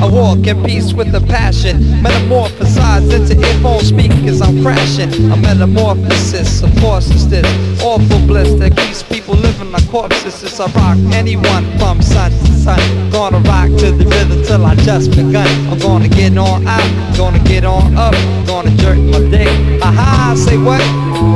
I 0.00 0.06
walk 0.06 0.46
in 0.46 0.62
peace 0.64 0.92
with 0.92 1.14
a 1.14 1.20
passion, 1.20 1.78
metamorphosize 2.02 3.12
into 3.12 3.34
earphone 3.38 3.80
speakers. 3.80 4.40
I'm 4.40 4.62
crashing. 4.62 5.12
A 5.32 5.36
metamorphosis, 5.36 6.62
of 6.62 6.74
course, 6.80 7.08
is 7.10 7.28
this 7.28 7.46
awful 7.82 8.20
bliss 8.26 8.52
that 8.60 8.76
keeps 8.76 9.02
people 9.02 9.34
living 9.34 9.70
like 9.72 9.88
corpses. 9.90 10.42
It's 10.42 10.60
I 10.60 10.66
rock 10.72 10.98
anyone 11.14 11.64
from 11.78 12.02
sun 12.02 12.30
to 12.30 12.52
sun. 12.52 13.10
Gonna 13.10 13.38
rock 13.40 13.68
to 13.80 13.92
the 13.92 14.04
rhythm 14.04 14.42
till 14.44 14.64
I 14.64 14.74
just 14.76 15.10
begun. 15.10 15.48
I'm 15.70 15.78
gonna 15.78 16.08
get 16.08 16.36
on 16.36 16.66
out, 16.66 17.16
gonna 17.16 17.42
get 17.44 17.55
on 17.64 17.96
up, 17.96 18.14
gonna 18.46 18.70
jerk 18.76 18.98
my 18.98 19.20
dick. 19.30 19.48
Aha, 19.82 20.34
say 20.36 20.58
what? 20.58 20.82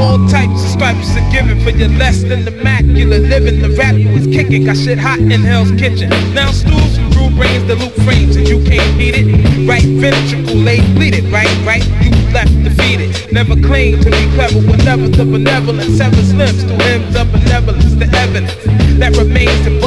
All 0.00 0.18
types 0.28 0.62
of 0.64 0.70
stripes 0.70 1.16
are 1.16 1.30
given 1.30 1.60
for 1.62 1.70
your 1.70 1.88
less 1.88 2.22
than 2.22 2.46
immaculate 2.46 3.22
living. 3.22 3.60
The 3.60 3.70
rap 3.70 3.94
was 4.14 4.26
kicking, 4.26 4.64
got 4.64 4.76
shit 4.76 4.98
hot 4.98 5.18
in 5.18 5.40
Hell's 5.42 5.70
Kitchen. 5.72 6.10
Now 6.34 6.50
stools 6.50 6.96
from 6.96 7.10
brew 7.10 7.30
brains, 7.30 7.66
the 7.66 7.76
loop 7.76 7.92
frames, 8.04 8.36
and 8.36 8.46
you 8.48 8.62
can't 8.64 8.98
beat 8.98 9.14
it. 9.16 9.68
Right 9.68 9.84
ventricle 9.84 10.56
laid 10.56 10.84
bleeded, 10.94 11.24
right, 11.32 11.50
right, 11.64 11.84
you 12.02 12.19
left 12.32 12.52
defeated. 12.62 13.32
Never 13.32 13.54
claimed 13.56 14.02
to 14.02 14.10
be 14.10 14.24
clever 14.34 14.60
whenever 14.60 15.08
the 15.08 15.24
benevolence 15.24 15.96
severs 15.96 16.34
limbs 16.34 16.62
through 16.64 16.78
hymns 16.78 17.16
of 17.16 17.30
benevolence. 17.32 17.94
The 17.94 18.08
evidence 18.16 18.54
that 18.98 19.16
remains 19.16 19.64
to 19.64 19.80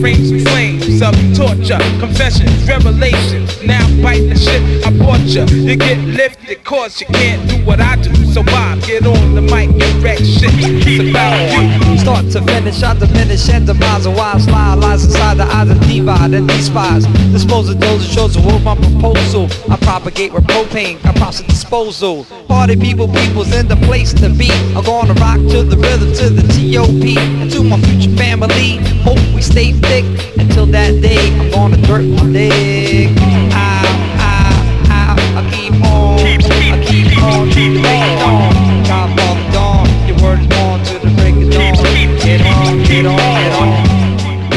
frames 0.00 0.30
and 0.30 0.48
flames 0.48 1.02
of 1.02 1.14
torture, 1.36 1.78
confessions, 1.98 2.68
revelations. 2.68 3.62
Now 3.62 3.84
bite 4.02 4.28
the 4.28 4.36
shit 4.36 4.62
I 4.86 4.90
bought 4.96 5.20
you. 5.20 5.44
You 5.46 5.76
get 5.76 5.98
lifted 5.98 6.62
cause 6.64 7.00
you 7.00 7.06
can't 7.06 7.48
do 7.48 7.64
what 7.64 7.80
I 7.80 7.96
do. 7.96 8.14
So 8.32 8.42
Bob, 8.42 8.82
get 8.82 9.06
on 9.06 9.34
the 9.34 9.42
mic 9.42 9.70
and 9.70 10.02
wreck 10.02 10.18
shit. 10.18 10.50
It's 10.54 11.10
about 11.10 11.36
you. 11.52 11.98
Start 11.98 12.30
to 12.32 12.42
finish, 12.42 12.82
I 12.82 12.94
diminish 12.94 13.48
and 13.48 13.66
demise 13.66 14.06
a 14.06 14.10
wise 14.10 14.48
lie 14.48 14.74
lies 14.74 15.04
inside 15.04 15.38
the 15.38 15.44
eyes 15.44 15.70
of 15.70 15.80
divide 15.80 16.34
and 16.34 16.46
despise. 16.48 17.06
Dispose 17.32 17.68
of 17.68 17.80
those 17.80 18.06
that 18.06 18.12
shows 18.12 18.34
the 18.34 18.42
world 18.46 18.62
my 18.62 18.76
proposal. 18.76 19.48
I 19.70 19.76
propagate 19.76 20.32
with 20.32 20.44
propane, 20.44 21.04
I 21.04 21.12
process 21.14 21.46
disposal. 21.86 22.24
Party 22.46 22.76
People, 22.76 23.08
people's 23.08 23.54
in 23.54 23.68
the 23.68 23.76
place 23.76 24.12
to 24.14 24.28
be. 24.28 24.50
I'm 24.74 24.84
gonna 24.84 25.14
rock 25.14 25.38
to 25.52 25.62
the 25.62 25.76
rhythm, 25.76 26.12
to 26.14 26.30
the 26.30 26.42
T.O.P. 26.52 27.16
And 27.18 27.50
to 27.52 27.62
my 27.62 27.78
future 27.80 28.14
family, 28.16 28.78
hope 29.02 29.18
we 29.34 29.42
stay 29.42 29.72
thick 29.72 30.04
until 30.38 30.66
that 30.66 31.00
day. 31.00 31.30
I'm 31.38 31.50
gonna 31.50 31.76
dirt 31.86 32.04
my 32.04 32.32
dick. 32.32 33.10
Ow, 33.52 33.82
ow, 34.18 34.56
ow, 34.90 35.38
I 35.38 35.50
keep 35.50 35.74
on, 35.84 36.18
I 36.18 36.84
keep 36.84 37.22
on, 37.22 37.50
keep 37.50 37.84
on. 37.86 38.84
Godfather 38.84 39.52
dawn, 39.52 39.86
your 40.08 40.18
word 40.22 40.40
is 40.40 40.48
born 40.48 40.82
to 40.90 40.98
the 40.98 41.10
break 41.14 41.36
of 41.36 41.52
dawn. 41.52 41.74
Get 42.18 42.40
on, 42.42 42.78
get 42.82 43.06
on, 43.06 43.18
get 43.18 43.60
on. 43.60 43.96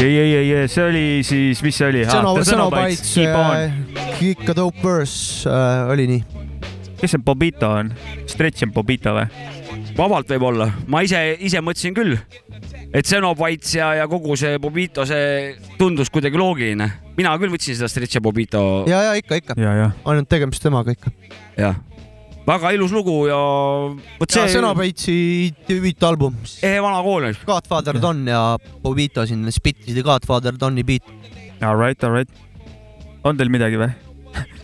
ei, 0.02 0.18
ei, 0.18 0.34
ei, 0.34 0.52
ei, 0.52 0.68
see 0.68 0.82
oli 0.82 1.22
siis, 1.22 1.62
mis 1.62 1.76
see 1.76 1.86
oli? 1.86 2.04
sõna, 2.08 2.34
sõnapaits, 2.42 3.14
Kick 4.18 4.48
a 4.48 4.54
dope 4.56 4.82
verse 4.82 5.48
äh, 5.48 5.88
oli 5.92 6.06
nii. 6.10 6.39
Kes 7.00 7.16
see 7.16 7.24
Bobito 7.24 7.72
on? 7.80 7.94
Stretch 8.30 8.66
on 8.66 8.74
Bobito 8.76 9.16
või? 9.16 9.58
vabalt 9.96 10.30
võib 10.30 10.46
olla, 10.50 10.68
ma 10.90 11.02
ise, 11.04 11.18
ise 11.42 11.60
mõtlesin 11.64 11.94
küll, 11.96 12.16
et 12.92 13.06
Xenobites 13.06 13.74
ja, 13.76 13.92
ja 14.00 14.08
kogu 14.10 14.36
see 14.38 14.58
Bobito, 14.62 15.04
see 15.08 15.54
tundus 15.78 16.10
kuidagi 16.12 16.40
loogiline. 16.40 16.88
mina 17.16 17.36
küll 17.40 17.52
võtsin 17.52 17.76
seda 17.76 17.90
Stretch 17.90 18.18
ja 18.18 18.24
Bobito. 18.24 18.84
ja, 18.90 19.02
ja 19.08 19.14
ikka, 19.18 19.40
ikka. 19.42 19.58
ja, 19.60 19.76
ja. 19.84 19.88
ainult 20.04 20.28
tegemist 20.30 20.62
temaga 20.64 20.94
ikka. 20.96 21.12
jah, 21.58 21.78
väga 22.48 22.74
ilus 22.76 22.94
lugu 22.94 23.16
ja 23.28 23.40
vot 24.18 24.28
see 24.28 24.44
see. 24.44 24.56
Sõnapeitsi 24.56 25.16
debüütalbum. 25.68 26.36
ehe 26.62 26.82
vana 26.82 27.02
kool. 27.06 27.30
Godfather 27.46 28.00
Don 28.02 28.26
ja 28.28 28.44
Bobito 28.82 29.26
siin 29.26 29.46
spittisid 29.52 30.04
Godfather 30.06 30.56
Doni 30.58 30.84
beat. 30.86 31.06
All 31.60 31.76
right, 31.76 32.04
all 32.04 32.14
right. 32.16 32.30
on 33.24 33.36
teil 33.36 33.52
midagi 33.52 33.80
või? 33.80 33.90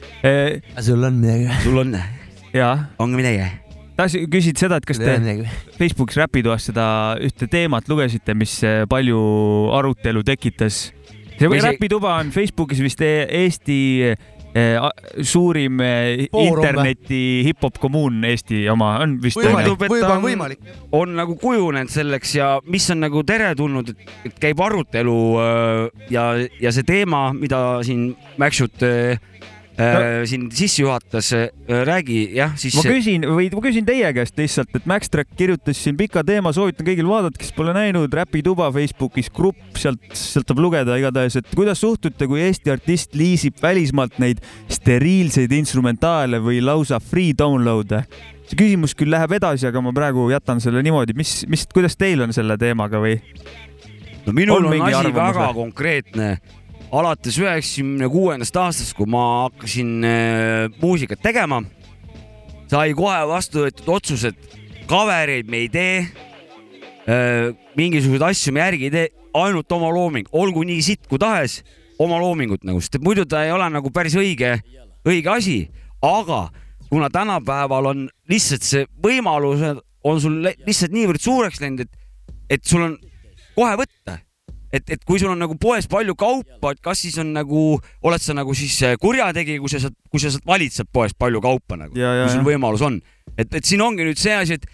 sul 0.86 1.04
on 1.04 1.20
midagi? 1.20 1.50
sul 1.66 1.82
on? 1.84 1.98
On 2.98 3.16
midagi? 3.16 3.46
tahtsin, 3.96 4.28
küsid 4.30 4.60
seda, 4.60 4.78
et 4.80 4.86
kas 4.88 5.00
te 5.00 5.16
Facebookis 5.78 6.18
Räpitoas 6.20 6.68
seda 6.70 6.86
ühte 7.24 7.48
teemat 7.50 7.88
lugesite, 7.88 8.36
mis 8.36 8.58
eh, 8.66 8.84
palju 8.90 9.20
arutelu 9.76 10.24
tekitas? 10.26 10.90
see 11.36 11.48
Või 11.48 11.60
see- 11.60 11.70
Räpituba 11.72 12.18
on 12.20 12.32
Facebookis 12.32 12.80
vist 12.84 13.00
e- 13.04 13.26
Eesti 13.42 13.78
eh, 14.06 14.76
suurim 15.20 15.80
eh, 15.84 16.26
Foorum 16.32 16.64
interneti 16.64 17.22
hip-hop 17.48 17.80
kommuun 17.80 18.24
Eesti 18.28 18.66
oma 18.72 18.94
on 19.04 19.18
vist. 19.22 19.40
tundub, 19.40 19.82
et 19.88 19.96
ta 20.00 20.14
on 20.16 20.56
on 20.96 21.16
nagu 21.16 21.36
kujunenud 21.40 21.92
selleks 21.92 22.36
ja 22.38 22.50
mis 22.68 22.88
on 22.92 23.04
nagu 23.04 23.24
teretulnud, 23.24 23.92
et 24.28 24.40
käib 24.40 24.60
arutelu 24.64 25.18
äh, 25.40 26.06
ja, 26.12 26.28
ja 26.60 26.72
see 26.72 26.88
teema, 26.88 27.30
mida 27.36 27.82
siin 27.86 28.10
Mäksut 28.40 28.82
äh, 29.78 29.96
äh, 29.96 30.18
siin 30.28 30.46
sisse 30.54 30.82
juhatas, 30.82 31.32
räägi 31.88 32.18
jah, 32.36 32.54
siis 32.58 32.76
ma 32.78 32.84
küsin 32.86 33.26
või 33.28 33.48
ma 33.52 33.62
küsin 33.64 33.86
teie 33.88 34.12
käest 34.16 34.38
lihtsalt, 34.40 34.72
et 34.78 34.86
Max 34.88 35.12
Track 35.12 35.34
kirjutas 35.38 35.80
siin 35.82 35.98
pika 35.98 36.24
teema, 36.26 36.52
soovitan 36.56 36.86
kõigil 36.88 37.08
vaadata, 37.10 37.40
kes 37.40 37.52
pole 37.56 37.74
näinud, 37.76 38.12
Räpituba 38.12 38.70
Facebookis 38.74 39.30
grupp, 39.34 39.80
sealt, 39.80 40.02
sealt 40.16 40.48
saab 40.48 40.62
lugeda 40.62 40.96
igatahes, 41.00 41.40
et 41.40 41.52
kuidas 41.54 41.82
suhtute, 41.84 42.28
kui 42.30 42.44
Eesti 42.46 42.72
artist 42.74 43.16
liisib 43.18 43.60
välismaalt 43.62 44.20
neid 44.22 44.40
steriilseid 44.72 45.52
instrumentaale 45.56 46.40
või 46.42 46.62
lausa 46.64 47.00
free 47.02 47.36
download'e? 47.36 48.04
see 48.46 48.58
küsimus 48.58 48.94
küll 48.94 49.10
läheb 49.10 49.36
edasi, 49.38 49.66
aga 49.68 49.82
ma 49.82 49.92
praegu 49.94 50.28
jätan 50.30 50.60
selle 50.62 50.82
niimoodi, 50.86 51.16
mis, 51.18 51.40
mis, 51.50 51.66
kuidas 51.72 51.98
teil 51.98 52.22
on 52.22 52.34
selle 52.36 52.54
teemaga 52.60 53.00
või? 53.02 53.16
no 54.26 54.34
minul 54.36 54.68
on, 54.68 54.72
on 54.74 54.86
asi 54.86 55.12
väga 55.14 55.48
või? 55.48 55.56
konkreetne. 55.60 56.30
Alates 56.94 57.38
üheksakümne 57.40 58.08
kuuendast 58.10 58.56
aastast, 58.60 58.94
kui 58.96 59.08
ma 59.10 59.46
hakkasin 59.46 60.04
äh, 60.06 60.68
muusikat 60.80 61.22
tegema, 61.24 61.62
sai 62.70 62.94
kohe 62.98 63.18
vastu 63.30 63.64
võetud 63.64 63.90
otsus, 63.96 64.26
et 64.28 64.58
cover'eid 64.90 65.50
me 65.50 65.64
ei 65.64 65.70
tee 65.72 65.96
äh,. 67.06 67.54
mingisuguseid 67.76 68.24
asju 68.30 68.54
me 68.54 68.62
järgi 68.62 68.88
ei 68.88 68.94
tee, 68.94 69.08
ainult 69.36 69.72
oma 69.72 69.90
looming, 69.92 70.28
olgu 70.32 70.62
nii 70.66 70.82
sitt 70.82 71.08
kui 71.10 71.20
tahes, 71.20 71.60
oma 72.02 72.20
loomingut 72.22 72.64
nagu, 72.66 72.80
sest 72.80 72.98
et 72.98 73.04
muidu 73.04 73.26
ta 73.28 73.44
ei 73.44 73.52
ole 73.54 73.66
nagu 73.72 73.90
päris 73.92 74.16
õige, 74.18 74.56
õige 75.06 75.32
asi, 75.32 75.58
aga 76.04 76.46
kuna 76.90 77.10
tänapäeval 77.12 77.90
on 77.92 78.06
lihtsalt 78.30 78.64
see 78.64 78.86
võimalus 79.02 79.64
on 80.06 80.22
sul 80.22 80.38
lihtsalt 80.44 80.94
niivõrd 80.94 81.22
suureks 81.22 81.60
läinud, 81.62 81.86
et, 81.86 82.06
et 82.56 82.64
sul 82.66 82.84
on 82.86 82.94
kohe 83.56 83.74
võtta. 83.82 84.20
et, 84.72 84.82
et 84.90 85.04
kui 85.06 85.20
sul 85.22 85.30
on 85.32 85.40
nagu 85.40 85.56
poes 85.60 85.86
palju 85.90 86.16
kaupa, 86.18 86.72
et 86.74 86.80
kas 86.84 87.04
siis 87.04 87.18
on 87.22 87.32
nagu, 87.36 87.66
oled 88.06 88.22
sa 88.22 88.36
nagu 88.36 88.54
siis 88.56 88.76
äh, 88.86 88.96
kurjategija, 89.00 89.62
kui 89.62 89.72
sa 89.72 89.82
saad, 89.86 89.96
kui 90.10 90.22
sa 90.22 90.32
saad 90.34 90.46
valid 90.48 90.74
sealt 90.74 90.90
poest 90.94 91.18
palju 91.18 91.42
kaupa 91.44 91.78
nagu, 91.80 91.94
kui 91.94 92.32
sul 92.32 92.46
võimalus 92.46 92.84
on. 92.86 93.00
et, 93.36 93.48
et 93.48 93.64
siin 93.64 93.84
ongi 93.84 94.06
nüüd 94.06 94.20
see 94.20 94.34
asi, 94.36 94.58
et, 94.58 94.66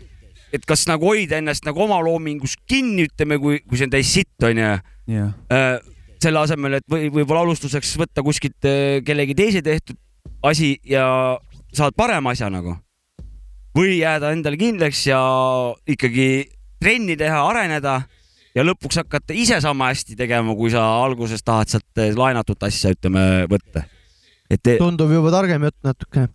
et 0.57 0.69
kas 0.69 0.87
nagu 0.91 1.11
hoida 1.13 1.41
ennast 1.41 1.67
nagu 1.69 1.85
oma 1.85 2.01
loomingus 2.05 2.57
kinni, 2.69 3.09
ütleme, 3.11 3.41
kui, 3.43 3.61
kui 3.67 3.81
see 3.81 3.89
on 3.89 3.97
täis 3.97 4.13
sitt, 4.13 4.37
onju. 4.49 4.77
jah, 5.13 5.35
selle 6.23 6.39
asemel, 6.45 6.79
et 6.79 6.87
või 6.91 7.11
võib-olla 7.11 7.43
alustuseks 7.47 7.97
võtta 8.01 8.25
kuskilt 8.25 8.69
äh, 8.69 9.01
kellegi 9.07 9.37
teise 9.39 9.63
tehtud 9.65 9.99
asi 10.47 10.77
ja 10.87 11.05
saad 11.75 11.97
parema 11.97 12.33
asja 12.35 12.51
nagu. 12.53 12.77
või 13.73 14.03
jääda 14.03 14.35
endale 14.35 14.59
kindlaks 14.61 15.07
ja 15.07 15.21
ikkagi 15.89 16.51
trenni 16.83 17.17
teha, 17.17 17.39
areneda 17.49 18.03
ja 18.57 18.65
lõpuks 18.67 19.01
hakata 19.03 19.37
ise 19.37 19.59
sama 19.65 19.91
hästi 19.91 20.17
tegema, 20.19 20.55
kui 20.59 20.73
sa 20.73 20.85
alguses 21.03 21.45
tahad 21.45 21.73
sealt 21.73 22.03
eh, 22.03 22.13
laenatud 22.17 22.69
asja, 22.69 22.93
ütleme, 22.95 23.47
võtta. 23.51 23.85
et 24.51 24.63
te, 24.63 24.79
tundub 24.81 25.13
juba 25.13 25.33
targem 25.35 25.69
jutt 25.69 25.79
natukene. 25.87 26.31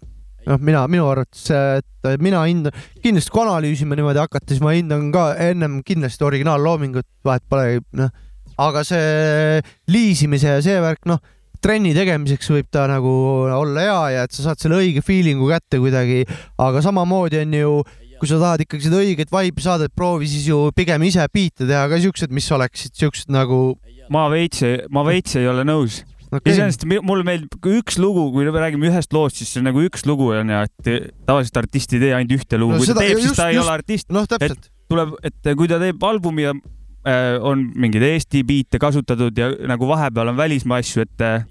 noh, 0.48 0.62
mina, 0.64 0.86
minu 0.92 1.08
arvates, 1.12 1.48
et 1.52 2.22
mina 2.24 2.44
hindan, 2.48 2.76
kindlasti 3.04 3.34
kui 3.34 3.44
analüüsima 3.44 3.98
niimoodi 4.00 4.24
hakata, 4.24 4.50
siis 4.52 4.64
ma 4.64 4.74
hindan 4.78 5.10
ka 5.16 5.30
ennem 5.50 5.82
kindlasti 5.86 6.26
originaalloomingut, 6.28 7.10
vahet 7.28 7.46
pole, 7.50 7.82
noh. 8.00 8.14
aga 8.58 8.86
see 8.88 9.60
liisimise 9.92 10.58
ja 10.58 10.64
see 10.64 10.80
värk, 10.82 11.04
noh, 11.10 11.22
trenni 11.62 11.94
tegemiseks 11.98 12.52
võib 12.54 12.68
ta 12.72 12.86
nagu 12.90 13.12
olla 13.50 13.84
hea 13.84 14.02
ja 14.14 14.26
et 14.28 14.36
sa 14.36 14.50
saad 14.50 14.62
selle 14.62 14.78
õige 14.80 15.02
feeling'u 15.06 15.50
kätte 15.50 15.82
kuidagi, 15.82 16.24
aga 16.62 16.84
samamoodi 16.86 17.42
on 17.42 17.56
ju 17.58 17.72
kui 18.18 18.30
sa 18.30 18.40
tahad 18.42 18.66
ikkagi 18.66 18.88
seda 18.90 19.02
õiget 19.04 19.32
vibe'i 19.34 19.64
saada, 19.64 19.88
et 19.88 19.96
proovi 19.96 20.30
siis 20.30 20.48
ju 20.50 20.68
pigem 20.76 21.04
ise 21.08 21.26
biite 21.34 21.68
teha 21.68 21.88
ka 21.92 22.00
siuksed, 22.02 22.34
mis 22.34 22.50
oleksid 22.52 22.96
siuksed 22.98 23.34
nagu. 23.34 23.78
ma 24.14 24.28
veits, 24.32 24.64
ma 24.94 25.04
veits 25.08 25.36
ei 25.40 25.50
ole 25.50 25.66
nõus 25.68 26.02
okay.. 26.32 26.54
iseenesest 26.54 26.86
mulle 27.06 27.26
meeldib 27.28 27.70
üks 27.78 28.00
lugu, 28.02 28.28
kui 28.34 28.48
me 28.48 28.62
räägime 28.62 28.90
ühest 28.90 29.14
loost, 29.16 29.40
siis 29.40 29.52
see 29.54 29.62
on 29.62 29.70
nagu 29.70 29.84
üks 29.86 30.06
lugu 30.08 30.32
on 30.36 30.54
ja 30.54 30.64
et 30.68 30.90
tavaliselt 31.28 31.62
artist 31.64 31.94
ei 31.96 32.04
tee 32.04 32.16
ainult 32.16 32.36
ühte 32.40 32.60
lugu 32.60 32.76
No 32.76 32.82
kui 32.82 32.90
ta 32.90 32.98
teeb, 33.00 33.22
siis 33.24 33.38
ta 33.38 33.50
ei 33.52 33.58
just- 33.58 33.66
ole 33.66 33.76
artist. 33.76 34.10
noh, 34.14 34.28
täpselt. 34.30 34.72
tuleb, 34.92 35.14
et 35.28 35.54
kui 35.60 35.70
ta 35.72 35.80
teeb 35.82 36.04
albumi 36.10 36.48
ja 36.48 36.56
äh, 36.56 37.38
on 37.44 37.68
mingeid 37.76 38.06
Eesti 38.12 38.44
biite 38.48 38.82
kasutatud 38.82 39.38
ja 39.38 39.52
nagu 39.70 39.90
vahepeal 39.90 40.34
on 40.34 40.40
välismaa 40.40 40.82
asju, 40.84 41.08
et 41.08 41.26
äh, 41.26 41.48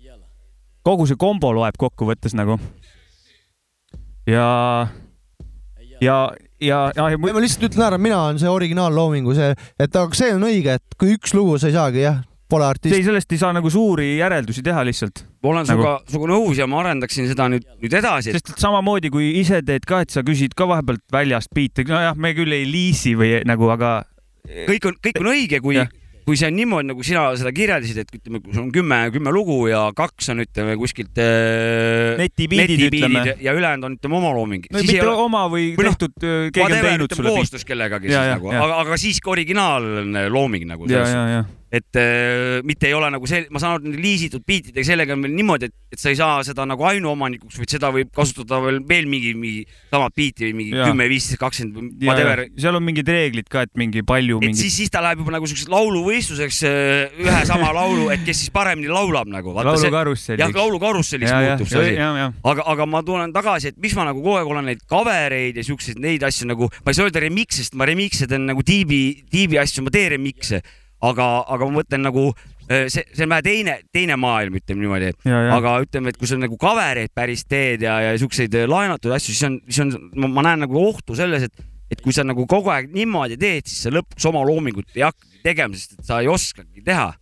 kogu 0.87 1.09
see 1.09 1.19
kombo 1.19 1.53
loeb 1.57 1.79
kokkuvõttes 1.81 2.37
nagu. 2.39 2.59
ja, 4.27 4.89
ja, 6.01 6.19
ja, 6.61 6.87
ja, 6.97 7.11
ja 7.13 7.19
ma 7.21 7.43
lihtsalt 7.43 7.69
ütlen 7.71 7.87
ära, 7.89 7.99
mina 8.01 8.23
olen 8.29 8.41
see 8.41 8.51
originaalloomingu 8.53 9.35
see, 9.37 9.53
et 9.81 9.97
aga 9.97 10.17
see 10.17 10.33
on 10.37 10.47
õige, 10.49 10.79
et 10.81 10.97
kui 10.99 11.17
üks 11.17 11.35
lugu 11.37 11.59
sa 11.61 11.71
ei 11.71 11.77
saagi 11.77 12.05
jah, 12.05 12.23
pole 12.49 12.67
artist. 12.67 12.95
ei, 12.95 13.05
sellest 13.05 13.33
ei 13.35 13.41
saa 13.41 13.53
nagu 13.57 13.71
suuri 13.73 14.17
järeldusi 14.21 14.63
teha 14.67 14.85
lihtsalt. 14.87 15.25
ma 15.43 15.51
olen 15.53 15.67
Nagu- 15.67 15.83
sinuga, 15.83 15.95
sinuga 16.13 16.31
nõus 16.33 16.61
ja 16.61 16.67
ma 16.71 16.81
arendaksin 16.85 17.29
seda 17.31 17.49
nüüd, 17.53 17.67
nüüd 17.83 17.99
edasi. 18.01 18.33
sest 18.37 18.55
et 18.55 18.63
samamoodi 18.63 19.11
kui 19.15 19.33
ise 19.41 19.63
teed 19.67 19.87
ka, 19.89 20.01
et 20.07 20.15
sa 20.15 20.25
küsid 20.27 20.55
ka 20.57 20.69
vahepealt 20.71 21.05
väljast 21.13 21.53
biite, 21.55 21.85
nojah, 21.89 22.17
me 22.17 22.35
küll 22.39 22.55
ei 22.55 22.67
liisi 22.71 23.17
või 23.19 23.41
nagu, 23.47 23.71
aga 23.75 23.99
kõik 24.47 24.91
on, 24.91 24.99
kõik 25.03 25.21
on 25.23 25.33
õige, 25.33 25.61
kui, 25.65 25.81
kui 26.27 26.39
see 26.39 26.49
on 26.51 26.57
niimoodi, 26.59 26.89
nagu 26.91 27.05
sina 27.07 27.29
seda 27.39 27.53
kirjeldasid, 27.55 28.01
et 28.03 28.17
ütleme, 28.19 28.41
kui 28.43 28.55
sul 28.55 28.65
on 28.65 28.71
kümme, 28.75 28.99
kümme 29.15 29.33
lugu 29.35 29.61
ja 29.71 29.85
kaks 29.97 30.33
on, 30.33 30.43
ütleme 30.43 30.75
kuskilt 30.81 31.21
äh, 31.23 32.17
Netibiidid, 32.19 32.87
ütleme. 32.89 33.23
ja 33.43 33.55
ülejäänud 33.55 33.87
on, 33.87 33.99
ütleme 34.01 34.19
oma 34.19 34.33
looming. 34.35 34.67
no 34.75 34.83
mitte 34.83 35.13
oma 35.13 35.45
või 35.53 35.69
tehtud, 35.79 36.17
keegi 36.19 36.65
on 36.67 36.75
teinud 36.89 37.15
sulle 37.15 37.37
koostöös 37.39 37.67
kellegagi 37.69 38.11
Ja, 38.11 38.25
siis 38.25 38.33
ja, 38.33 38.41
nagu, 38.41 38.51
aga, 38.51 38.81
aga 38.83 38.99
siiski 39.01 39.31
originaalne 39.31 40.27
looming 40.33 40.67
nagu. 40.67 40.91
ja, 40.91 41.07
ja, 41.07 41.23
ja 41.37 41.45
et 41.77 41.99
äh, 42.01 42.61
mitte 42.67 42.89
ei 42.89 42.95
ole 42.97 43.11
nagu 43.15 43.29
see, 43.29 43.45
ma 43.53 43.61
saan 43.63 43.77
aru, 43.77 43.93
et 43.93 44.01
liisitud 44.03 44.45
biitidega 44.47 44.87
sellega 44.87 45.15
on 45.17 45.25
veel 45.27 45.35
niimoodi, 45.37 45.69
et, 45.71 45.75
et 45.95 46.01
sa 46.03 46.13
ei 46.13 46.19
saa 46.19 46.41
seda 46.47 46.67
nagu 46.69 46.87
ainuomanikuks, 46.89 47.59
vaid 47.61 47.73
seda 47.77 47.91
võib 47.95 48.11
kasutada 48.17 48.61
veel, 48.65 48.81
veel 48.89 49.09
mingi, 49.11 49.33
mingi 49.39 49.65
samat 49.93 50.17
biiti 50.17 50.49
või 50.49 50.57
mingi 50.63 50.77
kümme, 50.81 51.09
viisteist, 51.11 51.41
kakskümmend 51.41 52.05
whatever. 52.07 52.45
seal 52.59 52.79
on 52.79 52.85
mingid 52.87 53.09
reeglid 53.11 53.51
ka, 53.53 53.67
et 53.67 53.73
mingi 53.79 54.03
palju 54.07 54.41
et 54.41 54.49
mingi 54.49 54.61
siis, 54.61 54.77
siis 54.83 54.93
ta 54.93 55.03
läheb 55.05 55.23
juba 55.23 55.37
nagu 55.37 55.49
siukseks 55.51 55.71
lauluvõistluseks 55.73 56.61
äh, 56.69 57.21
ühe 57.25 57.43
sama 57.49 57.73
laulu, 57.77 58.09
et 58.15 58.25
kes 58.27 58.45
siis 58.45 58.53
paremini 58.55 58.91
laulab 58.93 59.29
nagu. 59.31 59.55
Laulukarusselliks. 59.57 60.43
jah, 60.43 60.55
laulukarusselliks 60.57 61.31
Ja, 61.33 61.43
muutub 61.43 61.71
see 61.71 61.95
asi. 61.97 62.29
aga, 62.53 62.67
aga 62.73 62.87
ma 62.91 63.03
tulen 63.07 63.33
tagasi, 63.35 63.73
et 63.75 63.81
miks 63.83 63.97
ma 63.99 64.07
nagu 64.09 64.23
kogu 64.23 64.39
aeg 64.41 64.51
olen 64.55 64.69
neid 64.71 64.83
cover 64.89 65.35
eid 65.37 65.59
ja 65.61 65.65
siukseid 65.67 66.01
neid 66.03 66.25
asju 66.27 66.49
nagu, 66.51 66.69
ma 66.85 66.93
ei 66.93 66.99
saa 66.99 67.09
öelda 67.09 67.23
remix'e, 67.25 67.65
sest 67.65 67.77
ma 67.79 67.87
remix'e 67.89 68.29
teen 68.31 68.47
nagu 68.49 68.63
tiibi, 68.67 69.03
tiibi 69.33 69.59
asju, 69.63 69.85
ma 69.87 69.93
teen 69.95 70.13
remix'e, 70.17 70.63
aga, 71.05 71.27
aga 71.53 71.69
ma 71.69 71.81
mõtlen 71.81 72.05
nagu 72.07 72.31
see, 72.67 73.05
see 73.13 73.25
on 73.25 73.33
vähe 73.35 73.45
teine, 73.47 73.77
teine 73.95 74.17
maailm, 74.21 74.59
ütleme 74.61 74.83
niimoodi. 74.83 75.13
Aga 75.55 75.77
ütleme, 75.85 76.13
et 76.13 76.19
kui 76.21 76.29
sa 76.31 76.39
nagu 76.41 76.59
cover'eid 76.61 77.13
päris 77.15 77.45
teed 77.49 77.85
ja, 77.87 77.99
ja 78.05 78.17
siukseid 78.21 78.55
laenatud 78.69 79.15
asju, 79.17 79.35
siis 79.35 79.47
on, 79.49 79.61
siis 79.69 79.85
on, 79.85 80.31
ma 80.33 80.47
näen 80.47 80.65
nagu 80.67 80.81
ohtu 80.81 81.17
selles, 81.19 81.47
et, 81.47 81.69
et 81.93 82.03
kui 82.03 82.15
sa 82.17 82.25
nagu 82.27 82.47
kogu 82.51 82.73
aeg 82.75 82.91
niimoodi 82.95 83.39
teed, 83.41 83.69
siis 83.71 83.87
sa 83.87 83.95
lõpuks 83.95 84.27
oma 84.31 84.43
loomingut 84.47 84.91
ei 84.97 85.07
hakkagi 85.07 85.45
tegema, 85.47 85.79
sest 85.79 86.01
et 86.01 86.11
sa 86.11 86.23
ei 86.23 86.31
oskagi 86.33 86.83
teha. 86.87 87.13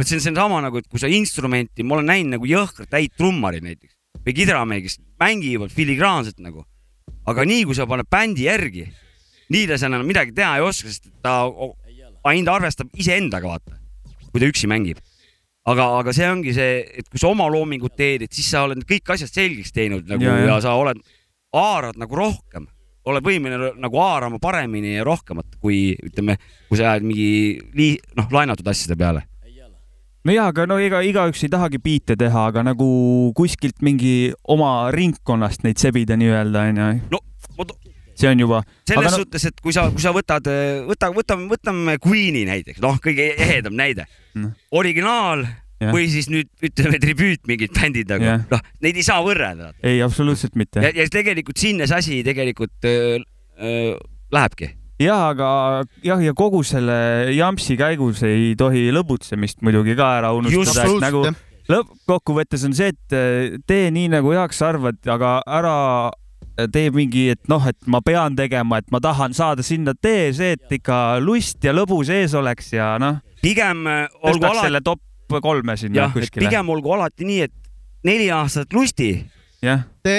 Et 0.00 0.08
see 0.08 0.16
on, 0.16 0.24
see 0.24 0.32
on 0.32 0.40
sama 0.40 0.62
nagu, 0.64 0.80
et 0.80 0.88
kui 0.88 1.02
sa 1.02 1.10
instrumenti, 1.12 1.84
ma 1.84 1.98
olen 1.98 2.08
näinud 2.08 2.38
nagu 2.38 2.48
jõhkralt 2.48 2.94
häid 2.96 3.12
trummarid 3.18 3.66
näiteks 3.66 3.92
või 4.26 4.34
kidramehi, 4.34 4.82
kes 4.86 4.96
mängivad 5.20 5.74
filigraanselt 5.74 6.40
nagu. 6.42 6.64
aga 7.26 7.42
nii 7.46 7.64
kui 7.66 7.74
sa 7.74 7.84
paned 7.90 8.06
bändi 8.10 8.46
järgi, 8.46 8.86
nii 9.50 9.66
ta 9.66 9.76
seal 9.78 9.92
enam 9.92 10.06
midagi 10.06 10.32
teha 10.34 10.56
ei 10.58 10.64
oska, 10.64 10.90
sest 10.90 11.10
ta 11.22 11.42
ainult 12.30 12.52
arvestab 12.56 12.90
iseendaga, 12.98 13.56
vaata, 13.56 13.76
kui 14.30 14.42
ta 14.42 14.48
üksi 14.50 14.70
mängib. 14.70 15.02
aga, 15.66 15.88
aga 15.98 16.12
see 16.14 16.26
ongi 16.30 16.54
see, 16.54 16.80
et 17.00 17.08
kui 17.10 17.18
sa 17.18 17.30
oma 17.32 17.48
loomingut 17.50 17.96
teed, 17.98 18.22
et 18.26 18.32
siis 18.32 18.48
sa 18.52 18.64
oled 18.68 18.84
kõik 18.86 19.14
asjad 19.16 19.32
selgeks 19.32 19.74
teinud 19.74 20.06
nagu 20.06 20.22
Ja, 20.22 20.36
ja, 20.38 20.50
ja. 20.52 20.58
sa 20.62 20.76
oled, 20.78 21.00
haarad 21.56 21.98
nagu 21.98 22.18
rohkem, 22.18 22.68
oled 23.06 23.24
võimeline 23.26 23.72
nagu 23.82 24.02
haarama 24.02 24.38
paremini 24.42 24.96
ja 24.96 25.06
rohkemat, 25.06 25.58
kui 25.62 25.96
ütleme, 26.06 26.38
kui 26.68 26.78
sa 26.78 26.92
jääd 26.92 27.06
mingi 27.06 27.30
lii-, 27.74 27.98
noh, 28.18 28.28
laenatud 28.34 28.68
asjade 28.70 28.98
peale. 28.98 29.24
no 30.26 30.34
jaa, 30.34 30.48
aga 30.50 30.66
no 30.66 30.78
ega 30.82 31.02
igaüks 31.06 31.44
ei 31.46 31.50
tahagi 31.50 31.78
biite 31.82 32.16
teha, 32.18 32.48
aga 32.50 32.64
nagu 32.66 32.86
kuskilt 33.38 33.82
mingi 33.82 34.32
oma 34.42 34.90
ringkonnast 34.94 35.66
neid 35.66 35.82
sebida 35.82 36.18
nii-öelda 36.18 36.64
onju. 36.70 36.88
no 37.10 37.22
ma 37.58 37.66
see 38.16 38.30
on 38.30 38.40
juba. 38.40 38.62
selles 38.88 39.12
no, 39.12 39.20
suhtes, 39.22 39.44
et 39.50 39.60
kui 39.62 39.74
sa, 39.76 39.86
kui 39.92 40.02
sa 40.02 40.12
võtad, 40.16 40.48
võta, 40.88 41.12
võtame, 41.14 41.46
võtame 41.52 41.98
Queen'i 42.02 42.46
näiteks, 42.48 42.80
noh, 42.84 42.98
kõige 43.04 43.32
ehedam 43.36 43.76
näide 43.78 44.06
Mm.. 44.36 44.52
originaal 44.76 45.46
Jah. 45.80 45.92
või 45.92 46.06
siis 46.12 46.26
nüüd 46.32 46.48
ütleme 46.64 46.98
tribüüt 47.00 47.46
mingid 47.48 47.72
bändid 47.76 48.08
nagu 48.08 48.34
noh, 48.50 48.60
neid 48.84 48.96
ei 48.96 49.04
saa 49.04 49.22
võrrelda. 49.24 49.70
ei, 49.84 50.02
absoluutselt 50.04 50.56
mitte 50.56 50.80
ja, 50.84 50.90
ja 50.92 51.06
tegelikult 51.12 51.56
sinna 51.60 51.88
see 51.88 51.98
asi 52.00 52.18
tegelikult 52.24 52.84
öö, 52.88 53.18
öö, 53.60 53.94
lähebki. 54.32 54.70
jah, 55.00 55.26
aga 55.34 55.48
jah, 56.04 56.20
ja 56.24 56.32
kogu 56.36 56.62
selle 56.64 57.32
jampsi 57.36 57.76
käigus 57.80 58.22
ei 58.28 58.54
tohi 58.56 58.88
lõbutsemist 58.92 59.60
muidugi 59.64 59.96
ka 59.96 60.10
ära 60.18 60.32
unustada, 60.36 60.84
et 60.88 61.04
nagu 61.04 61.24
lõppkokkuvõttes 61.72 62.64
on 62.68 62.76
see, 62.76 62.92
et 62.92 63.64
tee 63.68 63.88
nii 63.92 64.12
nagu 64.16 64.32
heaks 64.36 64.60
arvad, 64.64 65.00
aga 65.12 65.38
ära 65.48 65.76
tee 66.72 66.90
mingi, 66.94 67.28
et 67.34 67.48
noh, 67.52 67.62
et 67.68 67.76
ma 67.86 68.00
pean 68.04 68.36
tegema, 68.38 68.78
et 68.80 68.90
ma 68.94 69.00
tahan 69.04 69.34
saada 69.36 69.62
sinna, 69.66 69.92
tee 69.94 70.30
see, 70.36 70.54
et 70.56 70.72
ikka 70.78 71.18
lust 71.20 71.64
ja 71.64 71.74
lõbu 71.76 72.00
sees 72.08 72.34
oleks 72.38 72.72
ja 72.72 72.94
noh. 73.02 73.18
pigem 73.42 73.84
äh, 73.86 74.06
olgu 74.22 74.46
alati- 74.48 74.66
selle 74.68 74.80
top 74.84 75.00
kolme 75.42 75.76
sinna 75.76 76.04
jah, 76.06 76.12
kuskile. 76.14 76.46
pigem 76.46 76.68
olgu 76.70 76.92
alati 76.96 77.26
nii, 77.28 77.40
et 77.48 77.52
neli 78.06 78.30
aastat 78.30 78.72
lusti. 78.72 79.10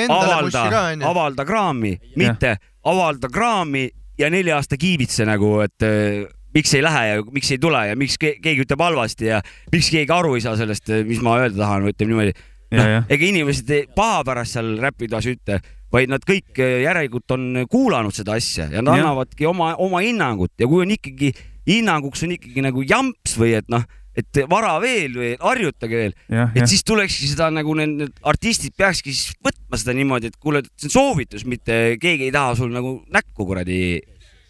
avalda 0.10 0.64
avalda 1.08 1.46
kraami, 1.46 1.94
mitte 2.20 2.58
avalda 2.84 3.30
kraami 3.32 3.88
ja 4.20 4.30
neli 4.34 4.52
aasta 4.52 4.78
kiibitse 4.78 5.26
nagu, 5.30 5.60
et 5.64 5.86
äh, 5.86 6.26
miks 6.56 6.74
ei 6.74 6.82
lähe 6.84 7.04
ja 7.08 7.24
miks 7.32 7.52
ei 7.54 7.60
tule 7.62 7.82
ja 7.88 7.96
miks 7.96 8.18
ke- 8.18 8.38
keegi 8.44 8.66
ütleb 8.66 8.82
halvasti 8.82 9.30
ja 9.32 9.42
miks 9.72 9.90
keegi 9.94 10.12
aru 10.14 10.36
ei 10.36 10.42
saa 10.44 10.56
sellest, 10.60 10.90
mis 11.08 11.22
ma 11.22 11.38
öelda 11.42 11.64
tahan 11.64 11.86
või 11.86 11.94
ütleme 11.96 12.14
niimoodi. 12.14 12.34
Ja, 12.68 12.84
ja. 12.92 13.04
ega 13.08 13.24
inimesed 13.30 13.94
paha 13.96 14.24
pärast 14.28 14.58
seal 14.58 14.74
räpitoas 14.84 15.28
ei 15.30 15.38
ütle, 15.38 15.62
vaid 15.94 16.12
nad 16.12 16.24
kõik 16.28 16.60
äh, 16.60 16.82
järelikult 16.86 17.36
on 17.36 17.64
kuulanud 17.72 18.16
seda 18.16 18.36
asja 18.40 18.68
ja 18.72 18.82
nad 18.82 18.98
Jah. 18.98 19.06
annavadki 19.06 19.48
oma, 19.50 19.74
oma 19.82 20.02
hinnangut 20.04 20.54
ja 20.60 20.68
kui 20.68 20.84
on 20.86 20.92
ikkagi 20.98 21.32
hinnanguks 21.68 22.24
on 22.26 22.36
ikkagi 22.38 22.64
nagu 22.66 22.84
jamps 22.88 23.38
või 23.40 23.54
et 23.60 23.68
noh, 23.72 23.84
et 24.18 24.42
vara 24.50 24.74
veel 24.82 25.14
või 25.20 25.32
harjutage 25.40 26.00
veel, 26.00 26.16
et 26.32 26.60
jah. 26.60 26.70
siis 26.70 26.84
tulekski 26.88 27.30
seda 27.32 27.50
nagu 27.54 27.76
need, 27.78 27.96
need 28.02 28.20
artistid 28.28 28.76
peakski 28.78 29.14
siis 29.14 29.38
võtma 29.46 29.80
seda 29.80 29.96
niimoodi, 29.98 30.32
et 30.32 30.40
kuule, 30.42 30.64
see 30.76 30.90
on 30.90 30.96
soovitus, 30.96 31.46
mitte 31.50 31.98
keegi 32.02 32.30
ei 32.30 32.36
taha 32.36 32.56
sul 32.58 32.74
nagu 32.74 32.98
näkku 33.14 33.48
kuradi 33.48 33.80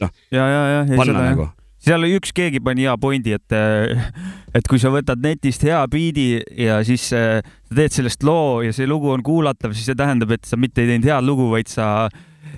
noh, 0.02 0.12
ja, 0.32 0.44
ja, 0.44 0.64
ja, 0.72 0.82
ja 0.88 1.00
panna 1.00 1.20
nagu 1.20 1.48
jah. 1.48 1.54
seal 1.90 2.08
üks 2.10 2.34
keegi 2.38 2.62
pani 2.64 2.88
hea 2.88 2.96
pointi, 3.02 3.36
et, 3.36 3.58
et 4.56 4.70
kui 4.70 4.80
sa 4.82 4.94
võtad 4.94 5.22
netist 5.24 5.66
hea 5.68 5.82
biidi 5.92 6.30
ja 6.56 6.80
siis 6.88 7.10
äh, 7.18 7.42
sa 7.68 7.78
teed 7.82 7.98
sellest 8.00 8.24
loo 8.28 8.64
ja 8.66 8.74
see 8.76 8.88
lugu 8.90 9.12
on 9.14 9.24
kuulatav, 9.26 9.76
siis 9.76 9.90
see 9.92 10.00
tähendab, 10.00 10.32
et 10.38 10.48
sa 10.48 10.60
mitte 10.60 10.84
ei 10.84 10.94
teinud 10.94 11.08
head 11.10 11.28
lugu, 11.28 11.50
vaid 11.52 11.70
sa 11.72 12.08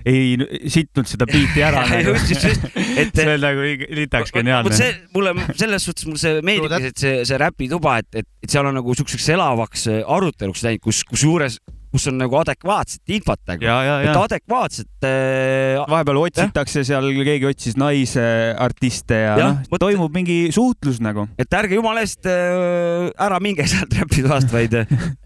ei 0.07 0.38
siitnud 0.70 1.10
seda 1.10 1.26
biiti 1.30 1.64
ära 1.66 1.82
nagu.. 1.89 2.14
et 2.16 3.16
see 3.18 3.26
on 3.26 3.41
nagu 3.41 3.66
litaks 3.99 4.32
geniaalne 4.36 4.70
vot. 4.70 4.78
see 4.78 4.93
mulle 5.16 5.34
selles 5.60 5.88
suhtes 5.89 6.07
mulle 6.07 6.22
see 6.22 6.45
meeldibki, 6.45 6.91
et 6.93 7.03
see, 7.03 7.16
see 7.28 7.41
räpituba, 7.41 7.97
et, 8.03 8.22
et, 8.22 8.30
et 8.45 8.53
seal 8.53 8.70
on 8.70 8.78
nagu 8.80 8.95
siukseks 8.95 9.28
elavaks 9.36 9.89
aruteluks 10.05 10.64
läinud, 10.68 10.84
kus, 10.86 11.03
kusjuures, 11.10 11.60
kus 11.89 12.05
on 12.11 12.19
nagu 12.21 12.37
adekvaatset 12.39 13.13
infot 13.15 13.41
nagu. 13.49 13.65
et 13.65 14.11
adekvaatset 14.13 15.07
äh,. 15.07 15.79
vahepeal 15.89 16.21
otsitakse 16.21 16.83
seal, 16.87 17.09
keegi 17.25 17.49
otsis 17.49 17.77
naisartiste 17.79 19.17
ja, 19.17 19.33
ja 19.39 19.47
noh, 19.49 19.79
toimub 19.81 20.13
mingi 20.13 20.37
suhtlus 20.55 20.99
nagu. 21.03 21.25
et 21.39 21.57
ärge 21.59 21.79
jumala 21.79 22.03
eest 22.05 22.29
äh, 22.29 23.09
ära 23.17 23.39
minge 23.43 23.65
sealt 23.71 23.95
räpitoast, 23.97 24.53
vaid, 24.53 24.75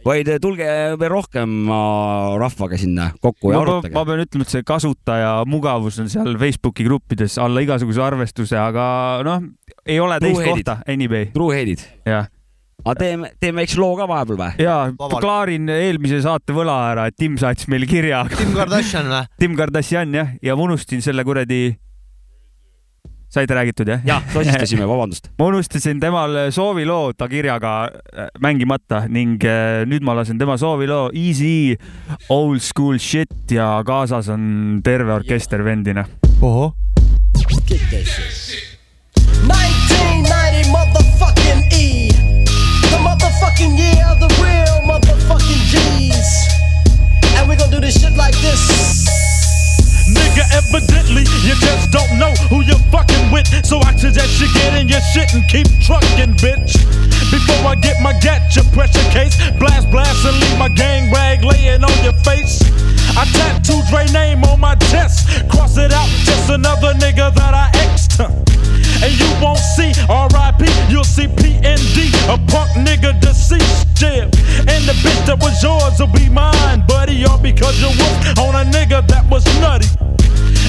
vaid 0.05 0.32
tulge 0.43 0.70
veel 0.99 1.14
rohkem 1.14 1.57
äh, 1.68 2.38
rahvaga 2.43 2.80
sinna 2.80 3.11
kokku 3.20 3.51
ja 3.51 3.59
ma, 3.59 3.66
arutage. 3.68 3.95
ma 3.97 4.05
pean 4.07 4.24
ütlema, 4.24 4.47
et 4.47 4.55
see 4.55 4.68
kasutaja 4.68 5.34
mugavus 5.49 5.99
on 6.03 6.11
seal 6.11 6.38
Facebooki 6.39 6.88
gruppides 6.88 7.38
alla 7.41 7.64
igasuguse 7.66 8.03
arvestuse, 8.03 8.57
aga 8.59 8.86
noh, 9.28 9.43
ei 9.84 9.99
ole 9.99 10.20
teist 10.24 10.45
kohta, 10.47 10.80
anyway. 10.88 11.28
truuheadid. 11.36 11.84
jah. 12.07 12.32
Aga 12.84 12.95
teeme, 12.99 13.32
teeme 13.39 13.61
väikse 13.63 13.80
loo 13.80 13.93
ka 13.99 14.07
vahepeal 14.09 14.39
või? 14.39 14.63
ja 14.63 14.78
klaarin 15.13 15.69
eelmise 15.71 16.21
saate 16.26 16.55
võla 16.55 16.78
ära, 16.91 17.07
et 17.09 17.17
Tim 17.19 17.38
saatis 17.39 17.69
meile 17.71 17.88
kirja. 17.89 18.24
Tim 18.34 18.51
Kardashian 18.57 19.09
või? 19.11 19.24
Tim 19.41 19.55
Kardashian 19.59 20.17
jah, 20.17 20.36
ja 20.43 20.57
ma 20.57 20.67
unustasin 20.67 21.03
selle 21.05 21.26
kuradi. 21.28 21.61
saite 23.34 23.55
räägitud 23.57 23.89
jah? 23.89 24.03
jah, 24.05 24.26
tosistasime, 24.34 24.86
vabandust. 24.91 25.32
ma 25.39 25.47
unustasin 25.49 26.01
temal 26.03 26.38
sooviloo 26.53 27.13
ta 27.17 27.30
kirjaga 27.32 27.74
äh, 27.89 28.30
mängimata 28.43 29.05
ning 29.07 29.41
äh, 29.43 29.86
nüüd 29.89 30.03
ma 30.05 30.17
lasen 30.19 30.38
tema 30.38 30.57
sooviloo 30.57 31.09
Easy 31.13 31.78
Old 32.30 32.61
School 32.61 32.99
Shit 32.99 33.51
ja 33.51 33.80
kaasas 33.86 34.30
on 34.30 34.82
terve 34.84 35.13
orkester 35.13 35.63
vendina. 35.65 36.05
ohoh. 36.41 36.76
1990 37.34 38.72
motherfucking 43.44 43.78
year 43.78 44.06
of 44.08 44.20
the 44.20 44.28
real 44.39 44.88
motherfucking 44.88 45.64
G's. 45.68 46.48
And 47.36 47.50
we 47.50 47.56
gonna 47.56 47.72
do 47.72 47.80
this 47.80 48.02
shit 48.02 48.16
like 48.16 48.36
this. 48.39 49.04
Nigga, 50.08 50.44
evidently 50.54 51.24
you 51.44 51.56
just 51.60 51.91
don't 51.91 52.18
know 52.18 52.32
who 52.50 52.62
you're 52.62 52.80
fucking 52.91 53.32
with. 53.32 53.48
So 53.66 53.80
I 53.80 53.96
suggest 53.96 54.39
you 54.39 54.48
get 54.54 54.80
in 54.80 54.88
your 54.88 55.02
shit 55.14 55.34
and 55.34 55.44
keep 55.50 55.68
trucking, 55.82 56.36
bitch. 56.39 56.74
Before 57.32 57.68
I 57.68 57.76
get 57.76 58.02
my 58.02 58.14
your 58.56 58.66
pressure 58.72 59.04
case, 59.12 59.36
blast, 59.60 59.89
blast, 59.91 60.26
and 60.26 60.39
leave 60.39 60.58
my 60.58 60.70
gang 60.70 61.12
rag 61.12 61.44
laying 61.44 61.84
on 61.84 62.04
your 62.04 62.14
face. 62.24 62.62
I 63.18 63.26
tattooed 63.26 63.86
Dre 63.89 64.06
name 64.14 64.44
on 64.44 64.60
my 64.60 64.76
chest. 64.91 65.28
Cross 65.50 65.78
it 65.78 65.91
out, 65.91 66.08
just 66.24 66.50
another 66.50 66.94
nigga 66.94 67.34
that 67.34 67.54
I 67.54 67.70
exed. 67.74 68.62
And 69.04 69.20
you 69.20 69.28
won't 69.43 69.60
see 69.60 69.91
R.I.P. 70.08 70.64
You'll 70.89 71.04
see 71.04 71.28
P.N.D. 71.28 72.12
A 72.32 72.38
punk 72.47 72.72
nigga 72.88 73.20
deceased, 73.20 74.01
yeah. 74.01 74.24
And 74.24 74.82
the 74.88 74.95
bitch 75.04 75.26
that 75.26 75.39
was 75.41 75.62
yours 75.62 75.99
will 75.99 76.08
be 76.08 76.30
mine, 76.30 76.88
buddy. 76.88 77.26
All 77.26 77.38
because 77.38 77.82
you 77.82 77.89
whooped 77.89 78.39
on 78.39 78.56
a 78.56 78.64
nigga 78.72 79.06
that 79.10 79.30
was 79.30 79.43
nutty. 79.60 80.03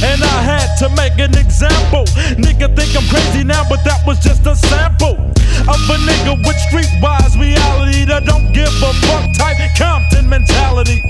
And 0.04 0.20
I 0.22 0.38
had 0.44 0.76
to 0.84 0.88
make 1.00 1.16
an 1.16 1.32
example. 1.32 2.04
Nigga 2.36 2.68
think 2.76 2.92
I'm 2.92 3.08
crazy 3.08 3.42
now, 3.42 3.64
but 3.68 3.80
that 3.84 4.04
was 4.06 4.20
just 4.20 4.44
a 4.46 4.54
sample 4.54 5.16
of 5.64 5.80
a 5.88 5.96
nigga 6.04 6.36
with 6.44 6.60
streetwise 6.68 7.40
reality 7.40 8.04
that 8.04 8.28
don't 8.28 8.52
give 8.52 8.68
a 8.84 8.92
fuck 9.08 9.32
type 9.32 9.56
Compton 9.74 10.28
mentality. 10.28 11.00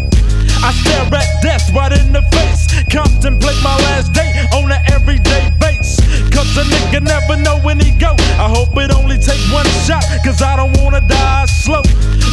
I 0.62 0.70
stare 0.72 1.11
at 1.11 1.42
death 1.42 1.74
right 1.74 1.90
in 1.90 2.12
the 2.12 2.22
face. 2.30 2.70
Contemplate 2.86 3.59
my 3.66 3.74
last 3.90 4.12
day 4.14 4.30
on 4.55 4.70
an 4.70 4.80
everyday 4.95 5.51
base. 5.59 5.99
Cause 6.30 6.55
a 6.57 6.62
nigga 6.62 7.03
never 7.03 7.36
know 7.36 7.59
when 7.66 7.80
he 7.80 7.90
go. 7.99 8.14
I 8.38 8.47
hope 8.47 8.76
it 8.78 8.95
only 8.95 9.18
take 9.18 9.42
one 9.53 9.66
shot, 9.84 10.07
cause 10.24 10.40
I 10.40 10.57
don't 10.57 10.72
wanna 10.78 11.03
die 11.03 11.45
slow. 11.47 11.82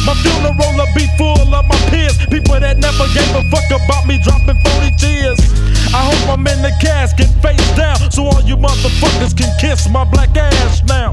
My 0.06 0.14
funeral 0.22 0.54
will 0.78 0.86
be 0.94 1.10
full 1.18 1.54
of 1.54 1.66
my 1.66 1.78
peers. 1.90 2.16
People 2.30 2.58
that 2.60 2.78
never 2.78 3.06
gave 3.12 3.34
a 3.34 3.42
fuck 3.50 3.66
about 3.66 4.06
me 4.06 4.18
dropping 4.18 4.56
40 4.62 4.90
tears. 4.96 5.61
I 5.94 6.08
hope 6.08 6.38
I'm 6.38 6.46
in 6.46 6.62
the 6.62 6.72
casket 6.80 7.28
face 7.44 7.76
down 7.76 8.10
so 8.10 8.24
all 8.24 8.40
you 8.42 8.56
motherfuckers 8.56 9.36
can 9.36 9.52
kiss 9.60 9.88
my 9.90 10.04
black 10.04 10.34
ass 10.36 10.82
now. 10.84 11.12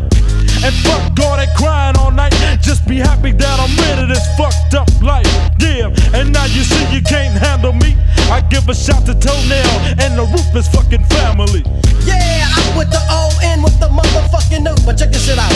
And 0.64 0.76
fuck 0.84 1.20
all 1.20 1.36
that 1.36 1.52
crying 1.56 1.98
all 1.98 2.12
night. 2.12 2.32
Just 2.62 2.88
be 2.88 2.96
happy 2.98 3.32
that 3.32 3.60
I'm 3.60 3.72
rid 3.76 4.04
of 4.04 4.08
this 4.08 4.24
fucked 4.40 4.74
up 4.76 4.88
life. 5.02 5.28
Yeah, 5.60 5.92
and 6.16 6.32
now 6.32 6.46
you 6.46 6.64
see 6.64 6.80
you 6.96 7.02
can't 7.02 7.36
handle 7.36 7.74
me. 7.74 7.96
I 8.32 8.40
give 8.50 8.70
a 8.70 8.76
shot 8.76 9.06
to 9.08 9.14
Toenail 9.16 10.00
and 10.00 10.16
the 10.16 10.24
roof 10.32 10.56
is 10.56 10.68
fucking 10.70 11.04
family. 11.12 11.64
Yeah, 12.08 12.48
I'm 12.48 12.78
with 12.78 12.90
the 12.90 13.04
O 13.12 13.32
and 13.44 13.64
with 13.64 13.78
the 13.80 13.88
motherfucking 13.92 14.64
new. 14.64 14.76
But 14.86 14.98
check 14.98 15.12
this 15.12 15.26
shit 15.26 15.38
out. 15.38 15.52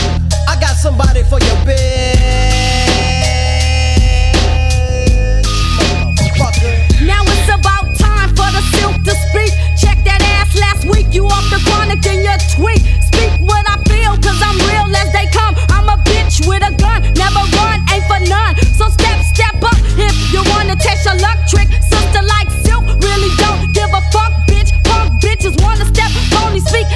I 0.48 0.60
got 0.60 0.76
somebody 0.76 1.24
for 1.24 1.40
your 1.40 1.58
bitch. 1.64 2.84
Motherfucker 5.80 6.73
to 9.04 9.14
speak. 9.30 9.52
Check 9.76 10.00
that 10.08 10.22
ass 10.40 10.56
last 10.56 10.88
week. 10.88 11.12
You 11.12 11.28
off 11.28 11.44
the 11.52 11.60
chronic 11.68 12.04
in 12.08 12.24
your 12.24 12.40
tweet. 12.56 12.80
Speak 13.04 13.32
what 13.44 13.64
I 13.68 13.76
feel, 13.88 14.16
cause 14.18 14.40
I'm 14.40 14.58
real 14.72 14.88
as 14.96 15.12
they 15.12 15.28
come. 15.28 15.56
I'm 15.70 15.88
a 15.92 15.98
bitch 16.08 16.48
with 16.48 16.64
a 16.64 16.72
gun. 16.80 17.04
Never 17.20 17.44
run, 17.60 17.84
ain't 17.92 18.08
for 18.08 18.20
none. 18.28 18.56
So 18.74 18.88
step, 18.90 19.20
step 19.28 19.56
up 19.60 19.78
if 20.00 20.16
you 20.32 20.42
wanna 20.56 20.76
test 20.76 21.06
your 21.06 21.20
luck 21.20 21.38
trick. 21.48 21.68
Sister 21.84 22.24
like 22.24 22.50
silk, 22.64 22.86
really 23.04 23.32
don't 23.38 23.72
give 23.76 23.92
a 23.92 24.02
fuck, 24.12 24.32
bitch. 24.48 24.72
Punk 24.88 25.20
bitches 25.22 25.56
wanna 25.62 25.86
step, 25.86 26.12
pony 26.32 26.60
speak. 26.60 26.88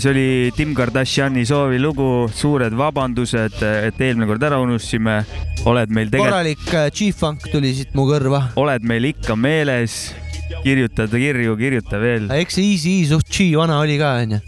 See 0.00 0.10
oli 0.10 0.52
Tim 0.56 0.74
Kardashini 0.74 1.42
soovilugu, 1.46 2.28
suured 2.32 2.74
vabandused, 2.78 3.58
et 3.60 4.00
eelmine 4.00 4.28
kord 4.30 4.44
ära 4.46 4.60
unustasime. 4.62 5.22
oled 5.68 5.92
meil 5.94 6.08
tegelikult, 6.10 6.32
korralik 6.32 6.74
äh, 6.74 6.88
G-funk 6.94 7.48
tuli 7.52 7.72
siit 7.76 7.92
mu 7.98 8.06
kõrva. 8.08 8.44
oled 8.56 8.86
meil 8.88 9.10
ikka 9.10 9.36
meeles, 9.36 10.14
kirjutada 10.62 11.18
kirju, 11.18 11.56
kirjuta 11.60 12.00
veel. 12.00 12.30
eks 12.38 12.56
see 12.58 12.72
Easy 12.72 12.94
E 13.02 13.06
suht 13.10 13.28
G 13.28 13.50
vana 13.58 13.80
oli 13.82 13.98
ka 14.00 14.14
onju. 14.22 14.40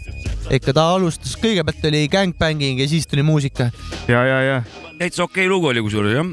ikka 0.55 0.73
ta 0.73 0.87
alustas, 0.95 1.35
kõigepealt 1.41 1.89
oli 1.91 2.05
gangbanging 2.11 2.81
ja 2.81 2.87
siis 2.89 3.05
tuli 3.07 3.25
muusika. 3.25 3.69
ja, 4.07 4.25
ja, 4.25 4.39
ja. 4.41 4.61
täitsa 4.97 5.27
okei 5.27 5.49
lugu 5.51 5.69
oli 5.73 5.83
kusjuures 5.85 6.15
jah. 6.15 6.31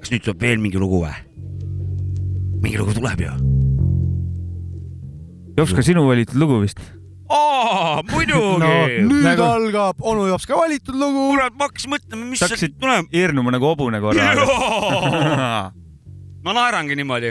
kas 0.00 0.14
nüüd 0.14 0.24
tuleb 0.24 0.46
veel 0.48 0.62
mingi 0.62 0.80
lugu 0.80 1.04
või? 1.04 1.18
mingi 2.62 2.80
lugu 2.80 2.96
tuleb 2.96 3.26
ju. 3.26 3.34
Jops, 5.60 5.74
ka 5.76 5.84
sinu 5.86 6.06
valitud 6.08 6.38
lugu 6.40 6.60
vist? 6.64 6.80
aa, 7.30 8.00
muidugi 8.10 8.58
no 8.64 8.70
nüüd 9.06 9.26
Nagu- 9.28 9.44
algab 9.46 10.00
onu 10.12 10.24
Jops 10.32 10.46
ka 10.50 10.56
valitud 10.58 10.96
lugu. 10.98 11.28
kurat, 11.34 11.54
ma 11.58 11.68
hakkasin 11.68 11.92
mõtlema, 11.94 12.24
mis 12.32 12.40
sealt 12.42 12.50
hakkasid 12.56 12.74
tuleb. 12.80 13.06
hirmuma 13.14 13.52
nagu 13.54 13.68
hobune 13.70 14.00
korra. 14.02 14.32
ma 16.44 16.54
naerangi 16.56 16.96
niimoodi, 16.98 17.30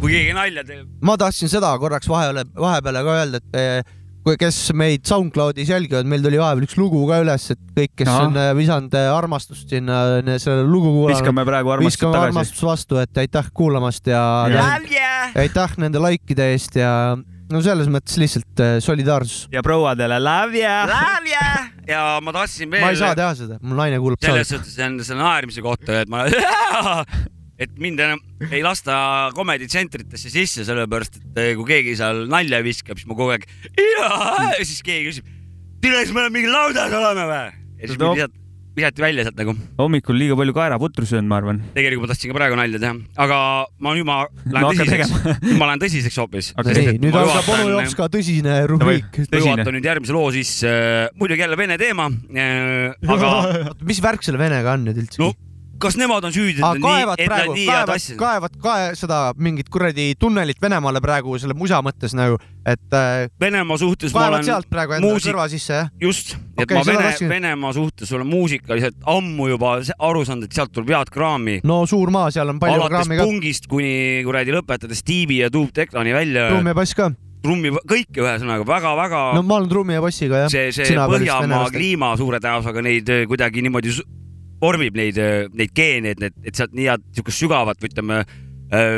kui 0.00 0.14
keegi 0.14 0.32
nalja 0.36 0.64
teeb. 0.68 0.86
ma 1.04 1.16
tahtsin 1.20 1.50
seda 1.52 1.72
korraks 1.82 2.08
vahele, 2.10 2.46
vahepeale 2.56 3.02
ka 3.04 3.18
öelda, 3.20 3.42
et 3.42 3.60
eh, 3.60 3.94
kes 4.24 4.58
meid 4.76 5.04
SoundCloudis 5.08 5.68
jälgivad, 5.68 6.08
meil 6.08 6.22
tuli 6.24 6.38
vahepeal 6.40 6.64
üks 6.64 6.78
lugu 6.80 7.02
ka 7.08 7.20
üles, 7.24 7.44
et 7.52 7.60
kõik, 7.76 7.92
kes 8.00 8.08
Ahah. 8.08 8.28
on 8.28 8.38
eh, 8.40 8.48
visanud 8.56 8.96
eh, 8.96 9.08
armastust 9.12 9.74
sinna 9.74 9.98
eh, 10.22 10.38
sellele 10.40 10.64
lugu 10.64 10.88
kuulanud. 10.94 11.18
Viskame 11.18 11.44
praegu 11.48 11.74
armastust 11.74 12.00
viskame 12.00 12.16
tagasi. 12.16 12.32
armastust 12.32 12.66
vastu, 12.70 13.00
et 13.02 13.22
aitäh 13.24 13.52
kuulamast 13.52 14.08
ja, 14.08 14.24
ja 14.48 14.64
aitäh 15.44 15.76
nende 15.82 16.00
likeide 16.02 16.48
eest 16.54 16.80
ja 16.80 16.94
no 17.52 17.60
selles 17.64 17.92
mõttes 17.92 18.16
lihtsalt 18.22 18.64
solidaarsus. 18.84 19.50
ja 19.52 19.62
prouadele 19.66 20.18
love 20.22 20.58
ya. 20.62 20.80
Love 20.88 21.28
ya! 21.28 21.46
ja 21.88 22.02
ma 22.24 22.32
tahtsin 22.32 22.72
veel. 22.72 22.86
ma 22.86 22.94
ei 22.94 23.00
saa 23.04 23.12
teha 23.18 23.36
seda, 23.36 23.60
mul 23.60 23.76
naine 23.82 24.00
kuulab 24.00 24.24
selles 24.24 24.48
suhtes 24.54 24.72
see 24.72 24.88
on, 24.88 24.96
see 25.04 25.16
on 25.16 25.20
naermise 25.20 25.64
kohta, 25.64 26.00
et 26.00 26.12
ma, 26.12 26.24
et 27.58 27.70
mind 27.78 28.00
enam 28.02 28.20
ei 28.50 28.62
lasta 28.64 29.30
Comedy 29.36 29.68
tsentritesse 29.70 30.30
sisse, 30.32 30.64
sellepärast 30.66 31.20
et 31.20 31.38
eh, 31.42 31.50
kui 31.58 31.68
keegi 31.68 31.96
seal 32.00 32.24
nalja 32.30 32.62
viskab, 32.66 32.98
siis 32.98 33.06
ma 33.10 33.14
kogu 33.18 33.34
aeg 33.36 33.44
ja 33.78 34.64
siis 34.64 34.80
keegi 34.86 35.10
küsib, 35.12 35.28
tere, 35.84 36.00
kas 36.02 36.14
me 36.16 36.24
oleme 36.24 36.40
mingi 36.40 36.50
laudas 36.50 36.96
oleme 37.02 37.28
või? 37.30 37.44
ja 37.78 37.86
siis 37.92 38.00
No. 38.00 38.10
mind 38.10 38.18
visati, 38.18 38.40
visati 38.74 39.02
välja 39.04 39.22
sealt 39.28 39.38
nagu. 39.38 39.54
hommikul 39.78 40.16
liiga 40.18 40.34
palju 40.40 40.54
kaeraputru 40.56 41.06
söönud, 41.06 41.28
ma 41.30 41.38
arvan. 41.38 41.60
tegelikult 41.76 42.08
ma 42.08 42.10
tahtsin 42.10 42.32
ka 42.32 42.38
praegu 42.40 42.58
nalja 42.58 42.80
teha, 42.82 42.94
aga 43.22 43.38
ma 43.78 43.94
nüüd 43.94 44.08
ma 44.10 44.16
lähen 44.50 44.66
No 44.66 44.74
tõsiseks 44.74 45.14
ma 45.60 45.68
lähen 45.70 45.84
tõsiseks 45.86 46.18
hoopis. 46.24 46.50
nüüd 46.58 47.14
algab 47.22 47.52
onu 47.54 47.70
Jops 47.76 47.94
ka 48.02 48.10
tõsine 48.10 48.58
rubriik. 48.70 49.22
ma 49.30 49.44
juhatan 49.44 49.76
nüüd 49.78 49.86
järgmise 49.92 50.16
loo 50.16 50.26
sisse, 50.34 50.74
muidugi 51.22 51.46
jälle 51.46 51.60
vene 51.62 51.78
teema, 51.78 52.10
aga 53.14 53.32
mis 53.88 54.02
värk 54.02 54.26
selle 54.26 54.42
venega 54.42 54.74
on 54.74 54.88
nüüd 54.90 54.98
üldse? 55.06 55.22
no 55.22 55.30
kas 55.84 55.96
nemad 56.00 56.24
on 56.24 56.32
süüdi, 56.34 56.60
kaevad 56.82 57.20
nii, 57.20 57.28
praegu 57.28 57.54
kaevad, 57.68 58.08
kaevad 58.18 58.58
ka 58.64 58.74
seda 58.98 59.20
mingit 59.36 59.68
kuradi 59.72 60.12
tunnelit 60.20 60.60
Venemaale 60.62 61.02
praegu 61.04 61.36
selle 61.42 61.54
musa 61.58 61.80
mõttes 61.84 62.14
nagu, 62.16 62.38
et 62.66 62.96
äh, 62.96 63.26
Venemaa 63.40 63.76
suhtes 63.80 64.14
ma 64.16 64.28
olen 64.32 64.46
sealt 64.46 64.68
praegu 64.72 64.96
enda 64.96 65.06
muusik- 65.06 65.30
kõrva 65.34 65.48
sisse, 65.52 65.74
jah? 65.82 65.90
just, 66.00 66.34
et 66.56 66.64
Okei, 66.64 66.78
ma 66.78 66.84
Vene, 66.88 67.02
tahtsin- 67.08 67.28
Venemaa 67.32 67.72
suhtes 67.76 68.12
olen 68.16 68.26
muusikaliselt 68.30 68.96
ammu 69.14 69.48
juba 69.52 69.74
aru 69.98 70.24
saanud, 70.24 70.48
et 70.48 70.56
sealt 70.56 70.72
tuleb 70.72 70.94
head 70.96 71.12
kraami. 71.12 71.60
no 71.64 71.82
suur 71.90 72.10
maa, 72.14 72.30
seal 72.34 72.48
on 72.48 72.58
palju 72.62 72.80
alates 72.80 73.04
kraami 73.04 73.20
ka. 73.20 73.28
pungist 73.28 73.68
kuni 73.68 74.22
kuradi 74.24 74.56
lõpetades 74.56 75.04
Stevie 75.04 75.44
ja 75.44 75.50
Tuub 75.52 75.70
Teklani 75.76 76.14
välja. 76.16 76.48
trumm 76.50 76.66
ja 76.72 76.74
bass 76.74 76.94
ka. 76.96 77.10
trummi, 77.44 77.68
kõike 77.84 78.22
ühesõnaga 78.24 78.64
väga-väga 78.64 79.18
no 79.36 79.42
ma 79.44 79.58
olen 79.60 79.68
trummi 79.68 79.92
ja 79.98 80.00
bassiga 80.00 80.44
jah. 80.46 80.48
see, 80.48 80.70
see 80.72 80.96
Põhjamaa 80.96 81.66
kliima 81.74 82.14
suure 82.16 82.38
tõenäosusega 82.40 82.82
neid 82.86 83.10
äh, 83.12 83.26
kuidagi 83.28 83.60
niimoodi 83.66 83.92
vormib 84.64 84.96
neid, 84.96 85.18
neid 85.54 85.74
geene, 85.76 86.14
et 86.14 86.22
need, 86.22 86.38
et 86.48 86.56
sealt 86.56 86.72
nii 86.76 86.88
head 86.88 87.04
siukest 87.16 87.44
sügavat 87.44 87.82
või 87.82 87.92
ütleme 87.92 88.22
äh, 88.24 88.96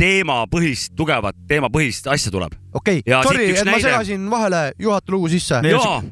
teemapõhist, 0.00 0.94
tugevat 0.98 1.36
teemapõhist 1.50 2.08
asja 2.10 2.32
tuleb. 2.34 2.56
okei, 2.74 3.02
Ja 3.06 3.22
sorry, 3.26 3.50
et 3.52 3.64
ma 3.64 3.76
näide. 3.76 3.90
segasin 3.90 4.24
vahele, 4.30 4.64
juhata 4.80 5.12
lugu 5.12 5.28
sisse. 5.32 5.60
ja 5.68 6.02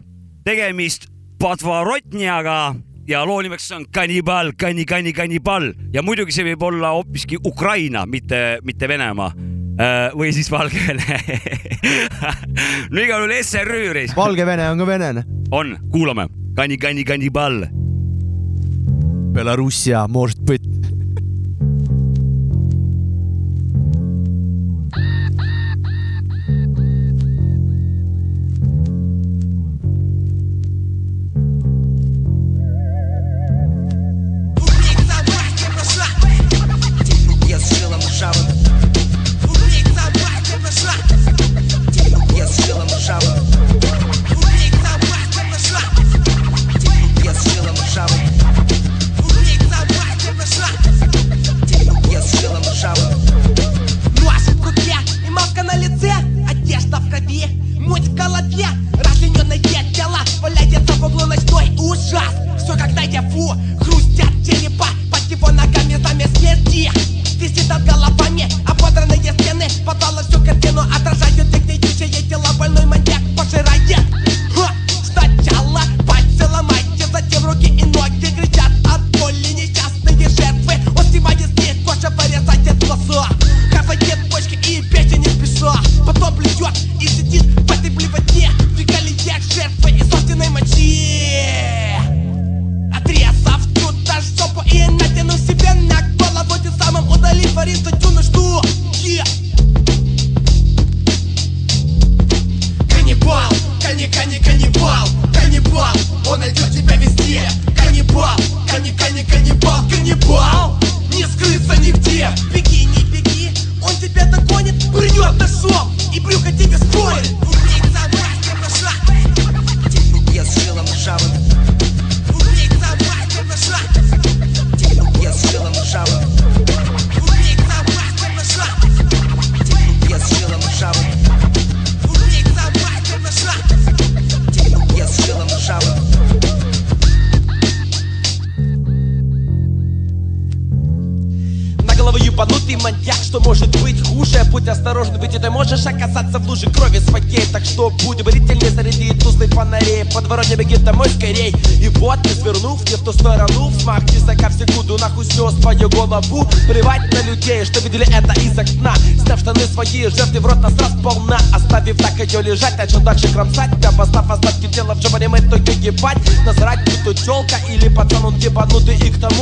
tegemist 0.44 1.08
Patvarotnjaga 1.40 2.74
ja 3.08 3.24
loo 3.24 3.40
nimeks 3.42 3.70
on 3.72 3.86
Kannibal, 3.92 4.52
kanni, 4.60 4.84
kanni, 4.84 5.12
kannibal 5.16 5.72
ja 5.92 6.02
muidugi 6.02 6.32
see 6.36 6.44
võib 6.52 6.62
olla 6.68 6.92
hoopiski 6.98 7.40
Ukraina, 7.44 8.04
mitte, 8.06 8.58
mitte 8.62 8.88
Venemaa 8.88 9.32
Äh, 9.80 10.10
või 10.12 10.28
siis 10.36 10.50
Valgevene. 10.52 11.20
no 12.92 13.00
igal 13.00 13.22
juhul 13.22 13.32
SRÜ 13.40 13.78
reis. 13.96 14.12
Valgevene 14.16 14.66
on 14.74 14.82
ka 14.82 14.86
venene. 14.88 15.24
on, 15.50 15.76
kuulame. 15.92 16.26
kanni, 16.56 16.76
kanni, 16.76 17.04
kannibal. 17.04 17.62
Belarussia, 19.40 20.06
может 20.06 20.38
быть. 20.38 20.79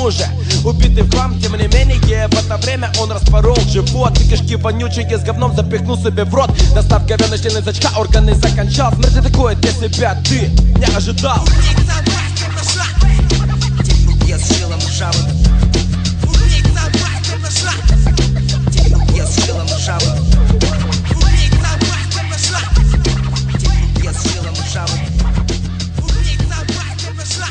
И 0.08 0.10
к 0.10 0.14
тому 0.14 0.30
же, 0.30 0.64
убитый 0.64 1.02
в 1.02 1.10
хлам, 1.10 1.38
тем 1.38 1.52
не 1.56 1.66
менее 1.68 2.28
В 2.28 2.34
это 2.34 2.56
время 2.58 2.90
он 2.98 3.12
распорол 3.12 3.56
живот. 3.68 4.18
И 4.20 4.28
кишки 4.28 4.56
вонючие 4.56 5.18
с 5.18 5.22
говном 5.22 5.54
запихнул 5.54 5.98
себе 5.98 6.24
в 6.24 6.34
рот. 6.34 6.50
Достав 6.74 7.06
говёный 7.06 7.38
член 7.38 7.58
из 7.58 7.68
очка, 7.68 7.90
органы 7.98 8.34
закончал 8.34 8.92
Смерти 8.94 9.20
такое 9.30 9.54
для 9.56 9.72
себя 9.72 10.16
ты 10.24 10.48
не 10.78 10.96
ожидал? 10.96 11.44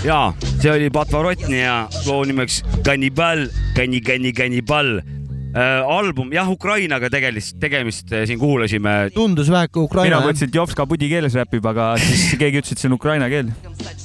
Я 0.03 0.31
ja 0.33 0.46
see 0.61 0.71
oli 0.71 0.89
Patvarotni 0.89 1.59
ja 1.59 1.75
loo 2.07 2.23
nimeks 2.25 2.63
Kannibal, 2.85 3.45
Kanni, 3.75 4.01
Kanni, 4.01 4.33
Kannibal 4.33 4.97
äh,. 4.97 5.83
album 5.85 6.31
jah, 6.33 6.49
Ukrainaga 6.49 7.09
tegelist, 7.13 7.59
tegemist 7.61 8.11
äh, 8.11 8.25
siin 8.29 8.39
kuulasime. 8.39 9.11
tundus 9.13 9.51
väheke 9.53 9.79
Ukraina 9.79 10.17
mina 10.17 10.25
mõtlesin, 10.25 10.49
et 10.49 10.57
Jopska 10.57 10.87
pudi 10.89 11.09
keeles 11.11 11.37
räpib, 11.37 11.65
aga 11.69 11.91
siis 12.01 12.33
keegi 12.41 12.61
ütles, 12.61 12.73
et 12.73 12.81
see 12.81 12.89
on 12.89 12.97
ukraina 12.97 13.29
keel. 13.29 13.51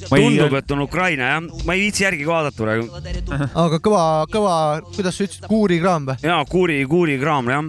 tundub, 0.09 0.53
et 0.59 0.75
on 0.75 0.85
Ukraina 0.85 1.31
jah, 1.33 1.43
ma 1.65 1.77
ei 1.77 1.87
viitsi 1.87 2.05
järgi 2.05 2.29
vaadata 2.29 2.63
praegu. 2.63 2.89
aga 3.65 3.81
kõva, 3.81 4.05
kõva, 4.33 4.55
kuidas 4.93 5.17
sa 5.17 5.27
ütlesid, 5.27 5.49
kuurikraam 5.49 6.09
või? 6.11 6.19
ja 6.25 6.39
kuuri, 6.49 6.79
kuurikraam 6.89 7.49
jah. 7.53 7.65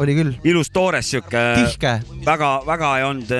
Oli 0.00 0.16
küll. 0.18 0.34
ilus 0.44 0.70
toores 0.74 1.10
siuke. 1.10 1.42
Tihke. 1.60 1.94
väga, 2.26 2.50
väga 2.66 2.90
ei 2.98 3.04
olnud, 3.06 3.32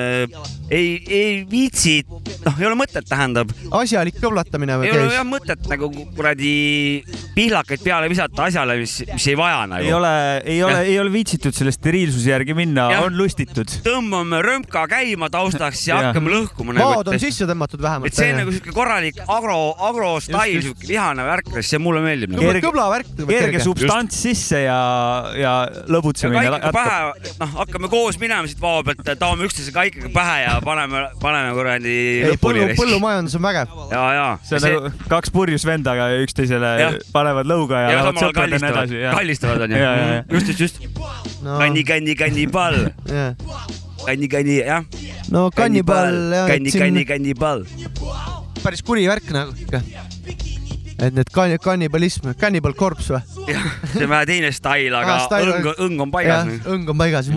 ei, 0.71 0.87
ei 1.07 1.31
viitsi, 1.49 1.99
noh, 2.45 2.59
ei 2.59 2.67
ole 2.69 2.77
mõtet, 2.79 3.05
tähendab. 3.09 3.51
asjalik 3.81 4.17
kõblatamine 4.21 4.77
või 4.81 4.89
ei 4.89 4.95
ole 4.95 5.15
jah? 5.15 5.27
mõtet 5.27 5.67
nagu 5.71 5.89
kuradi 6.15 6.53
pihlakaid 7.35 7.83
peale 7.83 8.09
visata 8.11 8.47
asjale, 8.47 8.77
mis, 8.81 8.97
mis 9.11 9.27
ei 9.31 9.37
vaja 9.39 9.65
nagu. 9.69 9.85
ei 9.85 9.93
ole, 9.95 10.13
ei 10.45 10.59
ole, 10.65 10.79
ei 10.93 10.97
ole 11.01 11.13
viitsitud 11.13 11.55
selle 11.55 11.73
steriilsuse 11.75 12.31
järgi 12.33 12.55
minna, 12.57 12.87
on 13.05 13.17
lustitud. 13.19 13.71
tõmbame 13.85 14.41
römka 14.45 14.85
käima 14.91 15.29
taustaks 15.33 15.83
ja 15.87 15.97
Jah. 15.97 16.09
hakkame 16.09 16.33
lõhkuma 16.33 16.75
maad 16.77 17.11
on 17.11 17.15
nagu. 17.15 17.21
sisse 17.21 17.47
tõmmatud 17.49 17.83
vähemalt. 17.83 18.11
et 18.11 18.19
see 18.19 18.31
on 18.33 18.41
nagu 18.43 18.55
siuke 18.55 18.75
korralik 18.75 19.21
agro, 19.27 19.59
agrostail, 19.89 20.57
Just, 20.57 20.71
siuke 20.71 20.91
vihane 20.91 21.27
värk, 21.27 21.51
see 21.65 21.81
mulle 21.81 22.03
meeldib 22.05 22.35
nagu.. 22.35 22.47
Kerge- 22.47 22.63
kõblavärk. 22.67 23.13
kerge 23.27 23.63
substants 23.63 24.21
sisse 24.27 24.63
ja, 24.65 24.79
ja 25.37 25.53
lõbutsemine. 25.91 26.43
kaikaga 26.47 26.71
pähe, 26.75 27.33
noh, 27.41 27.53
hakkame 27.61 27.91
koos 27.91 28.19
minema 28.21 28.49
siit 28.49 28.61
vao 28.63 28.81
pealt, 28.87 29.03
taome 29.19 29.47
üksteise 29.47 29.73
kaikaga 29.75 30.11
pähe 30.15 30.37
ja 30.45 30.57
paneme, 30.65 31.03
paneme 31.21 31.53
kuradi 31.57 31.95
ei, 31.95 32.31
lõpuni 32.33 32.63
põllu,. 32.63 32.79
põllumajandus 32.79 33.37
on 33.39 33.45
vägev. 33.45 33.77
ja, 33.91 34.03
ja. 34.17 34.27
see 34.47 34.59
on 34.59 34.67
nagu 34.67 35.09
kaks 35.11 35.33
purjus 35.33 35.67
venda 35.67 35.95
üksteisele 36.21 36.73
Jah. 36.81 36.99
panevad 37.13 37.49
lõuga 37.49 37.85
ja 37.85 37.91
ja 37.91 38.01
lähevad 38.01 38.15
samal 38.15 38.23
ajal 38.23 38.33
sõpradena 38.33 38.71
kallistavad 38.71 38.95
edasi., 38.95 39.15
kallistavad 39.17 39.65
onju 39.67 39.81
Ja, 39.81 39.95
ja, 39.95 40.07
ja.. 40.13 40.23
just, 40.31 40.47
just, 40.47 40.59
just. 40.59 40.75
No. 41.41 41.57
kanni, 41.57 41.83
kanni, 41.83 42.15
kannibal. 42.15 42.77
Jah. 43.09 43.35
kanni, 44.05 44.27
kanni, 44.31 44.59
jah. 44.61 44.85
no 45.33 45.49
kannibal 45.55 46.13
jah, 46.35 46.45
et 46.45 46.55
kanni, 46.55 46.71
kanni, 46.75 47.03
siin 47.03 47.09
kannibal. 47.09 47.65
päris 48.61 48.85
kuri 48.85 49.07
värk 49.09 49.33
nagu 49.33 49.55
ikka. 49.57 49.81
Et 51.01 51.15
need 51.17 51.29
kann-, 51.33 51.55
kannibalism, 51.61 52.29
cannibal 52.39 52.73
corpse 52.77 53.15
või? 53.15 53.47
jah, 53.49 53.63
see 53.93 54.03
on 54.05 54.11
vähe 54.13 54.27
teine 54.29 54.51
stail, 54.53 54.93
aga 54.95 55.15
Ah, 55.15 55.23
stail- 55.25 55.49
õng, 55.55 55.69
õng 55.87 56.03
on 56.05 56.11
paigas. 56.13 56.45
jah, 56.45 56.67
õng 56.75 56.89
on 56.93 56.97
paigas. 56.99 57.29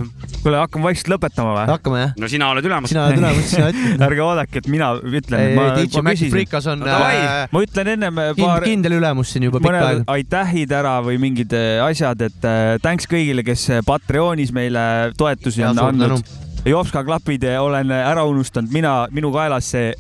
kuule, 0.44 0.58
hakkame 0.60 0.84
vaikselt 0.90 1.08
lõpetama 1.14 1.54
või? 1.56 1.64
hakkame 1.72 2.00
jah. 2.02 2.12
no 2.20 2.28
sina 2.28 2.50
oled 2.52 2.68
ülemus. 2.68 2.92
sina 2.92 3.06
oled 3.08 3.22
ülemus, 3.22 3.48
sina 3.54 3.70
ütled. 3.72 4.04
ärge 4.08 4.22
oodake, 4.26 4.60
et 4.62 4.68
mina 4.68 4.90
ütlen 5.00 5.40
Ei,. 5.40 5.54
ma, 5.56 5.66
DJ 5.78 5.96
ma 5.96 6.02
Maci 6.10 6.16
küsisin. 6.26 6.34
Freekas 6.36 6.68
on, 6.72 6.84
No 6.84 6.92
äh, 6.92 7.48
ma 7.52 7.62
ütlen 7.64 7.92
ennem 7.94 8.20
paar 8.38 8.66
kindel 8.66 8.98
ülemus 9.00 9.32
siin 9.32 9.48
juba 9.48 9.62
pikka 9.64 9.80
aega. 9.88 10.04
aitähid 10.18 10.72
ära 10.76 10.98
või 11.06 11.16
mingid 11.22 11.52
äh, 11.56 11.80
asjad, 11.86 12.20
et 12.28 12.44
äh, 12.48 12.76
thanks 12.84 13.08
kõigile, 13.10 13.44
kes 13.46 13.68
äh, 13.72 13.80
Patreonis 13.86 14.52
meile 14.52 14.84
toetusi 15.16 15.64
Ja 15.64 15.70
on 15.72 15.80
andnud. 15.88 16.28
Jopska 16.68 17.02
klapid 17.04 17.42
äh, 17.48 17.56
olen 17.60 17.90
ära 17.92 18.22
unustanud, 18.28 18.70
mina, 18.72 19.06
minu 19.12 19.32
kaelas 19.34 19.66
see, 19.74 19.90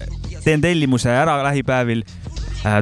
teen 0.44 0.60
tellimuse 0.64 1.08
ära 1.12 1.38
lähipäevil 1.44 2.04
äh, 2.04 2.20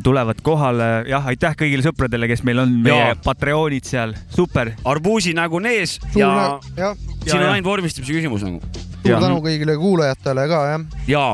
tulevad 0.04 0.42
kohale, 0.44 0.88
jah, 1.10 1.26
aitäh 1.32 1.56
kõigile 1.58 1.84
sõpradele, 1.84 2.28
kes 2.30 2.44
meil 2.46 2.62
on, 2.62 2.76
meie. 2.84 3.16
Patreonid 3.24 3.86
seal, 3.88 4.14
super. 4.32 4.72
arbuusi 4.88 5.34
nägu 5.36 5.60
nees 5.62 5.98
ja 6.14 6.58
jah, 6.78 6.94
siin 7.24 7.40
on 7.40 7.48
ja. 7.48 7.56
ainult 7.56 7.70
vormistamise 7.70 8.14
küsimus 8.14 8.46
nagu. 8.46 8.60
suur 9.02 9.18
tänu 9.18 9.40
kõigile 9.42 9.76
kuulajatele 9.80 10.46
ka 10.50 10.60
jah. 10.70 10.86
ja, 11.10 11.24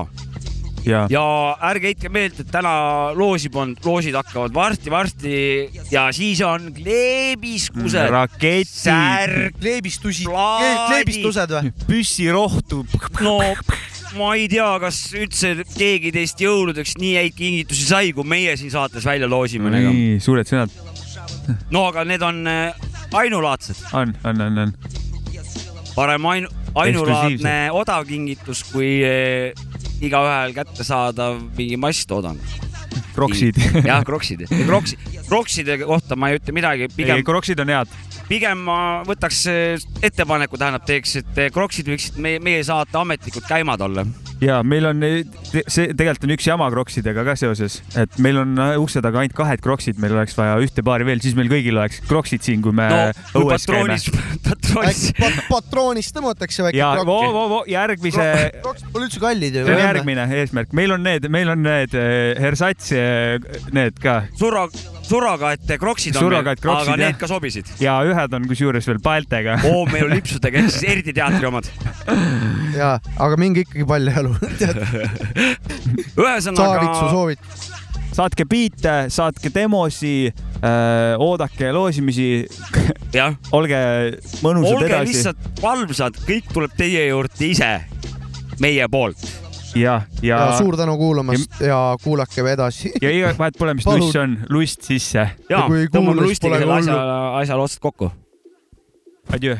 ja, 0.86 1.02
ja 1.12 1.24
ärge 1.70 1.92
heitke 1.92 2.12
meelt, 2.12 2.40
et 2.40 2.50
täna 2.52 2.72
loosi 3.18 3.52
polnud, 3.52 3.80
loosid 3.84 4.16
hakkavad 4.16 4.56
varsti-varsti 4.56 5.36
ja 5.92 6.08
siis 6.16 6.40
on 6.46 6.70
kleebiskused, 6.76 8.08
raketid, 8.16 8.72
särk, 8.72 9.60
kleebistusi, 9.60 10.28
Plaadid. 10.28 10.82
kleebistused 10.88 11.56
või? 11.58 11.74
püssirohtu. 11.88 12.84
no 13.20 13.38
ma 14.16 14.32
ei 14.38 14.46
tea, 14.50 14.68
kas 14.82 15.00
üldse 15.16 15.54
keegi 15.74 16.12
teist 16.14 16.40
jõuludeks 16.42 16.96
nii 17.00 17.14
häid 17.18 17.36
kingitusi 17.36 17.88
sai, 17.90 18.12
kui 18.16 18.26
meie 18.28 18.56
siin 18.60 18.72
saates 18.72 19.06
välja 19.08 19.28
loosime 19.30 19.72
nii, 19.74 20.18
suured 20.22 20.48
sõnad. 20.48 20.72
no 21.74 21.88
aga 21.90 22.04
need 22.08 22.24
on 22.24 22.40
äh, 22.48 22.88
ainulaadsed, 23.18 23.82
on, 23.98 24.14
on, 24.28 24.44
on, 24.46 24.62
on. 24.64 24.74
parem 25.94 26.30
ainu-, 26.32 26.52
ainulaadne 26.78 27.56
odav 27.76 28.06
kingitus 28.08 28.64
kui 28.72 28.98
äh, 29.04 29.52
igaühel 30.04 30.54
kättesaadav 30.56 31.40
mingi 31.58 31.78
masstoodang. 31.80 32.40
Kroksid. 33.18 33.56
jah, 33.82 34.04
kroksid, 34.06 34.44
kroksi, 34.46 34.98
krokside 35.26 35.80
kohta 35.82 36.16
ma 36.16 36.30
ei 36.30 36.38
ütle 36.38 36.54
midagi, 36.54 36.86
pigem, 36.94 37.24
kroksid 37.26 37.58
on 37.64 37.72
head. 37.74 37.96
Pigem 38.28 38.60
ma 38.68 38.78
võtaks 39.08 39.42
äh, 39.50 39.84
ettepaneku, 40.04 40.58
tähendab, 40.60 40.84
teeks, 40.88 41.18
et 41.22 41.40
äh, 41.40 41.50
kroksid 41.54 41.88
võiksid 41.88 42.18
meie, 42.22 42.40
meie 42.44 42.62
saate 42.66 42.98
ametlikud 43.00 43.46
käimad 43.48 43.80
olla. 43.84 44.04
ja 44.44 44.60
meil 44.62 44.86
on, 44.90 45.02
see 45.66 45.88
tegelikult 45.96 46.28
on 46.28 46.34
üks 46.36 46.48
jama 46.48 46.68
kroksidega 46.72 47.24
ka 47.26 47.34
seoses, 47.40 47.80
et 47.98 48.18
meil 48.22 48.40
on 48.42 48.52
äh, 48.60 48.74
ukse 48.80 49.02
taga 49.04 49.22
ainult 49.22 49.36
kahed 49.38 49.64
kroksid, 49.64 50.00
meil 50.02 50.14
oleks 50.16 50.36
vaja 50.38 50.58
ühte 50.62 50.84
paari 50.86 51.08
veel, 51.08 51.22
siis 51.24 51.36
meil 51.38 51.50
kõigil 51.50 51.78
oleks 51.80 52.02
kroksid 52.08 52.44
siin, 52.44 52.62
kui 52.64 52.76
me 52.76 52.88
no 52.92 53.00
õues 53.42 53.66
käime 53.68 53.96
patroonis, 53.96 54.08
patroonis 54.44 55.02
pat- 55.18 55.42
patroonist 55.48 56.16
tõmmatakse 56.16 56.68
väike 56.68 56.82
ja 56.82 56.92
voo, 57.00 57.18
krokk. 57.24 57.34
voo, 57.38 57.48
voo, 57.56 57.64
järgmise, 57.70 58.28
kroksid 58.60 58.92
pole 58.92 59.08
üldse 59.08 59.24
kallid 59.24 59.58
ju. 59.60 59.66
see 59.66 59.78
on 59.78 59.84
järgmine 59.86 60.28
eesmärk, 60.42 60.76
meil 60.76 60.96
on 60.98 61.04
need, 61.06 61.32
meil 61.32 61.56
on 61.56 61.64
need 61.64 61.96
äh, 61.96 62.36
Hersats, 62.38 62.92
need 63.74 63.98
ka 64.04 64.20
surra, 64.38 64.68
surrogaate 65.08 65.78
kroksid 65.80 66.16
on 66.16 66.26
Surrogaat 66.26 66.60
kroksid, 66.62 66.92
aga 66.92 66.98
need 67.00 67.14
jah. 67.14 67.18
ka 67.20 67.30
sobisid. 67.30 67.70
ja 67.82 67.96
ühed 68.06 68.36
on 68.36 68.46
kusjuures 68.50 68.88
veel 68.90 69.00
paeltega. 69.04 69.58
oo, 69.70 69.86
meil 69.92 70.08
on 70.08 70.14
lipsudega 70.16 70.62
ehk 70.62 70.72
siis 70.74 70.86
eriti 70.92 71.14
teatri 71.16 71.48
omad. 71.48 71.68
ja, 72.76 72.96
aga 73.16 73.40
minge 73.40 73.64
ikkagi 73.64 73.86
paljajalu. 73.88 74.34
ühesõnaga 76.22 76.60
Saavitsu, 76.60 77.08
soovitus. 77.14 77.66
saatke 78.18 78.48
biite, 78.50 78.94
saatke 79.14 79.52
demosi, 79.54 80.14
oodake 81.24 81.72
loosimisi, 81.74 82.30
jah, 83.14 83.36
olge 83.58 83.82
mõnusad 84.44 84.74
olge 84.76 84.92
edasi. 84.92 85.12
lihtsalt 85.12 85.62
valvsad, 85.64 86.22
kõik 86.28 86.54
tuleb 86.54 86.78
teie 86.78 87.08
juurde 87.08 87.52
ise, 87.52 87.74
meie 88.60 88.88
poolt. 88.92 89.47
ja, 89.80 90.02
ja, 90.22 90.36
ja 90.36 90.58
suur 90.58 90.76
tänu 90.76 90.96
kuulamast 90.98 91.60
ja 91.60 91.96
kuulake 92.04 92.44
edasi. 92.52 92.92
ja 93.02 93.10
iga, 93.10 93.32
vahet 93.38 93.58
pole, 93.58 93.74
mis 93.74 93.86
luss 93.86 94.16
on, 94.16 94.38
lust 94.50 94.82
sisse. 94.82 95.30
ja 95.50 95.64
kui 95.66 95.84
ei 95.84 95.90
tõmbame 95.92 96.26
lustiga 96.26 96.54
pole 96.54 96.62
selle 96.64 96.78
asja, 96.82 97.00
asjale 97.42 97.66
otsad 97.68 97.82
kokku. 97.82 98.12
Adjöö. 99.32 99.58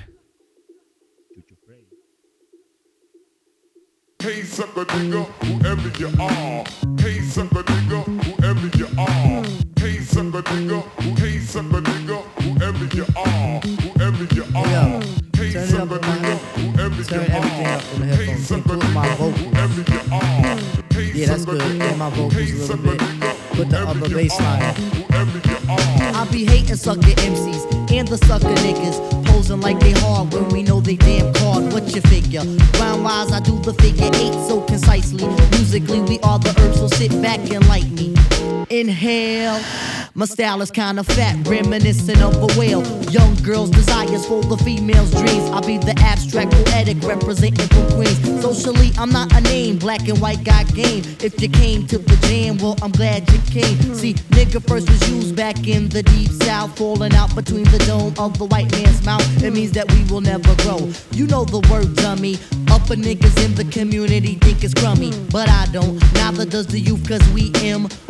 Hey, 4.23 4.43
sucker 4.43 4.85
nigga, 4.85 5.23
whoever 5.45 5.91
you 6.01 6.09
are. 6.19 6.65
Hey, 6.99 7.21
sucker 7.23 7.63
nigga, 7.63 8.03
whoever 8.25 8.71
you 8.77 8.89
are. 8.99 9.45
Hey, 9.79 10.01
sucker 10.01 10.43
nigga, 10.43 10.83
who, 10.99 11.15
hey, 11.23 11.39
sucker 11.39 11.81
nigga, 11.81 12.19
whoever 12.59 12.97
you 12.97 13.07
are. 13.17 13.61
Whoever 13.61 14.35
you 14.35 14.45
are. 14.55 15.03
Hey, 15.37 15.53
turn 15.53 15.69
it 15.69 15.75
up 15.75 15.91
in 15.93 16.01
my 16.01 16.17
head. 16.19 16.41
Turn 16.55 16.81
everything 16.81 17.19
are. 17.31 17.77
up 17.77 17.85
in 17.95 18.01
the 18.01 18.07
headphones, 18.07 18.47
sucker 18.47 18.77
my 18.93 19.15
vocals. 19.15 19.41
whoever 19.41 19.93
you 19.93 20.01
are. 20.13 20.59
Hey, 20.93 21.13
Yeah, 21.15 21.27
that's 21.27 21.45
good. 21.45 21.61
And 21.61 21.99
my 21.99 22.11
vocals 22.11 22.51
a 22.71 22.77
little 22.77 22.77
bit. 22.77 23.01
Put 23.53 23.71
the 23.71 23.89
upper 23.89 24.09
bass 24.09 24.39
line 24.41 25.08
I 25.19 26.29
be 26.31 26.45
hating 26.45 26.77
sucker 26.77 27.01
MCs 27.01 27.91
and 27.93 28.07
the 28.07 28.19
sucker 28.19 28.55
niggas. 28.63 29.27
Posing 29.27 29.61
like 29.61 29.81
they 29.81 29.91
hard 29.91 30.33
when 30.33 30.49
we 30.51 30.63
know 30.63 30.81
they 30.81 30.95
damn 30.95 31.33
card. 31.35 31.73
What 31.73 31.93
you 31.93 32.01
figure? 32.03 32.43
Round 32.79 33.03
wise, 33.03 33.33
I 33.33 33.41
do 33.41 33.59
the 33.63 33.75
figure 33.75 34.11
eight 34.15 34.35
so 34.47 34.61
concisely. 34.61 35.27
Musically, 35.51 36.01
we 36.03 36.21
are 36.21 36.39
the 36.39 36.55
herbs, 36.61 36.79
so 36.79 36.87
sit 36.87 37.11
back 37.21 37.41
and 37.51 37.67
light 37.69 37.91
me. 37.91 38.15
Inhale. 38.71 39.61
My 40.15 40.27
style 40.27 40.61
is 40.63 40.71
kinda 40.71 41.05
fat, 41.05 41.47
reminiscent 41.47 42.21
of 42.21 42.35
a 42.37 42.59
whale. 42.59 42.83
Young 43.11 43.35
girls' 43.37 43.71
desires 43.71 44.27
for 44.27 44.43
the 44.43 44.57
female's 44.59 45.11
dreams. 45.13 45.49
I'll 45.51 45.63
be 45.63 45.79
the 45.79 45.99
abstract 46.01 46.51
poetic 46.51 47.03
representing 47.03 47.69
for 47.69 47.85
Queens. 47.95 48.43
Socially, 48.43 48.93
I'm 48.99 49.11
not 49.11 49.33
a 49.33 49.41
name, 49.43 49.79
black 49.79 50.09
and 50.09 50.21
white 50.21 50.43
got 50.45 50.67
game. 50.75 51.05
If 51.21 51.41
you 51.41 51.49
came 51.49 51.87
to 51.87 51.99
the 51.99 52.17
jam, 52.27 52.59
well, 52.59 52.77
I'm 52.83 52.91
glad 52.91 53.31
you 53.31 53.39
came. 53.51 53.95
See, 53.95 54.15
nigga 54.35 54.61
first 54.69 54.89
was 54.89 55.08
used 55.09 55.37
back 55.37 55.67
in 55.67 55.89
the 55.89 56.03
deep 56.03 56.31
south, 56.31 56.77
falling 56.79 57.15
out 57.15 57.35
between 57.35 57.65
the 57.65 57.79
dome 57.87 58.15
of 58.19 58.39
the 58.39 58.47
white 58.47 58.71
man's 58.73 59.05
mouth. 59.05 59.43
It 59.43 59.53
means 59.53 59.73
that 59.73 59.91
we 59.93 60.05
will 60.05 60.21
never 60.21 60.55
grow. 60.63 60.91
You 61.13 61.27
know 61.27 61.45
the 61.45 61.61
word, 61.71 61.95
dummy. 61.97 62.39
Upper 62.71 62.95
niggas 62.95 63.45
in 63.45 63.55
the 63.55 63.65
community 63.65 64.35
think 64.37 64.65
it's 64.65 64.75
crummy, 64.75 65.13
but 65.31 65.49
I 65.49 65.67
don't. 65.73 66.01
Neither 66.15 66.45
does 66.45 66.67
the 66.67 66.81
youth, 66.81 67.07
cause 67.09 67.27
we 67.31 67.53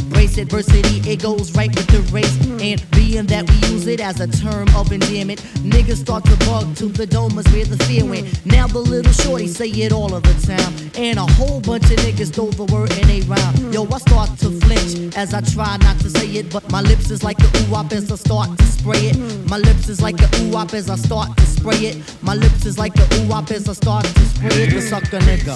embrace 0.08 0.38
adversity. 0.38 1.10
It 1.10 1.22
goes 1.22 1.54
right 1.54 1.68
with 1.74 1.86
the 1.88 2.00
race. 2.12 2.36
And 2.60 2.78
being 2.92 3.26
that 3.26 3.48
we 3.48 3.56
use 3.68 3.86
it 3.86 4.00
as 4.00 4.20
a 4.20 4.26
term 4.26 4.68
of 4.74 4.90
endearment, 4.90 5.40
niggas 5.62 5.98
start 5.98 6.24
to 6.24 6.36
bug 6.46 6.74
to 6.76 6.86
the 6.86 7.06
dome 7.06 7.38
is 7.38 7.46
where 7.52 7.64
the 7.64 7.76
fear 7.84 8.04
went. 8.04 8.26
Now 8.46 8.66
the 8.66 8.78
little 8.78 9.12
shorty 9.12 9.48
say 9.48 9.68
it 9.68 9.92
all 9.92 10.14
of 10.14 10.22
the 10.22 10.34
time. 10.46 10.72
And 10.96 11.18
a 11.18 11.26
whole 11.32 11.60
bunch 11.60 11.84
of 11.84 11.98
niggas 11.98 12.32
throw 12.32 12.50
the 12.50 12.64
word 12.72 12.90
in 12.98 13.08
a 13.10 13.20
rhyme. 13.22 13.72
Yo, 13.72 13.84
I 13.84 13.98
start 13.98 14.30
to 14.40 14.50
flinch 14.62 15.14
as 15.16 15.34
I 15.34 15.40
try 15.42 15.76
not 15.78 15.98
to 16.00 16.10
say 16.10 16.26
it, 16.40 16.50
but 16.50 16.70
my 16.70 16.80
lips 16.80 17.10
is 17.10 17.22
like 17.22 17.38
a 17.40 17.48
ooh 17.60 17.76
as 17.76 18.10
I 18.10 18.16
start 18.16 18.56
to 18.58 18.64
spray 18.64 19.12
it. 19.12 19.16
My 19.48 19.58
lips 19.58 19.88
is 19.88 20.00
like 20.00 20.20
a 20.20 20.28
ooh 20.40 20.56
as 20.56 20.88
I 20.88 20.96
start 20.96 21.36
to 21.36 21.46
spray 21.46 21.80
it. 21.90 21.96
My 22.22 22.34
lips 22.34 22.64
is 22.64 22.78
like 22.78 22.96
a 22.96 23.06
ooh 23.16 23.32
as 23.32 23.68
I 23.68 23.72
start 23.74 24.04
to 24.04 24.24
spray 24.26 24.62
it. 24.64 24.70
The 24.72 24.80
sucker 24.80 25.18
nigga. 25.20 25.54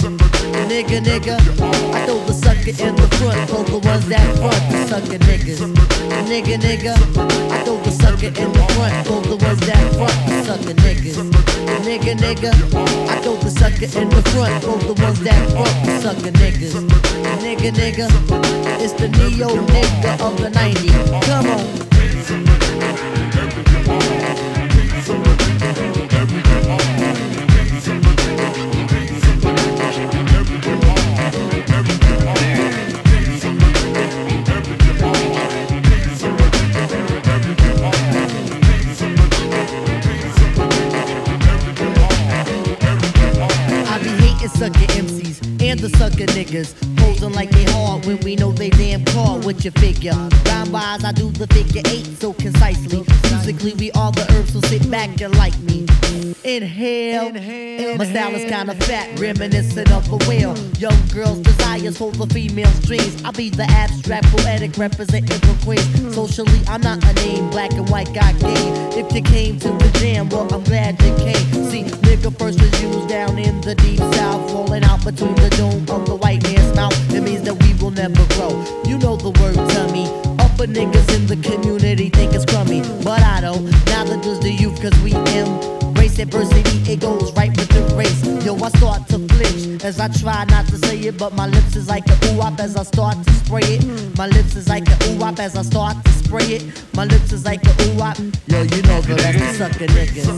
Nigga, 0.69 1.01
nigga. 1.01 1.37
I 1.95 2.07
throw 2.07 2.21
the 2.27 2.35
sucker 2.35 2.75
in 2.85 2.97
the 2.97 3.09
front 3.17 3.51
for 3.51 3.65
the 3.65 3.79
ones 3.79 4.09
that 4.09 4.42
front 4.43 4.71
the 4.71 4.87
sucker 4.89 5.19
niggas. 5.27 5.61
Nigga, 6.27 6.57
nigga. 6.59 6.95
I 7.53 7.63
throw 7.65 7.79
the 7.79 7.91
sucker 7.91 8.27
in 8.27 8.51
the 8.53 8.63
front 8.75 9.07
for 9.07 9.21
the 9.23 9.37
ones 9.37 9.61
that 9.61 9.95
front 9.95 10.19
the 10.27 10.43
sucker 10.45 10.75
niggas. 10.83 11.17
Nigga, 11.87 12.15
nigga. 12.25 12.51
I 13.09 13.21
throw 13.23 13.37
the 13.37 13.51
sucker 13.51 13.89
in 14.01 14.09
the 14.09 14.23
front 14.31 14.65
for 14.65 14.79
the 14.79 14.95
ones 15.03 15.21
that 15.21 15.51
front 15.53 15.77
the 15.87 16.01
sucker 16.03 16.33
niggas. 16.43 16.75
Nigga, 17.45 17.71
nigga. 17.71 18.07
It's 18.81 18.95
the 18.95 19.09
neo 19.09 19.49
nigga 19.67 20.21
of 20.21 20.37
the 20.39 20.51
90s. 20.51 21.23
Come 21.25 21.47
on. 21.47 21.92
With 49.55 49.65
your 49.65 49.73
figure. 49.73 50.13
Rhyme 50.47 50.73
wise, 50.73 51.05
I 51.05 51.13
do 51.13 51.31
the 51.31 51.47
figure 51.49 51.83
eight 51.87 52.12
My 58.03 58.09
style 58.09 58.35
is 58.35 58.51
kinda 58.51 58.75
fat, 58.87 59.17
reminiscent 59.21 59.89
of 59.93 60.11
a 60.11 60.17
whale. 60.29 60.57
Young 60.81 61.07
girls' 61.15 61.39
desires 61.39 61.97
hold 61.97 62.17
the 62.17 62.27
female's 62.27 62.81
dreams. 62.81 63.23
I'll 63.25 63.31
be 63.31 63.49
the 63.49 63.63
abstract 63.63 64.27
poetic 64.35 64.77
representing 64.77 65.39
for 65.39 65.55
Queens. 65.65 66.13
Socially, 66.13 66.63
I'm 66.67 66.81
not 66.81 66.99
a 67.05 67.13
name, 67.13 67.49
black 67.51 67.71
and 67.75 67.89
white 67.89 68.13
got 68.13 68.37
game. 68.41 68.75
If 68.99 69.15
you 69.15 69.23
came 69.23 69.61
to 69.61 69.69
the 69.69 69.89
jam, 70.01 70.29
well, 70.31 70.53
I'm 70.53 70.65
glad 70.65 71.01
you 71.01 71.15
came. 71.15 71.71
See, 71.71 71.85
nigga 72.03 72.37
first 72.41 72.61
was 72.61 72.83
used 72.83 73.09
down 73.09 73.39
in 73.39 73.61
the 73.61 73.77
deep 73.77 74.01
south, 74.19 74.51
falling 74.51 74.83
out 74.83 75.05
between 75.05 75.37
the 75.37 75.51
dome 75.51 75.87
of 75.89 76.05
the 76.05 76.17
white 76.17 76.43
man's 76.43 76.75
mouth. 76.75 77.15
It 77.15 77.21
means 77.21 77.43
that 77.43 77.55
we 77.63 77.73
will 77.75 77.93
never 77.93 78.27
grow. 78.35 78.51
You 78.85 78.99
know 78.99 79.15
the 79.15 79.31
word, 79.31 79.55
tummy. 79.71 80.07
Upper 80.43 80.67
niggas 80.67 81.09
in 81.15 81.29
the 81.29 81.37
community 81.37 82.09
think 82.09 82.35
it's 82.35 82.47
crummy, 82.47 82.83
but 83.05 83.23
I 83.23 83.41
don't. 83.43 83.71
Neither 83.87 84.17
does 84.23 84.41
the 84.41 84.51
youth, 84.51 84.83
cause 84.83 84.99
we 85.05 85.13
embrace 85.39 85.82
adversity. 86.23 86.93
It 86.93 87.01
goes 87.01 87.33
right 87.33 87.51
with 87.51 87.69
the 87.69 87.83
race. 87.97 88.23
Yo, 88.45 88.55
I 88.57 88.69
start 88.71 89.09
to 89.09 89.19
flinch 89.19 89.62
as 89.85 89.99
I 89.99 90.09
try 90.09 90.45
not 90.45 90.67
to 90.69 90.79
say 90.79 90.99
it, 90.99 91.19
but 91.19 91.35
my 91.35 91.47
lips 91.47 91.77
is 91.77 91.89
like 91.89 92.07
a 92.09 92.17
ooh 92.27 92.39
wop 92.39 92.61
as 92.61 92.77
I 92.77 92.83
start 92.85 93.17
to 93.25 93.33
spray 93.33 93.63
it. 93.63 94.17
My 94.17 94.27
lips 94.29 94.55
is 94.55 94.69
like 94.69 94.89
a 94.89 94.97
ooh 95.09 95.19
wop 95.19 95.39
as 95.39 95.57
I 95.57 95.63
start 95.63 95.97
to 96.05 96.13
spray 96.13 96.45
it. 96.57 96.85
My 96.95 97.05
lips 97.05 97.33
is 97.33 97.45
like 97.45 97.65
a 97.67 97.73
ooh 97.83 97.99
wop. 97.99 98.19
Yo, 98.47 98.63
you 98.63 98.83
know 98.83 99.01
the 99.01 99.15
the 99.15 99.55
sucker 99.59 99.87
niggas. 99.87 100.29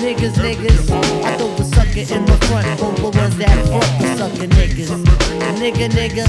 Niggas, 0.00 0.34
niggas. 0.40 0.90
I 1.24 1.36
throw 1.36 1.54
the 1.56 1.64
sucker 1.64 2.04
in 2.14 2.24
the 2.24 2.36
front 2.46 2.66
for 2.78 2.92
the 2.92 3.10
ones 3.18 3.36
that 3.36 3.56
front 3.66 3.92
the 4.00 4.16
sucker 4.16 4.46
niggas. 4.46 5.18
Nigga, 5.58 5.88
nigga. 5.90 6.24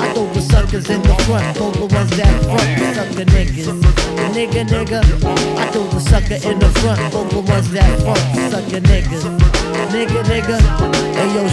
I 0.00 0.12
throw 0.12 0.32
the 0.32 0.40
suckers 0.40 0.88
in 0.88 1.02
the 1.02 1.14
front 1.26 1.56
for 1.56 1.72
the 1.72 1.86
ones 1.92 2.10
that 2.16 2.42
front 2.44 2.78
the 2.78 2.94
sucker 2.94 3.24
niggas. 3.24 3.98
Nigga, 4.32 4.64
nigga. 4.64 5.00
I 5.58 5.70
throw 5.72 5.84
the 5.88 6.00
sucker 6.00 6.38
in 6.48 6.58
the 6.58 6.70
front 6.80 7.00
for 7.12 7.24
the 7.24 7.40
ones 7.40 7.70
that 7.72 8.00
front 8.00 8.22
the 8.34 8.50
sucker 8.50 8.80
niggas. 8.80 9.58
Nigga, 9.88 10.22
nigga. 10.24 10.58
Hey 11.18 11.34
yo, 11.34 11.48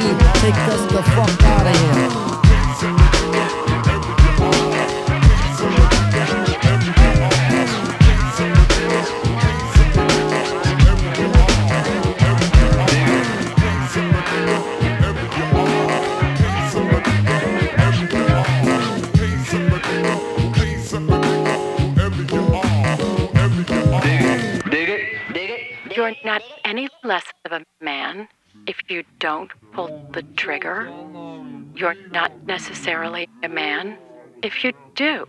Shaheed, 0.00 0.18
take 0.40 0.54
us 0.54 0.80
the 0.92 1.02
fuck 1.02 1.42
out 1.44 1.66
of 1.66 1.76
here. 1.76 2.10
You're 25.94 26.14
not 26.24 26.42
any 26.64 26.88
less 27.04 27.24
of 27.44 27.52
a 27.52 27.64
man 27.84 28.28
if 28.70 28.78
you 28.88 29.02
don't 29.18 29.50
pull 29.72 29.88
the 30.12 30.22
trigger. 30.36 30.88
You're 31.74 31.96
not 32.12 32.30
necessarily 32.46 33.28
a 33.42 33.48
man 33.48 33.98
if 34.44 34.62
you 34.62 34.72
do. 34.94 35.26